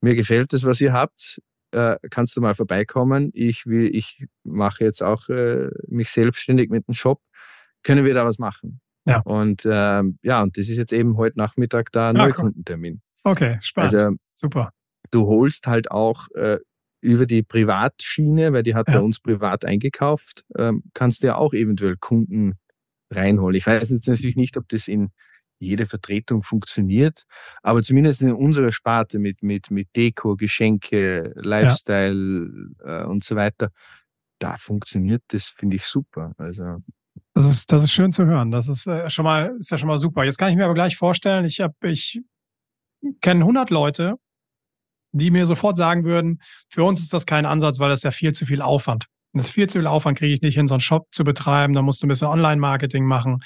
mir 0.00 0.14
gefällt 0.14 0.52
das, 0.52 0.64
was 0.64 0.80
ihr 0.80 0.92
habt 0.92 1.40
äh, 1.72 1.96
kannst 2.10 2.36
du 2.36 2.40
mal 2.40 2.54
vorbeikommen? 2.54 3.30
Ich 3.34 3.66
will, 3.66 3.94
ich 3.94 4.24
mache 4.44 4.84
jetzt 4.84 5.02
auch 5.02 5.28
äh, 5.28 5.68
mich 5.86 6.10
selbstständig 6.10 6.70
mit 6.70 6.86
dem 6.86 6.94
Shop. 6.94 7.20
Können 7.82 8.04
wir 8.04 8.14
da 8.14 8.24
was 8.24 8.38
machen? 8.38 8.80
Ja. 9.06 9.20
Und 9.20 9.62
ähm, 9.64 10.18
ja, 10.22 10.42
und 10.42 10.56
das 10.56 10.68
ist 10.68 10.76
jetzt 10.76 10.92
eben 10.92 11.16
heute 11.16 11.38
Nachmittag 11.38 11.92
da 11.92 12.10
ein 12.10 12.16
ja, 12.16 12.26
Neukundentermin. 12.26 13.00
Okay, 13.24 13.58
spannend. 13.60 13.94
Also, 13.94 14.16
Super. 14.32 14.70
Du 15.10 15.26
holst 15.26 15.66
halt 15.66 15.90
auch 15.90 16.28
äh, 16.34 16.58
über 17.00 17.24
die 17.24 17.42
Privatschiene, 17.42 18.52
weil 18.52 18.62
die 18.62 18.74
hat 18.74 18.88
ja. 18.88 18.94
bei 18.94 19.00
uns 19.00 19.20
privat 19.20 19.64
eingekauft, 19.64 20.44
ähm, 20.58 20.82
kannst 20.92 21.22
du 21.22 21.28
ja 21.28 21.36
auch 21.36 21.54
eventuell 21.54 21.96
Kunden 21.96 22.54
reinholen. 23.10 23.56
Ich 23.56 23.66
weiß 23.66 23.90
jetzt 23.90 24.08
natürlich 24.08 24.36
nicht, 24.36 24.56
ob 24.56 24.68
das 24.68 24.88
in 24.88 25.10
jede 25.58 25.86
Vertretung 25.86 26.42
funktioniert. 26.42 27.24
Aber 27.62 27.82
zumindest 27.82 28.22
in 28.22 28.32
unserer 28.32 28.72
Sparte 28.72 29.18
mit, 29.18 29.42
mit, 29.42 29.70
mit 29.70 29.88
Deko, 29.96 30.36
Geschenke, 30.36 31.32
Lifestyle 31.36 32.72
ja. 32.84 33.02
äh, 33.02 33.06
und 33.06 33.24
so 33.24 33.36
weiter, 33.36 33.70
da 34.38 34.56
funktioniert 34.56 35.22
das, 35.28 35.46
finde 35.46 35.76
ich 35.76 35.84
super. 35.84 36.32
Also. 36.38 36.78
Das 37.34 37.46
ist, 37.46 37.72
das 37.72 37.82
ist 37.82 37.92
schön 37.92 38.10
zu 38.10 38.26
hören. 38.26 38.50
Das 38.50 38.68
ist 38.68 38.86
äh, 38.86 39.10
schon 39.10 39.24
mal, 39.24 39.56
ist 39.58 39.70
ja 39.70 39.78
schon 39.78 39.88
mal 39.88 39.98
super. 39.98 40.24
Jetzt 40.24 40.38
kann 40.38 40.50
ich 40.50 40.56
mir 40.56 40.64
aber 40.64 40.74
gleich 40.74 40.96
vorstellen, 40.96 41.44
ich 41.44 41.60
habe, 41.60 41.74
ich 41.82 42.20
kenne 43.20 43.40
100 43.40 43.70
Leute, 43.70 44.14
die 45.12 45.30
mir 45.30 45.46
sofort 45.46 45.76
sagen 45.76 46.04
würden, 46.04 46.40
für 46.68 46.84
uns 46.84 47.00
ist 47.00 47.12
das 47.12 47.26
kein 47.26 47.46
Ansatz, 47.46 47.78
weil 47.78 47.90
das 47.90 48.02
ja 48.02 48.10
viel 48.10 48.32
zu 48.32 48.46
viel 48.46 48.62
Aufwand. 48.62 49.06
Das 49.32 49.46
ist 49.46 49.52
viel 49.52 49.68
zu 49.68 49.78
viel 49.78 49.86
Aufwand, 49.86 50.18
kriege 50.18 50.32
ich 50.32 50.40
nicht 50.40 50.54
hin, 50.54 50.66
so 50.66 50.74
einen 50.74 50.80
Shop 50.80 51.06
zu 51.10 51.22
betreiben. 51.22 51.74
Da 51.74 51.82
musst 51.82 52.02
du 52.02 52.06
ein 52.06 52.08
bisschen 52.08 52.28
Online-Marketing 52.28 53.04
machen. 53.04 53.40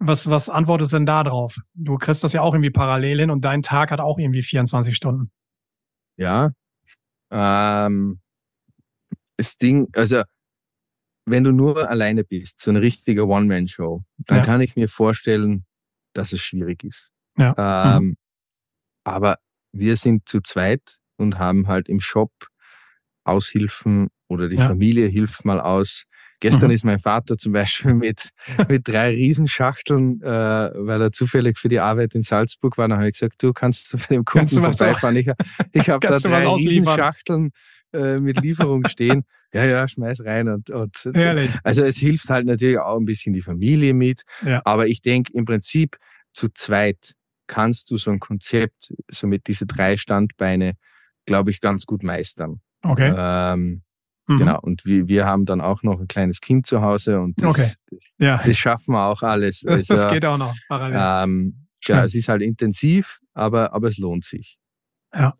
Was, 0.00 0.30
was 0.30 0.48
antwortest 0.48 0.92
du 0.92 0.96
denn 0.96 1.06
da 1.06 1.24
drauf? 1.24 1.58
Du 1.74 1.96
kriegst 1.96 2.22
das 2.22 2.32
ja 2.32 2.42
auch 2.42 2.54
irgendwie 2.54 2.70
parallel 2.70 3.20
hin 3.20 3.30
und 3.30 3.44
dein 3.44 3.62
Tag 3.62 3.90
hat 3.90 4.00
auch 4.00 4.18
irgendwie 4.18 4.42
24 4.42 4.94
Stunden. 4.94 5.30
Ja. 6.16 6.52
Ähm, 7.30 8.20
das 9.36 9.56
Ding, 9.56 9.88
also 9.94 10.22
wenn 11.26 11.44
du 11.44 11.52
nur 11.52 11.88
alleine 11.88 12.24
bist, 12.24 12.60
so 12.60 12.70
eine 12.70 12.80
richtige 12.80 13.26
One-Man-Show, 13.26 14.00
dann 14.18 14.38
ja. 14.38 14.44
kann 14.44 14.60
ich 14.60 14.76
mir 14.76 14.88
vorstellen, 14.88 15.64
dass 16.14 16.32
es 16.32 16.40
schwierig 16.40 16.84
ist. 16.84 17.10
Ja. 17.36 17.96
Ähm, 17.96 18.02
mhm. 18.02 18.16
Aber 19.04 19.38
wir 19.72 19.96
sind 19.96 20.28
zu 20.28 20.40
zweit 20.40 20.98
und 21.16 21.38
haben 21.38 21.66
halt 21.66 21.88
im 21.88 22.00
Shop 22.00 22.32
Aushilfen 23.24 24.08
oder 24.28 24.48
die 24.48 24.56
ja. 24.56 24.68
Familie 24.68 25.06
hilft 25.08 25.44
mal 25.44 25.60
aus. 25.60 26.04
Gestern 26.40 26.68
mhm. 26.68 26.74
ist 26.74 26.84
mein 26.84 27.00
Vater 27.00 27.36
zum 27.36 27.52
Beispiel 27.52 27.94
mit, 27.94 28.30
mit 28.68 28.86
drei 28.86 29.10
Riesenschachteln, 29.10 30.22
äh, 30.22 30.26
weil 30.26 31.00
er 31.00 31.12
zufällig 31.12 31.58
für 31.58 31.68
die 31.68 31.80
Arbeit 31.80 32.14
in 32.14 32.22
Salzburg 32.22 32.78
war. 32.78 32.88
Dann 32.88 32.98
habe 32.98 33.08
ich 33.08 33.14
gesagt, 33.14 33.42
du 33.42 33.52
kannst 33.52 33.92
bei 33.92 34.14
dem 34.14 34.24
Kunden 34.24 34.48
vorbeifahren. 34.48 35.16
Ich, 35.16 35.26
ich 35.72 35.90
habe 35.90 36.06
da 36.06 36.18
drei 36.18 36.46
Riesenschachteln 36.46 37.50
äh, 37.92 38.18
mit 38.18 38.40
Lieferung 38.40 38.86
stehen. 38.86 39.24
Ja, 39.52 39.64
ja, 39.64 39.88
schmeiß 39.88 40.24
rein. 40.24 40.48
Und, 40.48 40.70
und 40.70 41.10
Ehrlich? 41.14 41.50
Also 41.64 41.82
es 41.82 41.96
hilft 41.96 42.28
halt 42.28 42.46
natürlich 42.46 42.78
auch 42.78 42.98
ein 42.98 43.06
bisschen 43.06 43.32
die 43.32 43.42
Familie 43.42 43.94
mit. 43.94 44.22
Ja. 44.44 44.62
Aber 44.64 44.86
ich 44.86 45.02
denke 45.02 45.32
im 45.32 45.44
Prinzip 45.44 45.96
zu 46.32 46.48
zweit 46.50 47.14
kannst 47.46 47.90
du 47.90 47.96
so 47.96 48.10
ein 48.10 48.20
Konzept, 48.20 48.92
so 49.10 49.26
mit 49.26 49.46
diese 49.46 49.66
drei 49.66 49.96
Standbeine, 49.96 50.74
glaube 51.24 51.50
ich, 51.50 51.60
ganz 51.60 51.86
gut 51.86 52.02
meistern. 52.02 52.60
Okay. 52.82 53.12
Ähm, 53.16 53.82
Mhm. 54.28 54.36
Genau. 54.38 54.60
Und 54.60 54.84
wir, 54.84 55.08
wir 55.08 55.26
haben 55.26 55.46
dann 55.46 55.60
auch 55.60 55.82
noch 55.82 55.98
ein 55.98 56.06
kleines 56.06 56.40
Kind 56.40 56.66
zu 56.66 56.82
Hause 56.82 57.20
und 57.20 57.40
das, 57.42 57.48
okay. 57.48 57.72
ja. 58.18 58.40
das 58.44 58.56
schaffen 58.56 58.92
wir 58.92 59.06
auch 59.06 59.22
alles. 59.22 59.64
Also, 59.68 59.94
das 59.94 60.08
geht 60.08 60.24
auch 60.24 60.38
noch 60.38 60.54
parallel. 60.68 60.98
Ähm, 61.24 61.66
ja, 61.84 62.04
es 62.04 62.14
ist 62.14 62.28
halt 62.28 62.42
intensiv, 62.42 63.20
aber, 63.34 63.72
aber 63.72 63.88
es 63.88 63.98
lohnt 63.98 64.24
sich. 64.24 64.58
Ja. 65.14 65.34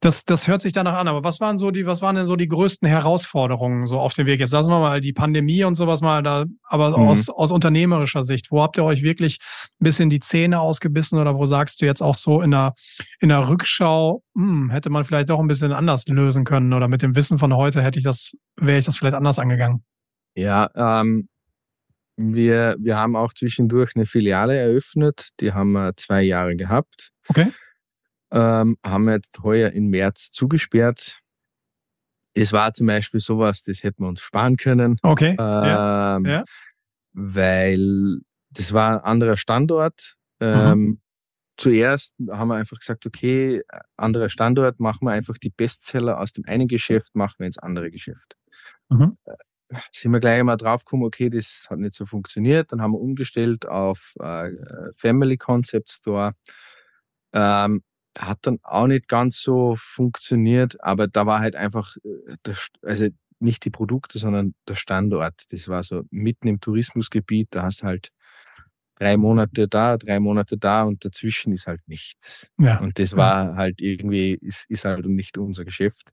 Das, 0.00 0.24
das 0.24 0.48
hört 0.48 0.62
sich 0.62 0.72
danach 0.72 0.94
an, 0.94 1.06
aber 1.06 1.22
was 1.22 1.40
waren 1.40 1.58
so 1.58 1.70
die, 1.70 1.84
was 1.84 2.00
waren 2.00 2.16
denn 2.16 2.26
so 2.26 2.36
die 2.36 2.48
größten 2.48 2.88
Herausforderungen 2.88 3.86
so 3.86 4.00
auf 4.00 4.14
dem 4.14 4.26
Weg? 4.26 4.40
Jetzt 4.40 4.52
lassen 4.52 4.70
wir 4.70 4.80
mal 4.80 5.00
die 5.00 5.12
Pandemie 5.12 5.64
und 5.64 5.74
sowas 5.74 6.00
mal 6.00 6.22
da, 6.22 6.44
aber 6.64 6.96
mhm. 6.96 7.08
aus, 7.08 7.28
aus 7.28 7.52
unternehmerischer 7.52 8.22
Sicht, 8.22 8.50
wo 8.50 8.62
habt 8.62 8.78
ihr 8.78 8.84
euch 8.84 9.02
wirklich 9.02 9.38
ein 9.80 9.84
bisschen 9.84 10.08
die 10.08 10.20
Zähne 10.20 10.60
ausgebissen 10.60 11.18
oder 11.18 11.36
wo 11.36 11.44
sagst 11.44 11.82
du 11.82 11.86
jetzt 11.86 12.02
auch 12.02 12.14
so 12.14 12.40
in 12.40 12.50
der, 12.50 12.74
in 13.20 13.28
der 13.28 13.48
Rückschau, 13.48 14.22
hm, 14.34 14.70
hätte 14.70 14.88
man 14.88 15.04
vielleicht 15.04 15.28
doch 15.28 15.40
ein 15.40 15.48
bisschen 15.48 15.72
anders 15.72 16.06
lösen 16.06 16.44
können 16.44 16.72
oder 16.72 16.88
mit 16.88 17.02
dem 17.02 17.14
Wissen 17.14 17.38
von 17.38 17.54
heute 17.54 17.82
hätte 17.82 17.98
ich 17.98 18.04
das, 18.04 18.32
wäre 18.56 18.78
ich 18.78 18.86
das 18.86 18.96
vielleicht 18.96 19.14
anders 19.14 19.38
angegangen? 19.38 19.84
Ja, 20.34 20.70
ähm, 20.74 21.28
wir, 22.16 22.76
wir 22.80 22.96
haben 22.96 23.14
auch 23.14 23.34
zwischendurch 23.34 23.92
eine 23.94 24.06
Filiale 24.06 24.56
eröffnet, 24.56 25.30
die 25.40 25.52
haben 25.52 25.72
wir 25.72 25.96
zwei 25.96 26.22
Jahre 26.22 26.56
gehabt. 26.56 27.10
Okay 27.28 27.48
ähm, 28.30 28.76
haben 28.84 29.04
wir 29.04 29.14
jetzt 29.14 29.42
heuer 29.42 29.70
im 29.70 29.88
März 29.88 30.30
zugesperrt. 30.30 31.20
Es 32.34 32.52
war 32.52 32.72
zum 32.74 32.86
Beispiel 32.86 33.20
sowas, 33.20 33.64
das 33.64 33.82
hätten 33.82 34.04
wir 34.04 34.08
uns 34.08 34.20
sparen 34.20 34.56
können. 34.56 34.96
Okay. 35.02 35.30
Ähm, 35.30 35.36
ja. 35.38 36.24
Ja. 36.24 36.44
Weil 37.12 38.20
das 38.50 38.72
war 38.72 38.92
ein 38.92 39.04
anderer 39.04 39.36
Standort. 39.36 40.16
Ähm, 40.40 40.78
mhm. 40.78 41.00
Zuerst 41.56 42.14
haben 42.30 42.48
wir 42.48 42.54
einfach 42.54 42.78
gesagt, 42.78 43.04
okay, 43.04 43.62
anderer 43.96 44.30
Standort, 44.30 44.80
machen 44.80 45.06
wir 45.06 45.12
einfach 45.12 45.36
die 45.36 45.50
Bestseller 45.50 46.18
aus 46.18 46.32
dem 46.32 46.44
einen 46.46 46.68
Geschäft, 46.68 47.14
machen 47.14 47.34
wir 47.38 47.46
ins 47.46 47.58
andere 47.58 47.90
Geschäft. 47.90 48.36
Mhm. 48.88 49.18
Äh, 49.24 49.34
sind 49.92 50.12
wir 50.12 50.20
gleich 50.20 50.42
mal 50.42 50.56
drauf 50.56 50.84
gekommen, 50.84 51.04
okay, 51.04 51.30
das 51.30 51.66
hat 51.68 51.78
nicht 51.78 51.94
so 51.94 52.06
funktioniert. 52.06 52.72
Dann 52.72 52.80
haben 52.80 52.92
wir 52.92 53.00
umgestellt 53.00 53.66
auf 53.66 54.14
äh, 54.20 54.50
Family 54.94 55.36
Concept 55.36 55.90
Store. 55.90 56.32
Ähm, 57.32 57.82
hat 58.18 58.38
dann 58.42 58.58
auch 58.62 58.86
nicht 58.86 59.08
ganz 59.08 59.40
so 59.40 59.76
funktioniert, 59.78 60.82
aber 60.82 61.08
da 61.08 61.26
war 61.26 61.40
halt 61.40 61.56
einfach, 61.56 61.96
äh, 62.04 62.54
also 62.82 63.08
nicht 63.38 63.64
die 63.64 63.70
Produkte, 63.70 64.18
sondern 64.18 64.54
der 64.68 64.74
Standort. 64.74 65.44
Das 65.50 65.68
war 65.68 65.82
so 65.82 66.02
mitten 66.10 66.48
im 66.48 66.60
Tourismusgebiet, 66.60 67.48
da 67.50 67.62
hast 67.62 67.82
halt 67.82 68.10
drei 68.96 69.16
Monate 69.16 69.66
da, 69.66 69.96
drei 69.96 70.20
Monate 70.20 70.58
da 70.58 70.84
und 70.84 71.04
dazwischen 71.04 71.52
ist 71.52 71.66
halt 71.66 71.80
nichts. 71.86 72.50
Ja. 72.58 72.78
Und 72.80 72.98
das 72.98 73.16
war 73.16 73.56
halt 73.56 73.80
irgendwie, 73.80 74.34
ist, 74.34 74.68
ist 74.68 74.84
halt 74.84 75.06
nicht 75.06 75.38
unser 75.38 75.64
Geschäft. 75.64 76.12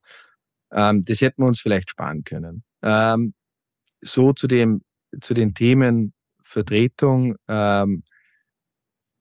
Ähm, 0.72 1.02
das 1.04 1.20
hätten 1.22 1.42
wir 1.44 1.48
uns 1.48 1.60
vielleicht 1.60 1.90
sparen 1.90 2.24
können. 2.24 2.64
Ähm, 2.82 3.34
so 4.02 4.32
zu 4.32 4.48
dem, 4.48 4.84
zu 5.20 5.34
den 5.34 5.54
Themen 5.54 6.14
Vertretung, 6.42 7.36
ähm, 7.50 8.04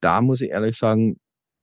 da 0.01 0.21
muss 0.21 0.43
ich 0.43 0.51
ehrlich 0.51 0.77
sagen, 0.77 1.19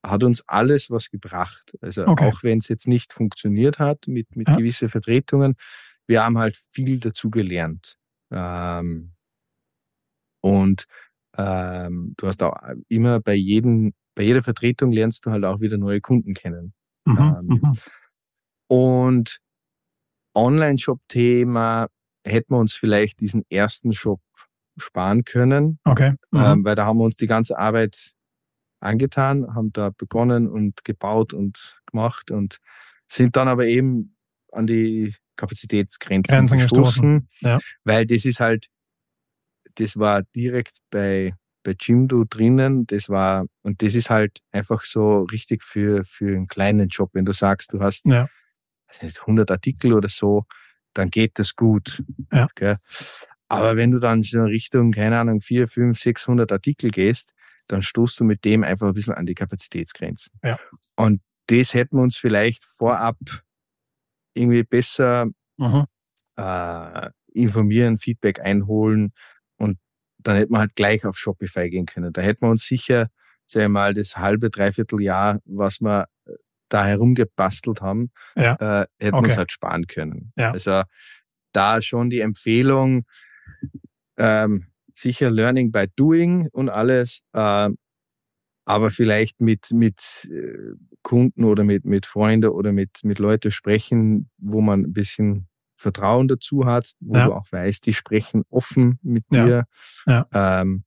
hat 0.05 0.23
uns 0.23 0.43
alles 0.47 0.89
was 0.89 1.09
gebracht. 1.09 1.77
Also 1.81 2.05
okay. 2.07 2.25
auch 2.25 2.43
wenn 2.43 2.59
es 2.59 2.67
jetzt 2.67 2.87
nicht 2.87 3.13
funktioniert 3.13 3.79
hat 3.79 4.07
mit, 4.07 4.35
mit 4.35 4.49
ja. 4.49 4.55
gewissen 4.55 4.89
Vertretungen, 4.89 5.55
wir 6.07 6.23
haben 6.23 6.37
halt 6.37 6.57
viel 6.57 6.99
dazu 6.99 7.29
gelernt. 7.29 7.95
Ähm, 8.31 9.13
und 10.41 10.85
ähm, 11.37 12.13
du 12.17 12.27
hast 12.27 12.43
auch 12.43 12.55
immer 12.89 13.19
bei 13.19 13.33
jedem, 13.33 13.93
bei 14.15 14.23
jeder 14.23 14.43
Vertretung 14.43 14.91
lernst 14.91 15.25
du 15.25 15.31
halt 15.31 15.45
auch 15.45 15.61
wieder 15.61 15.77
neue 15.77 16.01
Kunden 16.01 16.33
kennen. 16.33 16.73
Mhm, 17.05 17.17
ähm, 17.17 17.45
mhm. 17.45 17.77
Und 18.67 19.39
Online-Shop-Thema 20.35 21.87
hätten 22.25 22.53
wir 22.53 22.59
uns 22.59 22.75
vielleicht 22.75 23.19
diesen 23.21 23.43
ersten 23.49 23.93
Shop 23.93 24.21
sparen 24.77 25.23
können. 25.23 25.79
Okay. 25.83 26.11
Mhm. 26.31 26.39
Ähm, 26.39 26.65
weil 26.65 26.75
da 26.75 26.85
haben 26.85 26.97
wir 26.97 27.05
uns 27.05 27.17
die 27.17 27.27
ganze 27.27 27.57
Arbeit 27.57 28.13
angetan, 28.83 29.55
haben 29.55 29.71
da 29.73 29.89
begonnen 29.89 30.47
und 30.47 30.83
gebaut 30.83 31.33
und 31.33 31.81
gemacht 31.85 32.31
und 32.31 32.57
sind 33.07 33.35
dann 33.35 33.47
aber 33.47 33.65
eben 33.65 34.15
an 34.51 34.67
die 34.67 35.15
Kapazitätsgrenzen 35.35 36.33
Grenzen 36.33 36.59
gestoßen, 36.59 37.27
ja. 37.39 37.59
weil 37.83 38.05
das 38.05 38.25
ist 38.25 38.39
halt, 38.39 38.67
das 39.75 39.97
war 39.97 40.21
direkt 40.35 40.77
bei 40.91 41.33
bei 41.63 41.75
Jimdo 41.79 42.25
drinnen, 42.25 42.85
das 42.85 43.09
war, 43.09 43.45
und 43.61 43.81
das 43.81 43.95
ist 43.95 44.09
halt 44.09 44.39
einfach 44.51 44.83
so 44.83 45.23
richtig 45.23 45.63
für, 45.63 46.03
für 46.05 46.35
einen 46.35 46.47
kleinen 46.47 46.89
Job. 46.89 47.11
Wenn 47.13 47.25
du 47.25 47.31
sagst, 47.31 47.73
du 47.73 47.79
hast 47.79 48.05
ja. 48.05 48.27
100 49.01 49.49
Artikel 49.49 49.93
oder 49.93 50.09
so, 50.09 50.45
dann 50.93 51.09
geht 51.09 51.39
das 51.39 51.55
gut. 51.55 52.03
Ja. 52.31 52.47
Aber 53.47 53.75
wenn 53.75 53.91
du 53.91 53.99
dann 53.99 54.21
so 54.23 54.43
Richtung, 54.43 54.91
keine 54.91 55.19
Ahnung, 55.19 55.41
4, 55.41 55.67
5, 55.67 55.99
600 55.99 56.51
Artikel 56.51 56.91
gehst, 56.91 57.32
dann 57.67 57.81
stoßt 57.81 58.19
du 58.19 58.23
mit 58.23 58.45
dem 58.45 58.63
einfach 58.63 58.87
ein 58.87 58.93
bisschen 58.93 59.13
an 59.13 59.25
die 59.25 59.35
Kapazitätsgrenzen. 59.35 60.33
Ja. 60.43 60.59
Und 60.95 61.21
das 61.47 61.73
hätten 61.73 61.97
wir 61.97 62.03
uns 62.03 62.17
vielleicht 62.17 62.63
vorab 62.63 63.17
irgendwie 64.33 64.63
besser 64.63 65.27
mhm. 65.57 65.85
äh, 66.35 67.09
informieren, 67.33 67.97
Feedback 67.97 68.39
einholen 68.39 69.13
und 69.57 69.77
dann 70.19 70.37
hätten 70.37 70.53
wir 70.53 70.59
halt 70.59 70.75
gleich 70.75 71.05
auf 71.05 71.17
Shopify 71.17 71.69
gehen 71.69 71.85
können. 71.85 72.13
Da 72.13 72.21
hätten 72.21 72.45
wir 72.45 72.49
uns 72.49 72.65
sicher, 72.65 73.09
sag 73.47 73.63
ich 73.63 73.69
mal, 73.69 73.93
das 73.93 74.17
halbe, 74.17 74.49
dreiviertel 74.49 75.01
Jahr, 75.01 75.39
was 75.45 75.81
wir 75.81 76.07
da 76.69 76.85
herumgebastelt 76.85 77.81
haben, 77.81 78.11
ja. 78.35 78.53
äh, 78.53 78.87
hätten 78.99 79.15
okay. 79.15 79.25
wir 79.25 79.29
uns 79.29 79.37
halt 79.37 79.51
sparen 79.51 79.85
können. 79.87 80.31
Ja. 80.35 80.51
Also 80.51 80.83
da 81.51 81.81
schon 81.81 82.09
die 82.09 82.21
Empfehlung, 82.21 83.05
ähm, 84.17 84.65
sicher 84.95 85.29
Learning 85.31 85.71
by 85.71 85.85
Doing 85.95 86.49
und 86.51 86.69
alles, 86.69 87.21
äh, 87.33 87.69
aber 88.65 88.91
vielleicht 88.91 89.41
mit, 89.41 89.71
mit 89.71 90.29
äh, 90.31 90.75
Kunden 91.01 91.43
oder 91.43 91.63
mit, 91.63 91.85
mit 91.85 92.05
Freunden 92.05 92.49
oder 92.49 92.71
mit, 92.71 93.03
mit 93.03 93.19
Leuten 93.19 93.51
sprechen, 93.51 94.29
wo 94.37 94.61
man 94.61 94.81
ein 94.83 94.93
bisschen 94.93 95.47
Vertrauen 95.75 96.27
dazu 96.27 96.65
hat, 96.65 96.93
wo 96.99 97.15
ja. 97.15 97.25
du 97.25 97.33
auch 97.33 97.51
weißt, 97.51 97.85
die 97.85 97.93
sprechen 97.93 98.43
offen 98.49 98.99
mit 99.03 99.25
dir. 99.31 99.65
Ja. 100.05 100.27
Ja. 100.31 100.61
Ähm, 100.61 100.85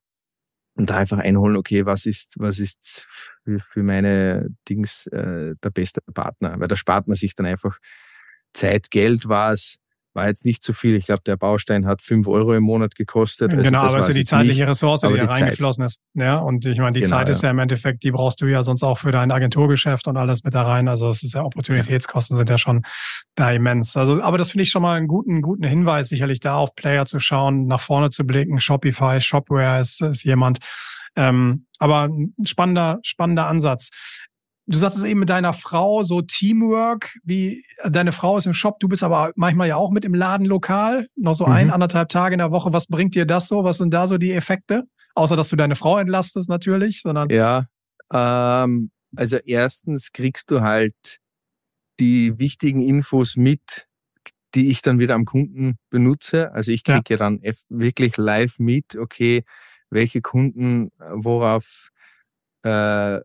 und 0.74 0.90
da 0.90 0.96
einfach 0.96 1.18
einholen, 1.18 1.56
okay, 1.56 1.86
was 1.86 2.06
ist, 2.06 2.34
was 2.38 2.58
ist 2.58 3.06
für, 3.44 3.60
für 3.60 3.82
meine 3.82 4.48
Dings 4.68 5.06
äh, 5.06 5.54
der 5.62 5.70
beste 5.70 6.00
Partner? 6.12 6.54
Weil 6.58 6.68
da 6.68 6.76
spart 6.76 7.08
man 7.08 7.16
sich 7.16 7.34
dann 7.34 7.46
einfach 7.46 7.78
Zeit, 8.52 8.90
Geld, 8.90 9.28
was 9.28 9.76
war 10.16 10.26
jetzt 10.26 10.44
nicht 10.44 10.62
zu 10.62 10.72
so 10.72 10.76
viel. 10.76 10.96
Ich 10.96 11.06
glaube, 11.06 11.20
der 11.24 11.36
Baustein 11.36 11.86
hat 11.86 12.02
fünf 12.02 12.26
Euro 12.26 12.54
im 12.54 12.64
Monat 12.64 12.96
gekostet. 12.96 13.52
Also 13.52 13.62
genau, 13.62 13.82
aber 13.82 13.98
es 13.98 14.06
ist 14.06 14.08
ja 14.08 14.14
die 14.14 14.24
zeitliche 14.24 14.62
nicht, 14.62 14.70
Ressource, 14.70 15.02
die 15.02 15.14
da 15.14 15.26
reingeflossen 15.26 15.84
ist. 15.84 16.00
Ja, 16.14 16.38
und 16.38 16.64
ich 16.64 16.78
meine, 16.78 16.92
die 16.92 17.02
genau, 17.02 17.16
Zeit 17.16 17.28
ist 17.28 17.42
ja. 17.42 17.48
ja 17.48 17.50
im 17.52 17.58
Endeffekt, 17.60 18.02
die 18.02 18.10
brauchst 18.10 18.40
du 18.40 18.46
ja 18.46 18.62
sonst 18.62 18.82
auch 18.82 18.98
für 18.98 19.12
dein 19.12 19.30
Agenturgeschäft 19.30 20.08
und 20.08 20.16
alles 20.16 20.42
mit 20.42 20.54
da 20.54 20.62
rein. 20.62 20.88
Also 20.88 21.08
es 21.08 21.22
ist 21.22 21.34
ja 21.34 21.44
Opportunitätskosten 21.44 22.36
sind 22.36 22.50
ja 22.50 22.58
schon 22.58 22.82
da 23.36 23.52
immens. 23.52 23.96
Also, 23.96 24.20
aber 24.22 24.38
das 24.38 24.50
finde 24.50 24.62
ich 24.62 24.70
schon 24.70 24.82
mal 24.82 24.96
einen 24.96 25.06
guten, 25.06 25.42
guten 25.42 25.64
Hinweis, 25.64 26.08
sicherlich 26.08 26.40
da 26.40 26.56
auf 26.56 26.74
Player 26.74 27.04
zu 27.04 27.20
schauen, 27.20 27.66
nach 27.66 27.80
vorne 27.80 28.10
zu 28.10 28.24
blicken. 28.24 28.58
Shopify, 28.58 29.20
Shopware 29.20 29.80
ist, 29.80 30.00
ist 30.00 30.24
jemand. 30.24 30.58
Ähm, 31.14 31.66
aber 31.78 32.04
ein 32.04 32.34
spannender, 32.44 32.98
spannender 33.02 33.46
Ansatz. 33.46 33.90
Du 34.68 34.78
sagtest 34.78 35.04
eben 35.04 35.20
mit 35.20 35.30
deiner 35.30 35.52
Frau 35.52 36.02
so 36.02 36.22
Teamwork, 36.22 37.16
wie 37.22 37.64
deine 37.88 38.10
Frau 38.10 38.36
ist 38.36 38.46
im 38.46 38.54
Shop, 38.54 38.80
du 38.80 38.88
bist 38.88 39.04
aber 39.04 39.32
manchmal 39.36 39.68
ja 39.68 39.76
auch 39.76 39.92
mit 39.92 40.04
im 40.04 40.14
Ladenlokal, 40.14 41.06
noch 41.14 41.34
so 41.34 41.46
mhm. 41.46 41.52
ein, 41.52 41.70
anderthalb 41.70 42.08
Tage 42.08 42.34
in 42.34 42.38
der 42.38 42.50
Woche. 42.50 42.72
Was 42.72 42.88
bringt 42.88 43.14
dir 43.14 43.26
das 43.26 43.46
so? 43.46 43.62
Was 43.62 43.78
sind 43.78 43.94
da 43.94 44.08
so 44.08 44.18
die 44.18 44.32
Effekte? 44.32 44.84
Außer, 45.14 45.36
dass 45.36 45.48
du 45.50 45.56
deine 45.56 45.76
Frau 45.76 45.98
entlastest 45.98 46.48
natürlich, 46.48 47.00
sondern. 47.00 47.30
Ja, 47.30 47.66
ähm, 48.12 48.90
also 49.14 49.36
erstens 49.36 50.12
kriegst 50.12 50.50
du 50.50 50.60
halt 50.60 51.20
die 52.00 52.38
wichtigen 52.38 52.82
Infos 52.82 53.36
mit, 53.36 53.86
die 54.54 54.68
ich 54.68 54.82
dann 54.82 54.98
wieder 54.98 55.14
am 55.14 55.24
Kunden 55.24 55.78
benutze. 55.90 56.52
Also 56.52 56.72
ich 56.72 56.82
kriege 56.82 57.02
ja. 57.10 57.16
dann 57.16 57.40
wirklich 57.68 58.16
live 58.16 58.58
mit, 58.58 58.96
okay, 58.96 59.44
welche 59.90 60.20
Kunden 60.20 60.90
worauf 60.98 61.90
äh, 62.62 63.20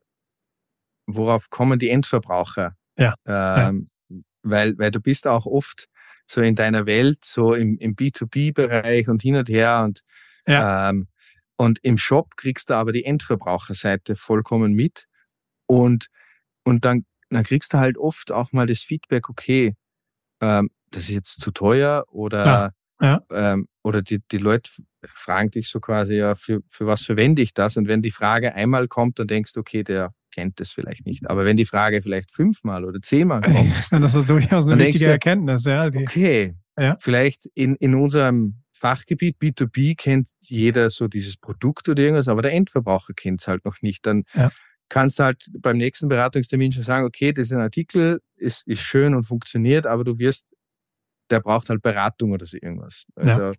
worauf 1.16 1.50
kommen 1.50 1.80
die 1.80 1.90
Endverbraucher? 1.90 2.76
Ja. 2.98 3.16
Ähm, 3.26 3.90
ja. 4.10 4.18
Weil, 4.44 4.78
weil 4.78 4.92
du 4.92 5.00
bist 5.00 5.28
auch 5.28 5.46
oft 5.46 5.88
so 6.28 6.42
in 6.42 6.56
deiner 6.56 6.86
Welt, 6.86 7.24
so 7.24 7.54
im, 7.54 7.78
im 7.78 7.96
B2B-Bereich 7.96 9.08
und 9.08 9.22
hin 9.22 9.36
und 9.36 9.50
her 9.50 9.84
und, 9.84 10.02
ja. 10.48 10.90
ähm, 10.90 11.08
und 11.58 11.80
im 11.84 11.98
Shop 11.98 12.36
kriegst 12.38 12.70
du 12.70 12.74
aber 12.74 12.92
die 12.92 13.06
Endverbraucherseite 13.06 14.16
vollkommen 14.16 14.74
mit 14.74 15.08
und, 15.68 16.08
und 16.64 16.86
dann, 16.86 17.06
dann 17.30 17.44
kriegst 17.44 17.74
du 17.74 17.78
halt 17.78 17.98
oft 17.98 18.32
auch 18.32 18.52
mal 18.52 18.66
das 18.66 18.82
Feedback, 18.82 19.30
okay, 19.30 19.76
ähm, 20.42 20.70
das 20.90 21.04
ist 21.04 21.12
jetzt 21.12 21.42
zu 21.42 21.52
teuer 21.52 22.06
oder, 22.10 22.46
ja. 22.46 22.72
Ja. 23.02 23.20
Ähm, 23.32 23.68
oder 23.84 24.04
die, 24.04 24.20
die 24.32 24.38
Leute 24.38 24.70
fragen 25.08 25.50
dich 25.50 25.70
so 25.70 25.80
quasi, 25.80 26.16
ja, 26.16 26.36
für, 26.36 26.62
für 26.68 26.86
was 26.86 27.02
verwende 27.02 27.42
ich 27.42 27.54
das? 27.54 27.76
Und 27.76 27.88
wenn 27.88 28.04
die 28.04 28.12
Frage 28.12 28.54
einmal 28.54 28.88
kommt, 28.88 29.18
dann 29.18 29.28
denkst 29.28 29.54
du, 29.54 29.62
okay, 29.62 29.84
der 29.84 30.12
kennt 30.32 30.60
das 30.60 30.72
vielleicht 30.72 31.06
nicht. 31.06 31.30
Aber 31.30 31.46
wenn 31.46 31.58
die 31.58 31.66
Frage 31.66 32.02
vielleicht 32.02 32.32
fünfmal 32.32 32.86
oder 32.86 33.02
zehnmal 33.02 33.42
kommt, 33.42 33.72
dann 33.92 34.04
ist 34.04 34.16
das 34.16 34.26
durchaus 34.26 34.68
eine 34.68 34.80
wichtige 34.80 35.06
du, 35.06 35.12
Erkenntnis. 35.12 35.66
Ja, 35.66 35.90
die, 35.90 36.00
okay, 36.00 36.56
ja. 36.78 36.98
vielleicht 37.00 37.46
in, 37.54 37.76
in 37.76 37.96
unserem 37.96 38.62
Fachgebiet 38.72 39.38
B2B 39.40 39.96
kennt 39.96 40.30
jeder 40.40 40.90
so 40.90 41.08
dieses 41.08 41.38
Produkt 41.38 41.88
oder 41.88 42.02
irgendwas, 42.02 42.28
aber 42.28 42.42
der 42.42 42.54
Endverbraucher 42.54 43.14
kennt 43.14 43.42
es 43.42 43.48
halt 43.48 43.64
noch 43.64 43.82
nicht. 43.82 44.06
Dann, 44.06 44.24
ja. 44.34 44.52
kannst 44.90 45.20
du 45.20 45.24
halt 45.24 45.46
beim 45.60 45.78
nächsten 45.78 46.10
Beratungstermin 46.10 46.72
schon 46.72 46.84
sagen, 46.84 47.06
okay, 47.06 47.32
das 47.32 47.46
ist 47.46 47.54
ein 47.54 47.62
Artikel, 47.62 48.22
ist, 48.36 48.68
ist 48.68 48.82
schön 48.82 49.14
und 49.14 49.24
funktioniert, 49.24 49.86
aber 49.86 50.04
du 50.04 50.18
wirst, 50.18 50.48
der 51.30 51.42
braucht 51.42 51.70
halt 51.70 51.84
Beratung 51.84 52.32
oder 52.32 52.46
so 52.48 52.58
irgendwas. 52.60 53.06
Also 53.16 53.54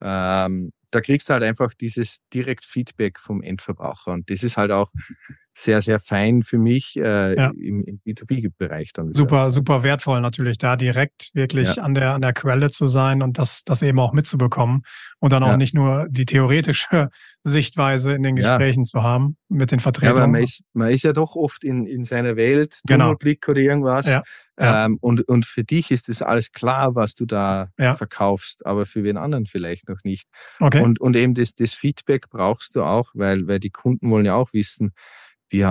ja. 0.00 0.46
ähm, 0.46 0.70
da 0.90 1.00
kriegst 1.00 1.28
du 1.28 1.34
halt 1.34 1.42
einfach 1.42 1.74
dieses 1.74 2.18
direkt 2.32 2.64
Feedback 2.64 3.18
vom 3.18 3.42
Endverbraucher. 3.42 4.12
Und 4.12 4.30
das 4.30 4.42
ist 4.42 4.56
halt 4.56 4.70
auch 4.70 4.90
sehr, 5.54 5.82
sehr 5.82 5.98
fein 5.98 6.42
für 6.42 6.58
mich 6.58 6.96
äh, 6.96 7.34
ja. 7.34 7.50
im, 7.58 7.82
im 7.82 8.00
B2B-Bereich 8.06 8.92
dann. 8.92 9.12
Super, 9.12 9.50
super 9.50 9.82
wertvoll 9.82 10.20
natürlich, 10.20 10.56
da 10.56 10.76
direkt 10.76 11.30
wirklich 11.34 11.76
ja. 11.76 11.82
an 11.82 11.94
der 11.94 12.14
an 12.14 12.22
der 12.22 12.32
Quelle 12.32 12.70
zu 12.70 12.86
sein 12.86 13.22
und 13.22 13.38
das, 13.38 13.64
das 13.64 13.82
eben 13.82 13.98
auch 13.98 14.12
mitzubekommen 14.12 14.82
und 15.18 15.32
dann 15.32 15.42
auch 15.42 15.48
ja. 15.48 15.56
nicht 15.56 15.74
nur 15.74 16.06
die 16.08 16.26
theoretische 16.26 17.10
Sichtweise 17.42 18.14
in 18.14 18.22
den 18.22 18.36
Gesprächen 18.36 18.84
zu 18.84 19.02
haben 19.02 19.36
mit 19.48 19.72
den 19.72 19.80
Vertretern. 19.80 20.16
Ja, 20.16 20.22
aber 20.22 20.32
man 20.32 20.42
ist, 20.42 20.62
man 20.74 20.90
ist 20.90 21.02
ja 21.02 21.12
doch 21.12 21.34
oft 21.34 21.64
in, 21.64 21.86
in 21.86 22.04
seiner 22.04 22.36
Welt, 22.36 22.78
genau. 22.86 23.16
Blick 23.16 23.48
oder 23.48 23.60
irgendwas. 23.60 24.06
Ja. 24.58 24.86
Ähm, 24.86 24.98
und, 25.00 25.22
und 25.28 25.46
für 25.46 25.62
dich 25.62 25.90
ist 25.90 26.08
das 26.08 26.20
alles 26.20 26.52
klar, 26.52 26.94
was 26.94 27.14
du 27.14 27.26
da 27.26 27.68
ja. 27.78 27.94
verkaufst, 27.94 28.66
aber 28.66 28.86
für 28.86 29.04
wen 29.04 29.16
anderen 29.16 29.46
vielleicht 29.46 29.88
noch 29.88 30.02
nicht. 30.02 30.28
Okay. 30.58 30.82
Und, 30.82 31.00
und 31.00 31.14
eben 31.16 31.34
das, 31.34 31.54
das 31.54 31.74
Feedback 31.74 32.28
brauchst 32.28 32.74
du 32.74 32.82
auch, 32.82 33.10
weil, 33.14 33.46
weil 33.46 33.60
die 33.60 33.70
Kunden 33.70 34.10
wollen 34.10 34.26
ja 34.26 34.34
auch 34.34 34.52
wissen, 34.52 34.92
wie 35.50 35.64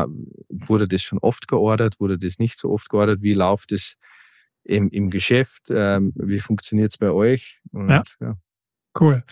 wurde 0.50 0.88
das 0.88 1.02
schon 1.02 1.20
oft 1.20 1.48
geordert, 1.48 2.00
wurde 2.00 2.18
das 2.18 2.40
nicht 2.40 2.60
so 2.60 2.72
oft 2.72 2.90
geordert, 2.90 3.22
wie 3.22 3.34
läuft 3.34 3.72
es 3.72 3.96
im, 4.64 4.90
im 4.90 5.10
Geschäft, 5.10 5.70
ähm, 5.70 6.14
wie 6.16 6.40
funktioniert 6.40 6.92
es 6.92 6.98
bei 6.98 7.12
euch? 7.12 7.60
Und, 7.72 7.90
ja. 7.90 8.04
ja. 8.22 8.36
Cool. 9.00 9.24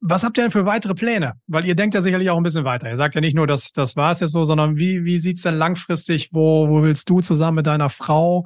Was 0.00 0.24
habt 0.24 0.36
ihr 0.36 0.42
denn 0.42 0.50
für 0.50 0.66
weitere 0.66 0.94
Pläne? 0.94 1.34
Weil 1.46 1.64
ihr 1.64 1.76
denkt 1.76 1.94
ja 1.94 2.00
sicherlich 2.00 2.28
auch 2.28 2.36
ein 2.36 2.42
bisschen 2.42 2.64
weiter. 2.64 2.90
Ihr 2.90 2.96
sagt 2.96 3.14
ja 3.14 3.20
nicht 3.20 3.36
nur, 3.36 3.46
dass 3.46 3.72
das 3.72 3.94
war 3.94 4.10
es 4.10 4.18
jetzt 4.18 4.32
so, 4.32 4.42
sondern 4.42 4.76
wie, 4.76 5.04
wie 5.04 5.20
sieht 5.20 5.36
es 5.36 5.44
denn 5.44 5.54
langfristig? 5.54 6.30
Wo, 6.32 6.68
wo 6.68 6.82
willst 6.82 7.08
du 7.08 7.20
zusammen 7.20 7.56
mit 7.56 7.66
deiner 7.68 7.88
Frau 7.88 8.44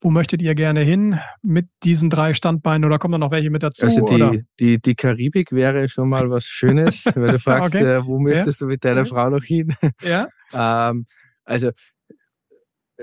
wo 0.00 0.10
möchtet 0.10 0.42
ihr 0.42 0.54
gerne 0.54 0.80
hin 0.80 1.18
mit 1.42 1.68
diesen 1.82 2.10
drei 2.10 2.34
Standbeinen 2.34 2.84
oder 2.84 2.98
kommen 2.98 3.12
da 3.12 3.18
noch 3.18 3.30
welche 3.30 3.50
mit 3.50 3.62
dazu? 3.62 3.86
Also 3.86 4.04
die, 4.04 4.44
die, 4.60 4.80
die 4.80 4.94
Karibik 4.94 5.52
wäre 5.52 5.88
schon 5.88 6.08
mal 6.08 6.28
was 6.30 6.44
Schönes, 6.44 7.06
weil 7.14 7.32
du 7.32 7.38
fragst, 7.38 7.74
okay. 7.74 7.84
äh, 7.84 8.04
wo 8.04 8.18
möchtest 8.18 8.60
ja. 8.60 8.66
du 8.66 8.70
mit 8.70 8.84
deiner 8.84 9.04
Frau 9.04 9.30
noch 9.30 9.42
hin? 9.42 9.74
Ja. 10.02 10.28
ähm, 10.52 11.06
also 11.44 11.70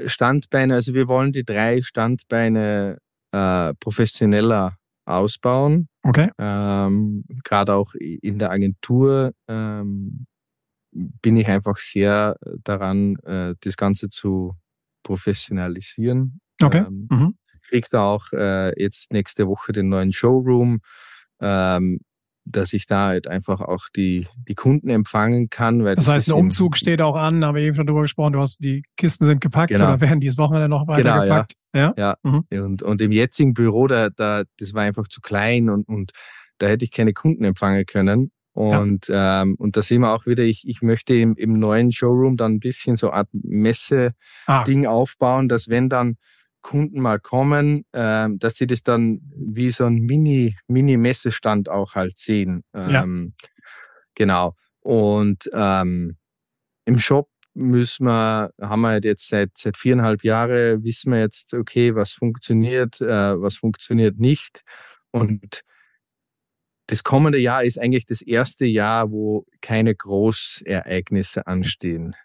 Standbeine, 0.06 0.76
also 0.76 0.94
wir 0.94 1.08
wollen 1.08 1.32
die 1.32 1.44
drei 1.44 1.82
Standbeine 1.82 2.98
äh, 3.32 3.74
professioneller 3.80 4.76
ausbauen. 5.06 5.88
Okay. 6.04 6.30
Ähm, 6.38 7.24
Gerade 7.44 7.74
auch 7.74 7.94
in 7.96 8.39
der 8.39 8.52
Agentur 8.52 9.34
ähm, 9.48 10.26
bin 10.92 11.38
ich 11.38 11.48
einfach 11.48 11.78
sehr 11.78 12.38
daran, 12.64 13.16
äh, 13.24 13.56
das 13.62 13.78
Ganze 13.78 14.10
zu 14.10 14.56
professionalisieren. 15.04 16.42
Okay. 16.64 16.86
Ähm, 16.88 17.07
mhm. 17.09 17.36
Kriegt 17.68 17.95
auch 17.95 18.32
äh, 18.34 18.80
jetzt 18.82 19.14
nächste 19.14 19.47
Woche 19.47 19.72
den 19.72 19.89
neuen 19.89 20.12
Showroom, 20.12 20.80
ähm, 21.39 21.99
dass 22.45 22.74
ich 22.74 22.86
da 22.86 23.07
halt 23.07 23.28
einfach 23.28 23.62
auch 23.62 23.86
die, 23.95 24.28
die 24.47 24.55
Kunden 24.55 24.89
empfangen 24.89 25.49
kann. 25.49 25.84
Weil 25.84 25.95
das, 25.95 26.05
das 26.05 26.16
heißt, 26.16 26.30
ein 26.30 26.34
Umzug 26.34 26.76
steht 26.76 27.01
auch 27.01 27.16
an, 27.16 27.45
haben 27.45 27.55
wir 27.55 27.64
eben 27.64 27.76
schon 27.76 27.86
drüber 27.88 28.01
gesprochen, 28.01 28.34
du 28.34 28.39
hast, 28.39 28.59
die 28.64 28.84
Kisten 28.97 29.26
sind 29.26 29.41
gepackt 29.41 29.70
genau. 29.70 29.88
oder 29.88 30.01
werden 30.01 30.20
dieses 30.20 30.38
Wochenende 30.38 30.68
noch 30.68 30.88
weiter 30.88 31.03
genau, 31.03 31.22
gepackt? 31.24 31.53
Ja. 31.74 31.93
ja. 31.97 32.14
ja. 32.24 32.30
Mhm. 32.30 32.45
Und, 32.64 32.84
und 32.84 33.01
im 33.01 33.12
jetzigen 33.12 33.53
Büro, 33.53 33.88
da, 33.88 34.09
da, 34.09 34.43
das 34.59 34.74
war 34.74 34.84
einfach 34.84 35.07
zu 35.07 35.22
klein 35.22 35.70
und, 35.70 35.88
und 35.88 36.12
da 36.57 36.68
hätte 36.68 36.84
ich 36.84 36.91
keine 36.91 37.14
Kunden 37.14 37.43
empfangen 37.43 37.86
können. 37.86 38.32
Und, 38.53 39.07
ja. 39.07 39.43
ähm, 39.43 39.55
und 39.57 39.78
da 39.78 39.82
sehen 39.82 40.01
wir 40.01 40.14
auch 40.14 40.26
wieder, 40.26 40.43
ich, 40.43 40.68
ich 40.68 40.82
möchte 40.82 41.14
im, 41.14 41.36
im 41.38 41.57
neuen 41.57 41.91
Showroom 41.91 42.36
dann 42.36 42.53
ein 42.53 42.59
bisschen 42.59 42.97
so 42.97 43.09
eine 43.09 43.18
Art 43.18 43.30
Messe-Ding 43.32 44.86
ah. 44.86 44.89
aufbauen, 44.89 45.47
dass 45.47 45.70
wenn 45.70 45.88
dann 45.88 46.18
Kunden 46.62 47.01
mal 47.01 47.20
kommen, 47.20 47.86
äh, 47.91 48.28
dass 48.38 48.55
sie 48.55 48.68
das 48.68 48.84
dann 48.84 49.22
wie 49.36 49.72
so 49.72 49.86
ein 49.86 49.95
Mini, 49.95 50.55
Mini-Messestand 50.68 51.70
auch 51.70 51.95
halt 51.95 52.18
sehen. 52.18 52.64
Ähm, 52.74 53.34
ja. 53.41 53.49
Genau. 54.16 54.55
Und 54.82 55.49
ähm, 55.53 56.18
im 56.86 56.99
Shop 56.99 57.30
müssen 57.53 58.05
wir, 58.05 58.51
haben 58.62 58.82
wir 58.82 58.99
jetzt 59.03 59.28
seit, 59.28 59.57
seit 59.57 59.78
viereinhalb 59.78 60.24
Jahren, 60.24 60.84
wissen 60.84 61.12
wir 61.12 61.20
jetzt, 61.20 61.53
okay, 61.53 61.95
was 61.95 62.14
funktioniert, 62.14 63.01
äh, 63.01 63.41
was 63.41 63.55
funktioniert 63.57 64.20
nicht. 64.20 64.64
Und 65.12 65.62
das 66.88 67.03
kommende 67.03 67.39
Jahr 67.39 67.64
ist 67.64 67.80
eigentlich 67.80 68.05
das 68.05 68.22
erste 68.22 68.66
Jahr, 68.66 69.12
wo 69.12 69.45
keine 69.62 69.95
Großereignisse 69.95 71.47
anstehen. 71.47 72.16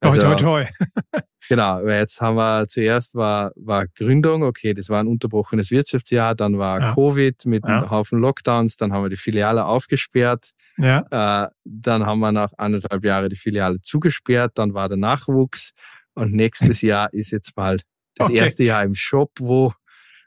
Also, 0.00 0.20
toi, 0.20 0.34
toi, 0.34 0.64
toi. 0.64 0.66
genau, 1.48 1.82
weil 1.84 2.00
jetzt 2.00 2.20
haben 2.20 2.36
wir 2.36 2.66
zuerst 2.68 3.14
war, 3.14 3.52
war 3.56 3.86
Gründung, 3.88 4.42
okay, 4.42 4.74
das 4.74 4.88
war 4.88 5.00
ein 5.00 5.06
unterbrochenes 5.06 5.70
Wirtschaftsjahr, 5.70 6.34
dann 6.34 6.58
war 6.58 6.80
ja. 6.80 6.94
Covid 6.94 7.46
mit 7.46 7.64
ja. 7.66 7.78
einem 7.78 7.90
Haufen 7.90 8.20
Lockdowns, 8.20 8.76
dann 8.76 8.92
haben 8.92 9.04
wir 9.04 9.08
die 9.08 9.16
Filiale 9.16 9.64
aufgesperrt, 9.64 10.50
ja. 10.78 11.44
Äh, 11.44 11.48
dann 11.64 12.04
haben 12.04 12.20
wir 12.20 12.32
nach 12.32 12.52
anderthalb 12.58 13.04
Jahren 13.04 13.28
die 13.30 13.36
Filiale 13.36 13.80
zugesperrt, 13.80 14.52
dann 14.56 14.74
war 14.74 14.88
der 14.88 14.98
Nachwuchs 14.98 15.72
und 16.14 16.32
nächstes 16.32 16.82
Jahr 16.82 17.12
ist 17.12 17.30
jetzt 17.30 17.56
mal 17.56 17.78
das 18.16 18.28
okay. 18.28 18.38
erste 18.38 18.64
Jahr 18.64 18.84
im 18.84 18.94
Shop, 18.94 19.30
wo 19.38 19.72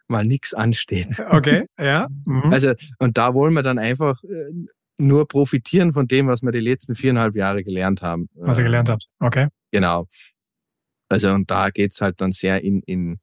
mal 0.07 0.25
nichts 0.25 0.53
ansteht. 0.53 1.19
Okay, 1.29 1.65
ja. 1.79 2.07
Mhm. 2.25 2.51
Also, 2.51 2.73
und 2.97 3.17
da 3.17 3.33
wollen 3.33 3.53
wir 3.53 3.63
dann 3.63 3.79
einfach 3.79 4.23
äh, 4.23 4.51
nur 4.99 5.27
profitieren 5.27 5.93
von 5.93 6.07
dem, 6.07 6.27
was 6.27 6.43
wir 6.43 6.51
die 6.51 6.59
letzten 6.59 6.95
viereinhalb 6.95 7.35
Jahre 7.35 7.63
gelernt 7.63 8.01
haben. 8.01 8.29
Was 8.35 8.57
ihr 8.57 8.65
gelernt 8.65 8.89
habt, 8.89 9.07
okay. 9.19 9.47
Genau. 9.71 10.07
Also 11.09 11.31
und 11.31 11.49
da 11.49 11.69
geht's 11.69 12.01
halt 12.01 12.21
dann 12.21 12.31
sehr 12.31 12.63
in, 12.63 12.81
in 12.81 13.19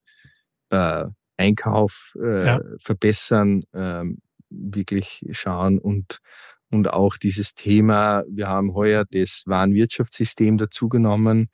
äh, 0.70 1.04
Einkauf 1.36 2.16
äh, 2.20 2.46
ja. 2.46 2.60
verbessern, 2.78 3.62
ähm, 3.74 4.18
wirklich 4.48 5.22
schauen 5.32 5.78
und, 5.78 6.18
und 6.70 6.88
auch 6.88 7.16
dieses 7.16 7.54
Thema, 7.54 8.24
wir 8.28 8.48
haben 8.48 8.74
heuer 8.74 9.04
das 9.10 9.42
Warenwirtschaftssystem 9.46 10.56
dazugenommen 10.58 11.50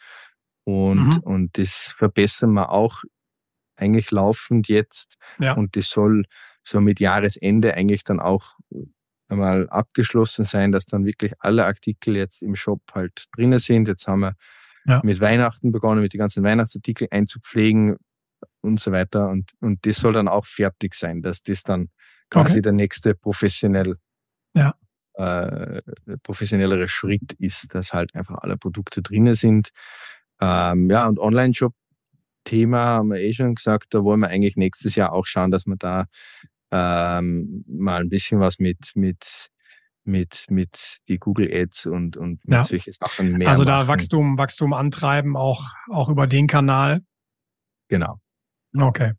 und, 0.65 1.17
mhm. 1.17 1.23
und 1.25 1.59
das 1.59 1.95
verbessern 1.97 2.53
wir 2.53 2.71
auch 2.71 3.03
eigentlich 3.77 4.11
laufend 4.11 4.69
jetzt. 4.69 5.17
Ja. 5.39 5.55
Und 5.55 5.77
das 5.77 5.89
soll 5.89 6.25
so 6.63 6.81
mit 6.81 7.01
Jahresende 7.01 7.75
eigentlich 7.75 8.05
dann 8.05 8.21
auch 8.21 8.57
einmal 9.33 9.69
abgeschlossen 9.69 10.45
sein, 10.45 10.73
dass 10.73 10.87
dann 10.87 11.05
wirklich 11.05 11.33
alle 11.39 11.67
Artikel 11.67 12.17
jetzt 12.17 12.43
im 12.43 12.55
Shop 12.55 12.81
halt 12.95 13.25
drinnen 13.35 13.59
sind. 13.59 13.89
Jetzt 13.89 14.07
haben 14.07 14.21
wir 14.21 14.35
ja. 14.87 15.01
mit 15.05 15.21
Weihnachten 15.21 15.73
begonnen, 15.73 16.03
mit 16.03 16.13
den 16.13 16.19
ganzen 16.19 16.45
Weihnachtsartikeln 16.45 17.11
einzupflegen 17.11 17.97
und 18.61 18.81
so 18.81 18.93
weiter. 18.93 19.29
Und, 19.29 19.53
und 19.61 19.85
das 19.87 19.97
soll 19.97 20.13
dann 20.13 20.29
auch 20.29 20.47
fertig 20.47 20.95
sein, 20.95 21.23
dass 21.23 21.43
das 21.43 21.63
dann 21.63 21.89
quasi 22.31 22.55
okay. 22.55 22.63
der 22.63 22.73
nächste 22.73 23.15
professionell, 23.15 23.97
ja. 24.55 24.75
äh, 25.15 25.83
professionellere 26.23 26.89
Schritt 26.89 27.33
ist, 27.39 27.75
dass 27.75 27.93
halt 27.93 28.15
einfach 28.15 28.39
alle 28.39 28.57
Produkte 28.57 29.03
drinnen 29.03 29.35
sind. 29.35 29.71
Ähm, 30.41 30.91
ja, 30.91 31.07
und 31.07 31.19
Online-Shop 31.19 31.75
Thema 32.45 32.79
haben 32.87 33.11
wir 33.11 33.21
eh 33.21 33.33
schon 33.33 33.55
gesagt, 33.55 33.95
da 33.95 34.03
wollen 34.03 34.21
wir 34.21 34.29
eigentlich 34.29 34.57
nächstes 34.57 34.97
Jahr 34.97 35.13
auch 35.13 35.27
schauen, 35.27 35.51
dass 35.51 35.67
wir 35.67 35.77
da 35.77 36.07
ähm, 36.73 37.65
mal 37.69 38.01
ein 38.01 38.09
bisschen 38.09 38.41
was 38.41 38.59
mit, 38.59 38.93
mit, 38.95 39.51
mit, 40.05 40.47
mit 40.49 40.99
die 41.09 41.19
Google 41.19 41.51
Ads 41.53 41.87
und, 41.87 42.17
und 42.17 42.41
ja. 42.47 42.65
solche 42.65 42.93
Sachen 42.93 43.33
mehr. 43.33 43.49
Also 43.49 43.65
da 43.65 43.79
machen. 43.79 43.89
Wachstum, 43.89 44.39
Wachstum 44.39 44.73
antreiben, 44.73 45.37
auch, 45.37 45.63
auch 45.91 46.09
über 46.09 46.27
den 46.27 46.47
Kanal. 46.47 47.03
Genau. 47.89 48.19
Okay. 48.77 49.13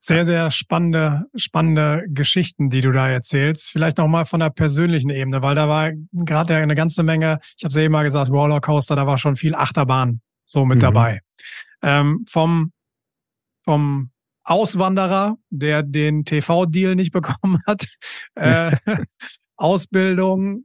Sehr, 0.00 0.24
sehr 0.24 0.50
spannende, 0.50 1.24
spannende 1.36 2.04
Geschichten, 2.08 2.70
die 2.70 2.80
du 2.80 2.90
da 2.90 3.08
erzählst. 3.08 3.70
Vielleicht 3.70 3.98
nochmal 3.98 4.24
von 4.24 4.40
der 4.40 4.50
persönlichen 4.50 5.10
Ebene, 5.10 5.42
weil 5.42 5.54
da 5.54 5.68
war 5.68 5.92
gerade 6.12 6.56
eine 6.56 6.74
ganze 6.74 7.02
Menge, 7.02 7.38
ich 7.58 7.64
habe 7.64 7.68
es 7.68 7.74
ja 7.74 7.82
eben 7.82 7.92
mal 7.92 8.02
gesagt, 8.02 8.30
Rollercoaster, 8.30 8.96
da 8.96 9.06
war 9.06 9.18
schon 9.18 9.36
viel 9.36 9.54
Achterbahn 9.54 10.20
so 10.44 10.64
mit 10.64 10.76
mhm. 10.76 10.80
dabei. 10.80 11.20
Ähm, 11.82 12.24
vom, 12.28 12.72
vom 13.62 14.10
Auswanderer, 14.44 15.36
der 15.50 15.82
den 15.82 16.24
TV-Deal 16.24 16.94
nicht 16.94 17.12
bekommen 17.12 17.58
hat, 17.66 17.86
äh, 18.34 18.76
Ausbildung, 19.56 20.64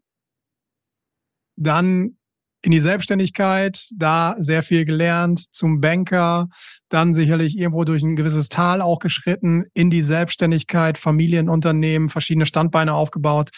dann 1.56 2.18
in 2.62 2.72
die 2.72 2.82
Selbstständigkeit, 2.82 3.88
da 3.96 4.36
sehr 4.40 4.64
viel 4.64 4.84
gelernt, 4.84 5.46
zum 5.54 5.80
Banker, 5.80 6.50
dann 6.90 7.14
sicherlich 7.14 7.58
irgendwo 7.58 7.86
durch 7.86 8.04
ein 8.04 8.18
gewisses 8.18 8.50
Tal 8.50 8.82
auch 8.82 9.00
geschritten, 9.00 9.66
in 9.74 9.90
die 9.90 10.04
Selbstständigkeit, 10.04 10.98
Familienunternehmen, 10.98 12.10
verschiedene 12.10 12.46
Standbeine 12.46 12.94
aufgebaut. 12.94 13.52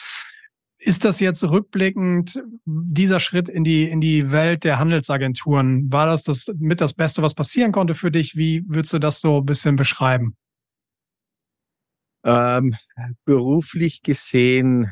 Ist 0.84 1.06
das 1.06 1.20
jetzt 1.20 1.44
rückblickend 1.44 2.42
dieser 2.66 3.20
Schritt 3.20 3.50
in 3.50 3.64
die, 3.64 3.88
in 3.88 4.02
die 4.02 4.32
Welt 4.32 4.64
der 4.64 4.80
Handelsagenturen? 4.80 5.92
War 5.92 6.08
das, 6.08 6.24
das 6.24 6.52
mit 6.58 6.82
das 6.82 6.96
Beste, 6.96 7.22
was 7.22 7.36
passieren 7.36 7.72
konnte 7.72 7.94
für 7.94 8.10
dich? 8.10 8.36
Wie 8.36 8.64
würdest 8.68 8.94
du 8.94 9.00
das 9.00 9.22
so 9.22 9.42
ein 9.42 9.46
bisschen 9.46 9.76
beschreiben? 9.76 10.36
Ähm, 12.24 12.76
beruflich 13.26 14.02
gesehen 14.02 14.92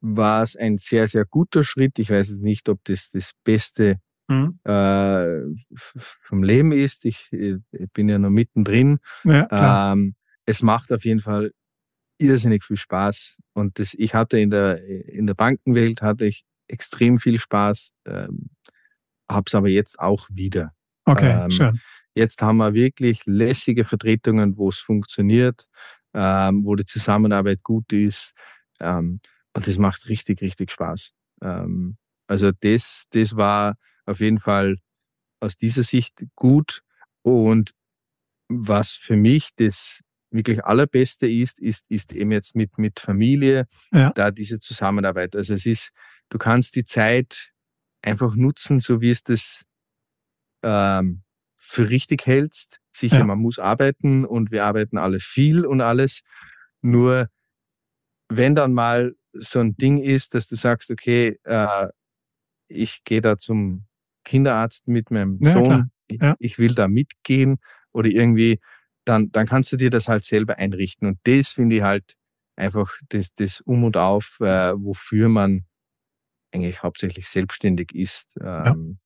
war 0.00 0.42
es 0.42 0.56
ein 0.56 0.78
sehr, 0.78 1.06
sehr 1.06 1.26
guter 1.26 1.62
Schritt. 1.62 1.98
Ich 1.98 2.08
weiß 2.08 2.38
nicht, 2.38 2.70
ob 2.70 2.82
das 2.84 3.10
das 3.10 3.32
beste 3.44 4.00
mhm. 4.28 4.58
äh, 4.64 5.42
vom 5.74 6.42
Leben 6.42 6.72
ist. 6.72 7.04
Ich, 7.04 7.28
ich, 7.30 7.56
bin 7.92 8.08
ja 8.08 8.18
noch 8.18 8.30
mittendrin. 8.30 9.00
Ja, 9.24 9.92
ähm, 9.92 10.14
es 10.46 10.62
macht 10.62 10.92
auf 10.92 11.04
jeden 11.04 11.20
Fall 11.20 11.52
irrsinnig 12.18 12.64
viel 12.64 12.76
Spaß. 12.76 13.36
Und 13.52 13.78
das, 13.78 13.94
ich 13.94 14.14
hatte 14.14 14.38
in 14.38 14.50
der, 14.50 14.84
in 14.84 15.26
der 15.26 15.34
Bankenwelt 15.34 16.02
hatte 16.02 16.26
ich 16.26 16.44
extrem 16.68 17.18
viel 17.18 17.38
Spaß, 17.38 17.92
ähm, 18.06 18.50
habe 19.30 19.44
es 19.46 19.54
aber 19.54 19.68
jetzt 19.68 19.98
auch 19.98 20.28
wieder. 20.30 20.72
Okay, 21.04 21.44
ähm, 21.44 21.50
schön. 21.50 21.80
Jetzt 22.14 22.40
haben 22.42 22.58
wir 22.58 22.74
wirklich 22.74 23.26
lässige 23.26 23.84
Vertretungen, 23.84 24.56
wo 24.56 24.68
es 24.68 24.78
funktioniert, 24.78 25.66
ähm, 26.14 26.64
wo 26.64 26.76
die 26.76 26.84
Zusammenarbeit 26.84 27.62
gut 27.62 27.92
ist. 27.92 28.32
Ähm, 28.80 29.20
und 29.52 29.66
das 29.66 29.78
macht 29.78 30.08
richtig, 30.08 30.40
richtig 30.40 30.70
Spaß. 30.70 31.12
Ähm, 31.42 31.96
also 32.26 32.52
das, 32.52 33.06
das 33.10 33.36
war 33.36 33.76
auf 34.06 34.20
jeden 34.20 34.38
Fall 34.38 34.76
aus 35.40 35.56
dieser 35.56 35.82
Sicht 35.82 36.24
gut. 36.36 36.82
Und 37.22 37.72
was 38.48 38.92
für 38.92 39.16
mich 39.16 39.50
das 39.56 40.00
wirklich 40.34 40.64
allerbeste 40.64 41.26
ist, 41.26 41.60
ist, 41.60 41.84
ist 41.88 42.12
eben 42.12 42.32
jetzt 42.32 42.56
mit, 42.56 42.76
mit 42.78 43.00
Familie, 43.00 43.66
ja. 43.92 44.10
da 44.10 44.30
diese 44.30 44.58
Zusammenarbeit. 44.58 45.36
Also 45.36 45.54
es 45.54 45.64
ist, 45.64 45.90
du 46.28 46.38
kannst 46.38 46.76
die 46.76 46.84
Zeit 46.84 47.52
einfach 48.02 48.34
nutzen, 48.34 48.80
so 48.80 49.00
wie 49.00 49.10
es 49.10 49.22
das 49.22 49.64
ähm, 50.62 51.22
für 51.56 51.88
richtig 51.88 52.26
hältst. 52.26 52.80
Sicher, 52.92 53.18
ja. 53.18 53.24
man 53.24 53.38
muss 53.38 53.58
arbeiten 53.58 54.24
und 54.24 54.50
wir 54.50 54.64
arbeiten 54.64 54.98
alle 54.98 55.20
viel 55.20 55.64
und 55.64 55.80
alles. 55.80 56.20
Nur 56.82 57.28
wenn 58.28 58.54
dann 58.54 58.72
mal 58.72 59.14
so 59.32 59.60
ein 59.60 59.76
Ding 59.76 59.98
ist, 59.98 60.34
dass 60.34 60.48
du 60.48 60.56
sagst, 60.56 60.90
okay, 60.90 61.38
äh, 61.44 61.88
ich 62.68 63.04
gehe 63.04 63.20
da 63.20 63.36
zum 63.36 63.86
Kinderarzt 64.24 64.88
mit 64.88 65.10
meinem 65.10 65.38
ja, 65.40 65.52
Sohn, 65.52 65.90
ja. 66.10 66.36
ich, 66.38 66.58
will 66.58 66.74
da 66.74 66.88
mitgehen 66.88 67.58
oder 67.92 68.08
irgendwie, 68.08 68.60
dann, 69.04 69.30
dann 69.32 69.46
kannst 69.46 69.72
du 69.72 69.76
dir 69.76 69.90
das 69.90 70.08
halt 70.08 70.24
selber 70.24 70.58
einrichten. 70.58 71.08
Und 71.08 71.18
das 71.24 71.50
finde 71.50 71.76
ich 71.76 71.82
halt 71.82 72.14
einfach 72.56 72.96
das, 73.08 73.34
das 73.34 73.60
Um 73.60 73.84
und 73.84 73.96
Auf, 73.96 74.38
äh, 74.40 74.72
wofür 74.76 75.28
man 75.28 75.64
eigentlich 76.52 76.82
hauptsächlich 76.82 77.28
selbstständig 77.28 77.94
ist, 77.94 78.36
ähm, 78.40 78.98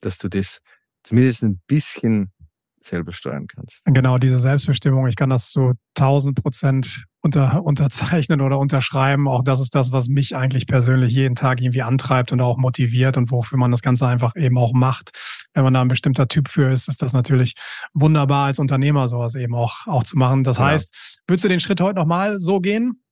dass 0.00 0.18
du 0.18 0.28
das 0.28 0.60
zumindest 1.02 1.42
ein 1.42 1.60
bisschen 1.66 2.32
selber 2.80 3.12
steuern 3.12 3.46
kannst. 3.46 3.84
Genau, 3.86 4.18
diese 4.18 4.38
Selbstbestimmung, 4.38 5.06
ich 5.06 5.16
kann 5.16 5.30
das 5.30 5.50
zu 5.50 5.74
1000 5.96 6.42
Prozent 6.42 7.04
unter, 7.22 7.62
unterzeichnen 7.64 8.40
oder 8.40 8.58
unterschreiben. 8.58 9.28
Auch 9.28 9.42
das 9.42 9.60
ist 9.60 9.74
das, 9.74 9.92
was 9.92 10.08
mich 10.08 10.36
eigentlich 10.36 10.66
persönlich 10.66 11.12
jeden 11.12 11.34
Tag 11.34 11.60
irgendwie 11.60 11.82
antreibt 11.82 12.32
und 12.32 12.40
auch 12.40 12.56
motiviert 12.56 13.16
und 13.16 13.30
wofür 13.30 13.58
man 13.58 13.70
das 13.70 13.82
Ganze 13.82 14.06
einfach 14.06 14.36
eben 14.36 14.56
auch 14.58 14.72
macht. 14.72 15.10
Wenn 15.52 15.64
man 15.64 15.74
da 15.74 15.82
ein 15.82 15.88
bestimmter 15.88 16.28
Typ 16.28 16.48
für 16.48 16.70
ist, 16.70 16.88
ist 16.88 17.02
das 17.02 17.12
natürlich 17.12 17.54
wunderbar 17.92 18.46
als 18.46 18.58
Unternehmer 18.58 19.08
sowas 19.08 19.34
eben 19.34 19.54
auch, 19.54 19.86
auch 19.86 20.04
zu 20.04 20.16
machen. 20.16 20.44
Das 20.44 20.58
ja. 20.58 20.66
heißt, 20.66 21.22
würdest 21.26 21.44
du 21.44 21.48
den 21.48 21.60
Schritt 21.60 21.80
heute 21.80 21.98
nochmal 21.98 22.38
so 22.38 22.60
gehen? 22.60 23.02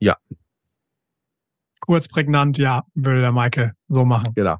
Ja. 0.00 0.16
Kurz 1.80 2.08
prägnant, 2.08 2.58
ja, 2.58 2.84
würde 2.94 3.20
der 3.20 3.32
Michael 3.32 3.72
so 3.88 4.04
machen. 4.04 4.32
Genau. 4.34 4.58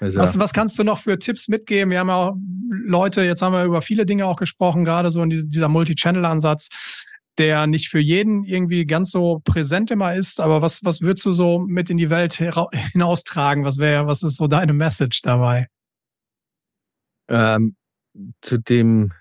Also, 0.00 0.18
was, 0.18 0.38
was 0.38 0.52
kannst 0.52 0.78
du 0.78 0.84
noch 0.84 1.00
für 1.00 1.18
Tipps 1.18 1.48
mitgeben? 1.48 1.90
Wir 1.90 2.00
haben 2.00 2.08
ja 2.08 2.14
auch 2.14 2.36
Leute, 2.70 3.22
jetzt 3.22 3.42
haben 3.42 3.52
wir 3.52 3.64
über 3.64 3.82
viele 3.82 4.06
Dinge 4.06 4.26
auch 4.26 4.36
gesprochen, 4.36 4.84
gerade 4.84 5.10
so 5.10 5.22
in 5.22 5.30
dieser 5.30 5.68
Multi-Channel-Ansatz, 5.68 6.68
der 7.38 7.66
nicht 7.66 7.88
für 7.88 8.00
jeden 8.00 8.44
irgendwie 8.44 8.84
ganz 8.84 9.10
so 9.10 9.40
präsent 9.44 9.90
immer 9.90 10.14
ist. 10.14 10.40
Aber 10.40 10.60
was, 10.60 10.84
was 10.84 11.00
würdest 11.00 11.24
du 11.26 11.30
so 11.30 11.60
mit 11.60 11.90
in 11.90 11.96
die 11.96 12.10
Welt 12.10 12.34
hinaustragen? 12.34 13.64
Was 13.64 13.78
wäre, 13.78 14.06
was 14.06 14.22
ist 14.22 14.36
so 14.36 14.48
deine 14.48 14.72
Message 14.72 15.22
dabei? 15.22 15.68
Ähm, 17.28 17.76
zu 18.40 18.58
dem 18.58 19.12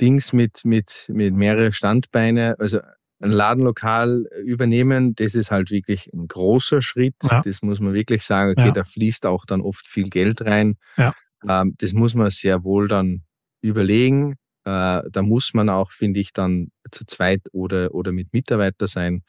Dings 0.00 0.32
mit, 0.32 0.64
mit, 0.64 1.04
mit 1.08 1.34
mehrere 1.34 1.70
Standbeine, 1.70 2.56
also 2.58 2.80
ein 3.22 3.30
Ladenlokal 3.30 4.26
übernehmen, 4.44 5.14
das 5.14 5.34
ist 5.34 5.50
halt 5.50 5.70
wirklich 5.70 6.12
ein 6.12 6.26
großer 6.26 6.82
Schritt. 6.82 7.14
Ja. 7.22 7.40
Das 7.44 7.62
muss 7.62 7.78
man 7.78 7.94
wirklich 7.94 8.24
sagen. 8.24 8.52
Okay, 8.52 8.66
ja. 8.66 8.72
da 8.72 8.82
fließt 8.82 9.26
auch 9.26 9.44
dann 9.46 9.60
oft 9.60 9.86
viel 9.86 10.10
Geld 10.10 10.42
rein. 10.42 10.76
Ja. 10.96 11.14
Ähm, 11.48 11.74
das 11.78 11.92
muss 11.92 12.14
man 12.14 12.30
sehr 12.30 12.64
wohl 12.64 12.88
dann 12.88 13.22
überlegen. 13.60 14.32
Äh, 14.64 15.02
da 15.10 15.22
muss 15.22 15.54
man 15.54 15.68
auch, 15.68 15.92
finde 15.92 16.20
ich, 16.20 16.32
dann 16.32 16.72
zu 16.90 17.04
zweit 17.06 17.42
oder, 17.52 17.94
oder 17.94 18.12
mit 18.12 18.32
Mitarbeiter 18.32 18.88
sein. 18.88 19.22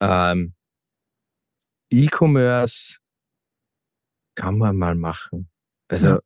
Ähm, 0.00 0.54
E-Commerce 1.90 2.98
kann 4.34 4.58
man 4.58 4.76
mal 4.76 4.96
machen. 4.96 5.48
Also 5.88 6.18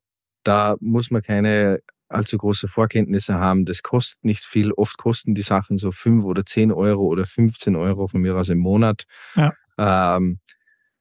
da 0.42 0.76
muss 0.80 1.10
man 1.10 1.22
keine 1.22 1.80
allzu 2.08 2.38
große 2.38 2.68
Vorkenntnisse 2.68 3.34
haben. 3.34 3.64
Das 3.64 3.82
kostet 3.82 4.24
nicht 4.24 4.44
viel. 4.44 4.72
Oft 4.72 4.98
kosten 4.98 5.34
die 5.34 5.42
Sachen 5.42 5.78
so 5.78 5.92
fünf 5.92 6.24
oder 6.24 6.44
zehn 6.44 6.72
Euro 6.72 7.02
oder 7.02 7.26
15 7.26 7.76
Euro 7.76 8.08
von 8.08 8.22
mir 8.22 8.36
aus 8.36 8.48
im 8.48 8.58
Monat. 8.58 9.04
Ja. 9.34 9.52
Ähm, 9.78 10.40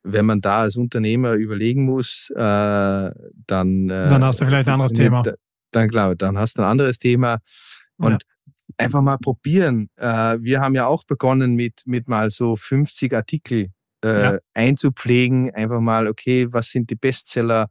wenn 0.04 0.26
man 0.26 0.40
da 0.40 0.62
als 0.62 0.78
Unternehmer 0.78 1.34
überlegen 1.34 1.86
muss, 1.86 2.30
äh, 2.36 2.36
dann. 2.36 3.90
Äh, 3.90 4.10
dann 4.10 4.24
hast 4.24 4.42
du 4.42 4.46
vielleicht 4.46 4.68
ein 4.68 4.76
anderes 4.76 4.94
Thema. 4.94 5.24
Dann, 5.72 5.90
klar, 5.90 6.16
dann 6.16 6.38
hast 6.38 6.58
du 6.58 6.62
ein 6.62 6.68
anderes 6.68 6.98
Thema. 7.00 7.40
Und 7.98 8.24
ja. 8.24 8.54
einfach 8.78 9.02
mal 9.02 9.18
probieren. 9.18 9.90
Äh, 9.98 10.38
wir 10.40 10.62
haben 10.62 10.76
ja 10.76 10.88
auch 10.88 11.04
begonnen 11.04 11.56
mit, 11.56 11.82
mit 11.86 12.08
mal 12.08 12.30
so 12.30 12.56
50 12.56 13.14
Artikel 13.14 13.72
äh, 14.04 14.24
ja. 14.24 14.40
einzupflegen. 14.54 15.54
Einfach 15.54 15.82
mal, 15.82 16.08
okay, 16.08 16.48
was 16.52 16.70
sind 16.70 16.90
die 16.90 16.96
Bestseller? 16.96 17.68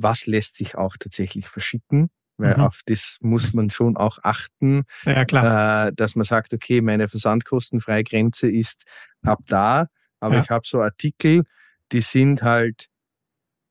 Was 0.00 0.26
lässt 0.26 0.56
sich 0.56 0.76
auch 0.76 0.96
tatsächlich 0.98 1.48
verschicken. 1.48 2.10
Weil 2.40 2.56
mhm. 2.56 2.62
auf 2.62 2.82
das 2.86 3.16
muss 3.20 3.52
man 3.52 3.68
schon 3.68 3.96
auch 3.96 4.18
achten, 4.22 4.84
ja, 5.04 5.24
klar. 5.24 5.88
Äh, 5.88 5.92
dass 5.92 6.14
man 6.14 6.24
sagt, 6.24 6.54
okay, 6.54 6.80
meine 6.80 7.08
versandkostenfreie 7.08 8.04
Grenze 8.04 8.48
ist 8.48 8.84
ab 9.22 9.40
da, 9.48 9.88
aber 10.20 10.36
ja. 10.36 10.42
ich 10.42 10.50
habe 10.50 10.64
so 10.64 10.80
Artikel, 10.80 11.42
die 11.90 12.00
sind 12.00 12.42
halt 12.42 12.86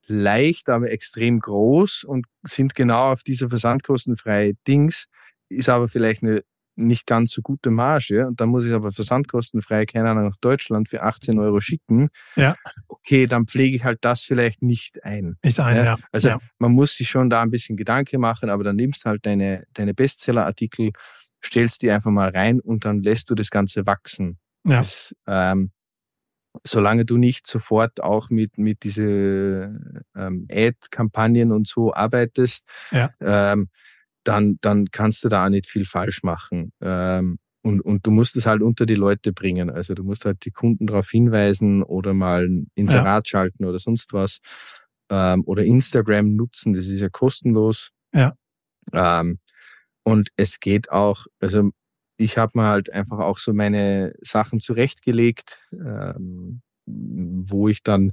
leicht, 0.06 0.68
aber 0.68 0.90
extrem 0.90 1.40
groß 1.40 2.04
und 2.04 2.26
sind 2.42 2.74
genau 2.74 3.12
auf 3.12 3.22
dieser 3.22 3.48
versandkostenfreie 3.48 4.52
Dings, 4.66 5.06
ist 5.48 5.70
aber 5.70 5.88
vielleicht 5.88 6.22
eine 6.22 6.42
nicht 6.78 7.06
ganz 7.06 7.32
so 7.32 7.42
gute 7.42 7.70
Marge 7.70 8.26
und 8.26 8.40
dann 8.40 8.48
muss 8.48 8.64
ich 8.64 8.72
aber 8.72 8.92
versandkostenfrei, 8.92 9.84
keine 9.86 10.10
Ahnung, 10.10 10.28
nach 10.28 10.36
Deutschland 10.36 10.88
für 10.88 11.02
18 11.02 11.38
Euro 11.38 11.60
schicken. 11.60 12.08
Ja. 12.36 12.56
Okay, 12.86 13.26
dann 13.26 13.46
pflege 13.46 13.76
ich 13.76 13.84
halt 13.84 13.98
das 14.02 14.22
vielleicht 14.22 14.62
nicht 14.62 15.04
ein. 15.04 15.36
Nicht 15.42 15.60
ein, 15.60 15.76
ja. 15.76 15.84
ja. 15.84 15.96
Also 16.12 16.28
ja. 16.28 16.38
man 16.58 16.72
muss 16.72 16.96
sich 16.96 17.08
schon 17.08 17.30
da 17.30 17.42
ein 17.42 17.50
bisschen 17.50 17.76
Gedanken 17.76 18.20
machen, 18.20 18.50
aber 18.50 18.64
dann 18.64 18.76
nimmst 18.76 19.04
halt 19.04 19.26
deine, 19.26 19.64
deine 19.74 19.94
Bestseller-Artikel, 19.94 20.92
stellst 21.44 21.82
die 21.82 21.90
einfach 21.90 22.10
mal 22.10 22.30
rein 22.30 22.60
und 22.60 22.84
dann 22.84 23.02
lässt 23.02 23.30
du 23.30 23.34
das 23.34 23.50
Ganze 23.50 23.86
wachsen. 23.86 24.38
Ja. 24.64 24.78
Das, 24.78 25.14
ähm, 25.26 25.72
solange 26.64 27.04
du 27.04 27.16
nicht 27.16 27.46
sofort 27.46 28.02
auch 28.02 28.30
mit, 28.30 28.58
mit 28.58 28.82
diese 28.82 30.04
ähm, 30.16 30.46
Ad-Kampagnen 30.50 31.52
und 31.52 31.66
so 31.66 31.94
arbeitest, 31.94 32.66
ja. 32.90 33.10
ähm, 33.20 33.68
dann, 34.28 34.58
dann 34.60 34.90
kannst 34.90 35.24
du 35.24 35.30
da 35.30 35.46
auch 35.46 35.48
nicht 35.48 35.66
viel 35.66 35.86
falsch 35.86 36.22
machen. 36.22 36.72
Ähm, 36.82 37.38
und, 37.62 37.80
und 37.80 38.06
du 38.06 38.10
musst 38.10 38.36
es 38.36 38.44
halt 38.44 38.62
unter 38.62 38.84
die 38.84 38.94
Leute 38.94 39.32
bringen. 39.32 39.70
Also 39.70 39.94
du 39.94 40.04
musst 40.04 40.26
halt 40.26 40.44
die 40.44 40.50
Kunden 40.50 40.86
darauf 40.86 41.08
hinweisen 41.08 41.82
oder 41.82 42.12
mal 42.12 42.46
ein 42.46 42.70
Inserat 42.74 43.26
ja. 43.26 43.30
schalten 43.30 43.64
oder 43.64 43.78
sonst 43.78 44.12
was. 44.12 44.40
Ähm, 45.10 45.42
oder 45.46 45.64
Instagram 45.64 46.36
nutzen, 46.36 46.74
das 46.74 46.88
ist 46.88 47.00
ja 47.00 47.08
kostenlos. 47.08 47.90
Ja. 48.12 48.34
Ähm, 48.92 49.38
und 50.04 50.28
es 50.36 50.60
geht 50.60 50.90
auch, 50.90 51.26
also 51.40 51.70
ich 52.18 52.36
habe 52.36 52.52
mir 52.54 52.66
halt 52.66 52.92
einfach 52.92 53.18
auch 53.18 53.38
so 53.38 53.54
meine 53.54 54.12
Sachen 54.20 54.60
zurechtgelegt, 54.60 55.66
ähm, 55.72 56.60
wo 56.84 57.68
ich 57.68 57.82
dann 57.82 58.12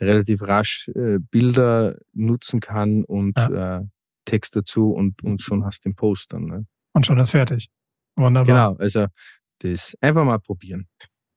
relativ 0.00 0.42
rasch 0.42 0.88
äh, 0.94 1.18
Bilder 1.18 1.96
nutzen 2.12 2.60
kann 2.60 3.04
und 3.04 3.36
ja. 3.36 3.78
äh, 3.78 3.84
Text 4.26 4.54
dazu 4.54 4.90
und, 4.90 5.22
und 5.22 5.40
schon 5.40 5.64
hast 5.64 5.86
den 5.86 5.94
Post 5.94 6.34
dann. 6.34 6.44
Ne? 6.44 6.66
Und 6.92 7.06
schon 7.06 7.18
ist 7.18 7.30
fertig. 7.30 7.68
Wunderbar. 8.16 8.74
Genau, 8.74 8.82
also 8.82 9.06
das 9.60 9.96
einfach 10.00 10.24
mal 10.24 10.38
probieren. 10.38 10.86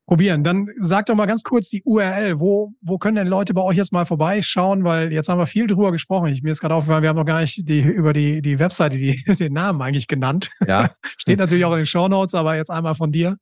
Probieren. 0.05 0.43
Dann 0.43 0.65
sag 0.77 1.05
doch 1.05 1.13
mal 1.13 1.27
ganz 1.27 1.43
kurz 1.43 1.69
die 1.69 1.83
URL. 1.83 2.39
Wo, 2.39 2.73
wo 2.81 2.97
können 2.97 3.17
denn 3.17 3.27
Leute 3.27 3.53
bei 3.53 3.61
euch 3.61 3.77
jetzt 3.77 3.93
mal 3.93 4.05
vorbeischauen? 4.05 4.83
Weil 4.83 5.13
jetzt 5.13 5.29
haben 5.29 5.37
wir 5.37 5.45
viel 5.45 5.67
drüber 5.67 5.91
gesprochen. 5.91 6.29
Ich, 6.33 6.41
mir 6.41 6.49
ist 6.49 6.61
gerade 6.61 6.73
aufgefallen, 6.73 7.03
wir 7.03 7.09
haben 7.09 7.15
noch 7.15 7.25
gar 7.25 7.41
nicht 7.41 7.69
die, 7.69 7.81
über 7.81 8.11
die, 8.11 8.41
die 8.41 8.57
Webseite 8.57 8.97
die, 8.97 9.23
den 9.39 9.53
Namen 9.53 9.81
eigentlich 9.81 10.07
genannt. 10.07 10.49
Ja. 10.65 10.89
Steht 11.17 11.37
natürlich 11.37 11.63
auch 11.63 11.73
in 11.73 11.77
den 11.79 11.85
Show 11.85 12.07
Notes, 12.07 12.33
aber 12.33 12.55
jetzt 12.55 12.71
einmal 12.71 12.95
von 12.95 13.11
dir. 13.11 13.37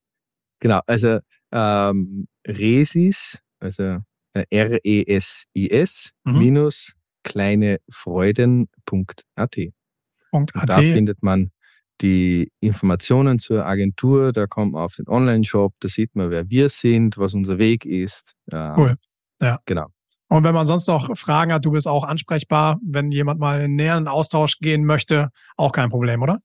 Genau, 0.59 0.81
also 0.87 1.19
ähm, 1.53 2.27
Resis, 2.45 3.39
also 3.59 3.99
äh, 4.33 4.43
R-E-S-I-S 4.49 6.11
mhm. 6.25 6.37
minus 6.37 6.96
kleinefreuden.at. 7.28 9.57
Da 10.32 10.78
findet 10.78 11.21
man 11.21 11.51
die 12.01 12.51
Informationen 12.59 13.39
zur 13.39 13.65
Agentur, 13.65 14.32
da 14.32 14.45
kommt 14.45 14.73
man 14.73 14.84
auf 14.84 14.95
den 14.95 15.07
Online-Shop, 15.07 15.73
da 15.80 15.88
sieht 15.88 16.15
man, 16.15 16.30
wer 16.30 16.49
wir 16.49 16.69
sind, 16.69 17.17
was 17.17 17.34
unser 17.34 17.57
Weg 17.57 17.86
ist. 17.86 18.34
Cool. 18.51 18.97
Ja. 19.41 19.59
Genau. 19.65 19.88
Und 20.30 20.43
wenn 20.43 20.53
man 20.53 20.67
sonst 20.67 20.88
noch 20.88 21.17
Fragen 21.17 21.53
hat, 21.53 21.65
du 21.65 21.71
bist 21.71 21.88
auch 21.88 22.03
ansprechbar, 22.03 22.80
wenn 22.84 23.11
jemand 23.11 23.39
mal 23.39 23.61
in 23.61 23.75
näheren 23.75 24.07
Austausch 24.07 24.59
gehen 24.59 24.86
möchte, 24.86 25.30
auch 25.55 25.71
kein 25.71 25.89
Problem, 25.89 26.21
oder? 26.21 26.39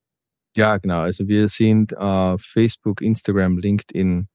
Ja, 0.56 0.76
genau. 0.76 1.00
Also 1.00 1.28
wir 1.28 1.48
sind 1.48 1.96
auf 1.96 2.42
Facebook, 2.42 3.02
Instagram, 3.02 3.58
LinkedIn, 3.58 4.28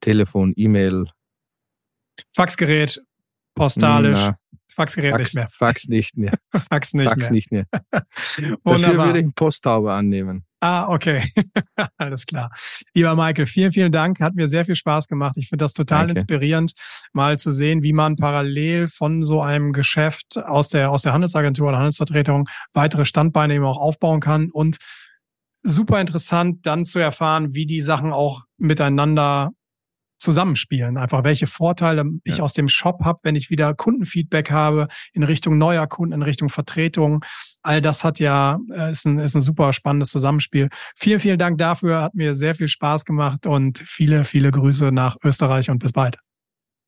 Telefon, 0.00 0.52
E-Mail. 0.56 1.06
Faxgerät, 2.34 3.02
postalisch. 3.54 4.20
Na, 4.20 4.38
Faxgerät 4.76 5.12
Fax, 5.12 5.24
nicht 5.24 5.34
mehr. 5.34 5.48
Fax 5.58 5.88
nicht 5.88 6.16
mehr. 6.18 6.32
Fax 6.68 6.92
nicht 6.92 7.08
Fax 7.08 7.22
mehr. 7.22 7.30
nicht 7.32 7.50
mehr. 7.50 7.64
Dafür 7.90 8.58
würde 8.64 9.18
ich 9.20 9.24
einen 9.24 9.32
Posthauber 9.32 9.94
annehmen. 9.94 10.44
Ah, 10.60 10.88
okay. 10.88 11.24
Alles 11.96 12.26
klar. 12.26 12.50
Lieber 12.92 13.16
Michael, 13.16 13.46
vielen, 13.46 13.72
vielen 13.72 13.90
Dank. 13.90 14.20
Hat 14.20 14.34
mir 14.34 14.48
sehr 14.48 14.66
viel 14.66 14.74
Spaß 14.74 15.08
gemacht. 15.08 15.36
Ich 15.38 15.48
finde 15.48 15.64
das 15.64 15.72
total 15.72 16.06
Danke. 16.06 16.20
inspirierend, 16.20 16.72
mal 17.14 17.38
zu 17.38 17.52
sehen, 17.52 17.82
wie 17.82 17.94
man 17.94 18.16
parallel 18.16 18.88
von 18.88 19.22
so 19.22 19.40
einem 19.40 19.72
Geschäft 19.72 20.36
aus 20.36 20.68
der, 20.68 20.90
aus 20.90 21.00
der 21.00 21.14
Handelsagentur 21.14 21.68
oder 21.68 21.78
Handelsvertretung 21.78 22.46
weitere 22.74 23.06
Standbeine 23.06 23.54
eben 23.54 23.64
auch 23.64 23.78
aufbauen 23.78 24.20
kann 24.20 24.50
und 24.50 24.76
super 25.62 26.02
interessant 26.02 26.66
dann 26.66 26.84
zu 26.84 26.98
erfahren, 26.98 27.54
wie 27.54 27.64
die 27.64 27.80
Sachen 27.80 28.12
auch 28.12 28.42
miteinander 28.58 29.52
zusammenspielen. 30.18 30.96
Einfach 30.96 31.24
welche 31.24 31.46
Vorteile 31.46 32.02
ja. 32.02 32.10
ich 32.24 32.42
aus 32.42 32.52
dem 32.52 32.68
Shop 32.68 33.04
habe, 33.04 33.18
wenn 33.22 33.36
ich 33.36 33.50
wieder 33.50 33.74
Kundenfeedback 33.74 34.50
habe 34.50 34.88
in 35.12 35.22
Richtung 35.22 35.58
neuer 35.58 35.86
Kunden, 35.86 36.12
in 36.12 36.22
Richtung 36.22 36.48
Vertretung. 36.48 37.24
All 37.62 37.80
das 37.80 38.04
hat 38.04 38.18
ja, 38.20 38.58
äh, 38.72 38.92
ist 38.92 39.06
ein, 39.06 39.18
ist 39.18 39.34
ein 39.34 39.40
super 39.40 39.72
spannendes 39.72 40.10
Zusammenspiel. 40.10 40.68
Vielen, 40.96 41.20
vielen 41.20 41.38
Dank 41.38 41.58
dafür. 41.58 42.02
Hat 42.02 42.14
mir 42.14 42.34
sehr 42.34 42.54
viel 42.54 42.68
Spaß 42.68 43.04
gemacht 43.04 43.46
und 43.46 43.78
viele, 43.78 44.24
viele 44.24 44.50
Grüße 44.50 44.92
nach 44.92 45.16
Österreich 45.24 45.70
und 45.70 45.78
bis 45.78 45.92
bald. 45.92 46.18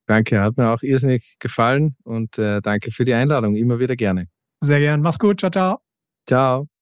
Danke, 0.06 0.40
hat 0.40 0.56
mir 0.56 0.70
auch 0.70 0.82
irrsinnig 0.82 1.36
gefallen 1.38 1.96
und 2.02 2.38
äh, 2.38 2.62
danke 2.62 2.92
für 2.92 3.04
die 3.04 3.12
Einladung. 3.12 3.56
Immer 3.56 3.78
wieder 3.78 3.94
gerne. 3.94 4.26
Sehr 4.60 4.80
gern. 4.80 5.02
Mach's 5.02 5.18
gut. 5.18 5.40
Ciao, 5.40 5.50
ciao. 5.50 5.78
Ciao. 6.26 6.68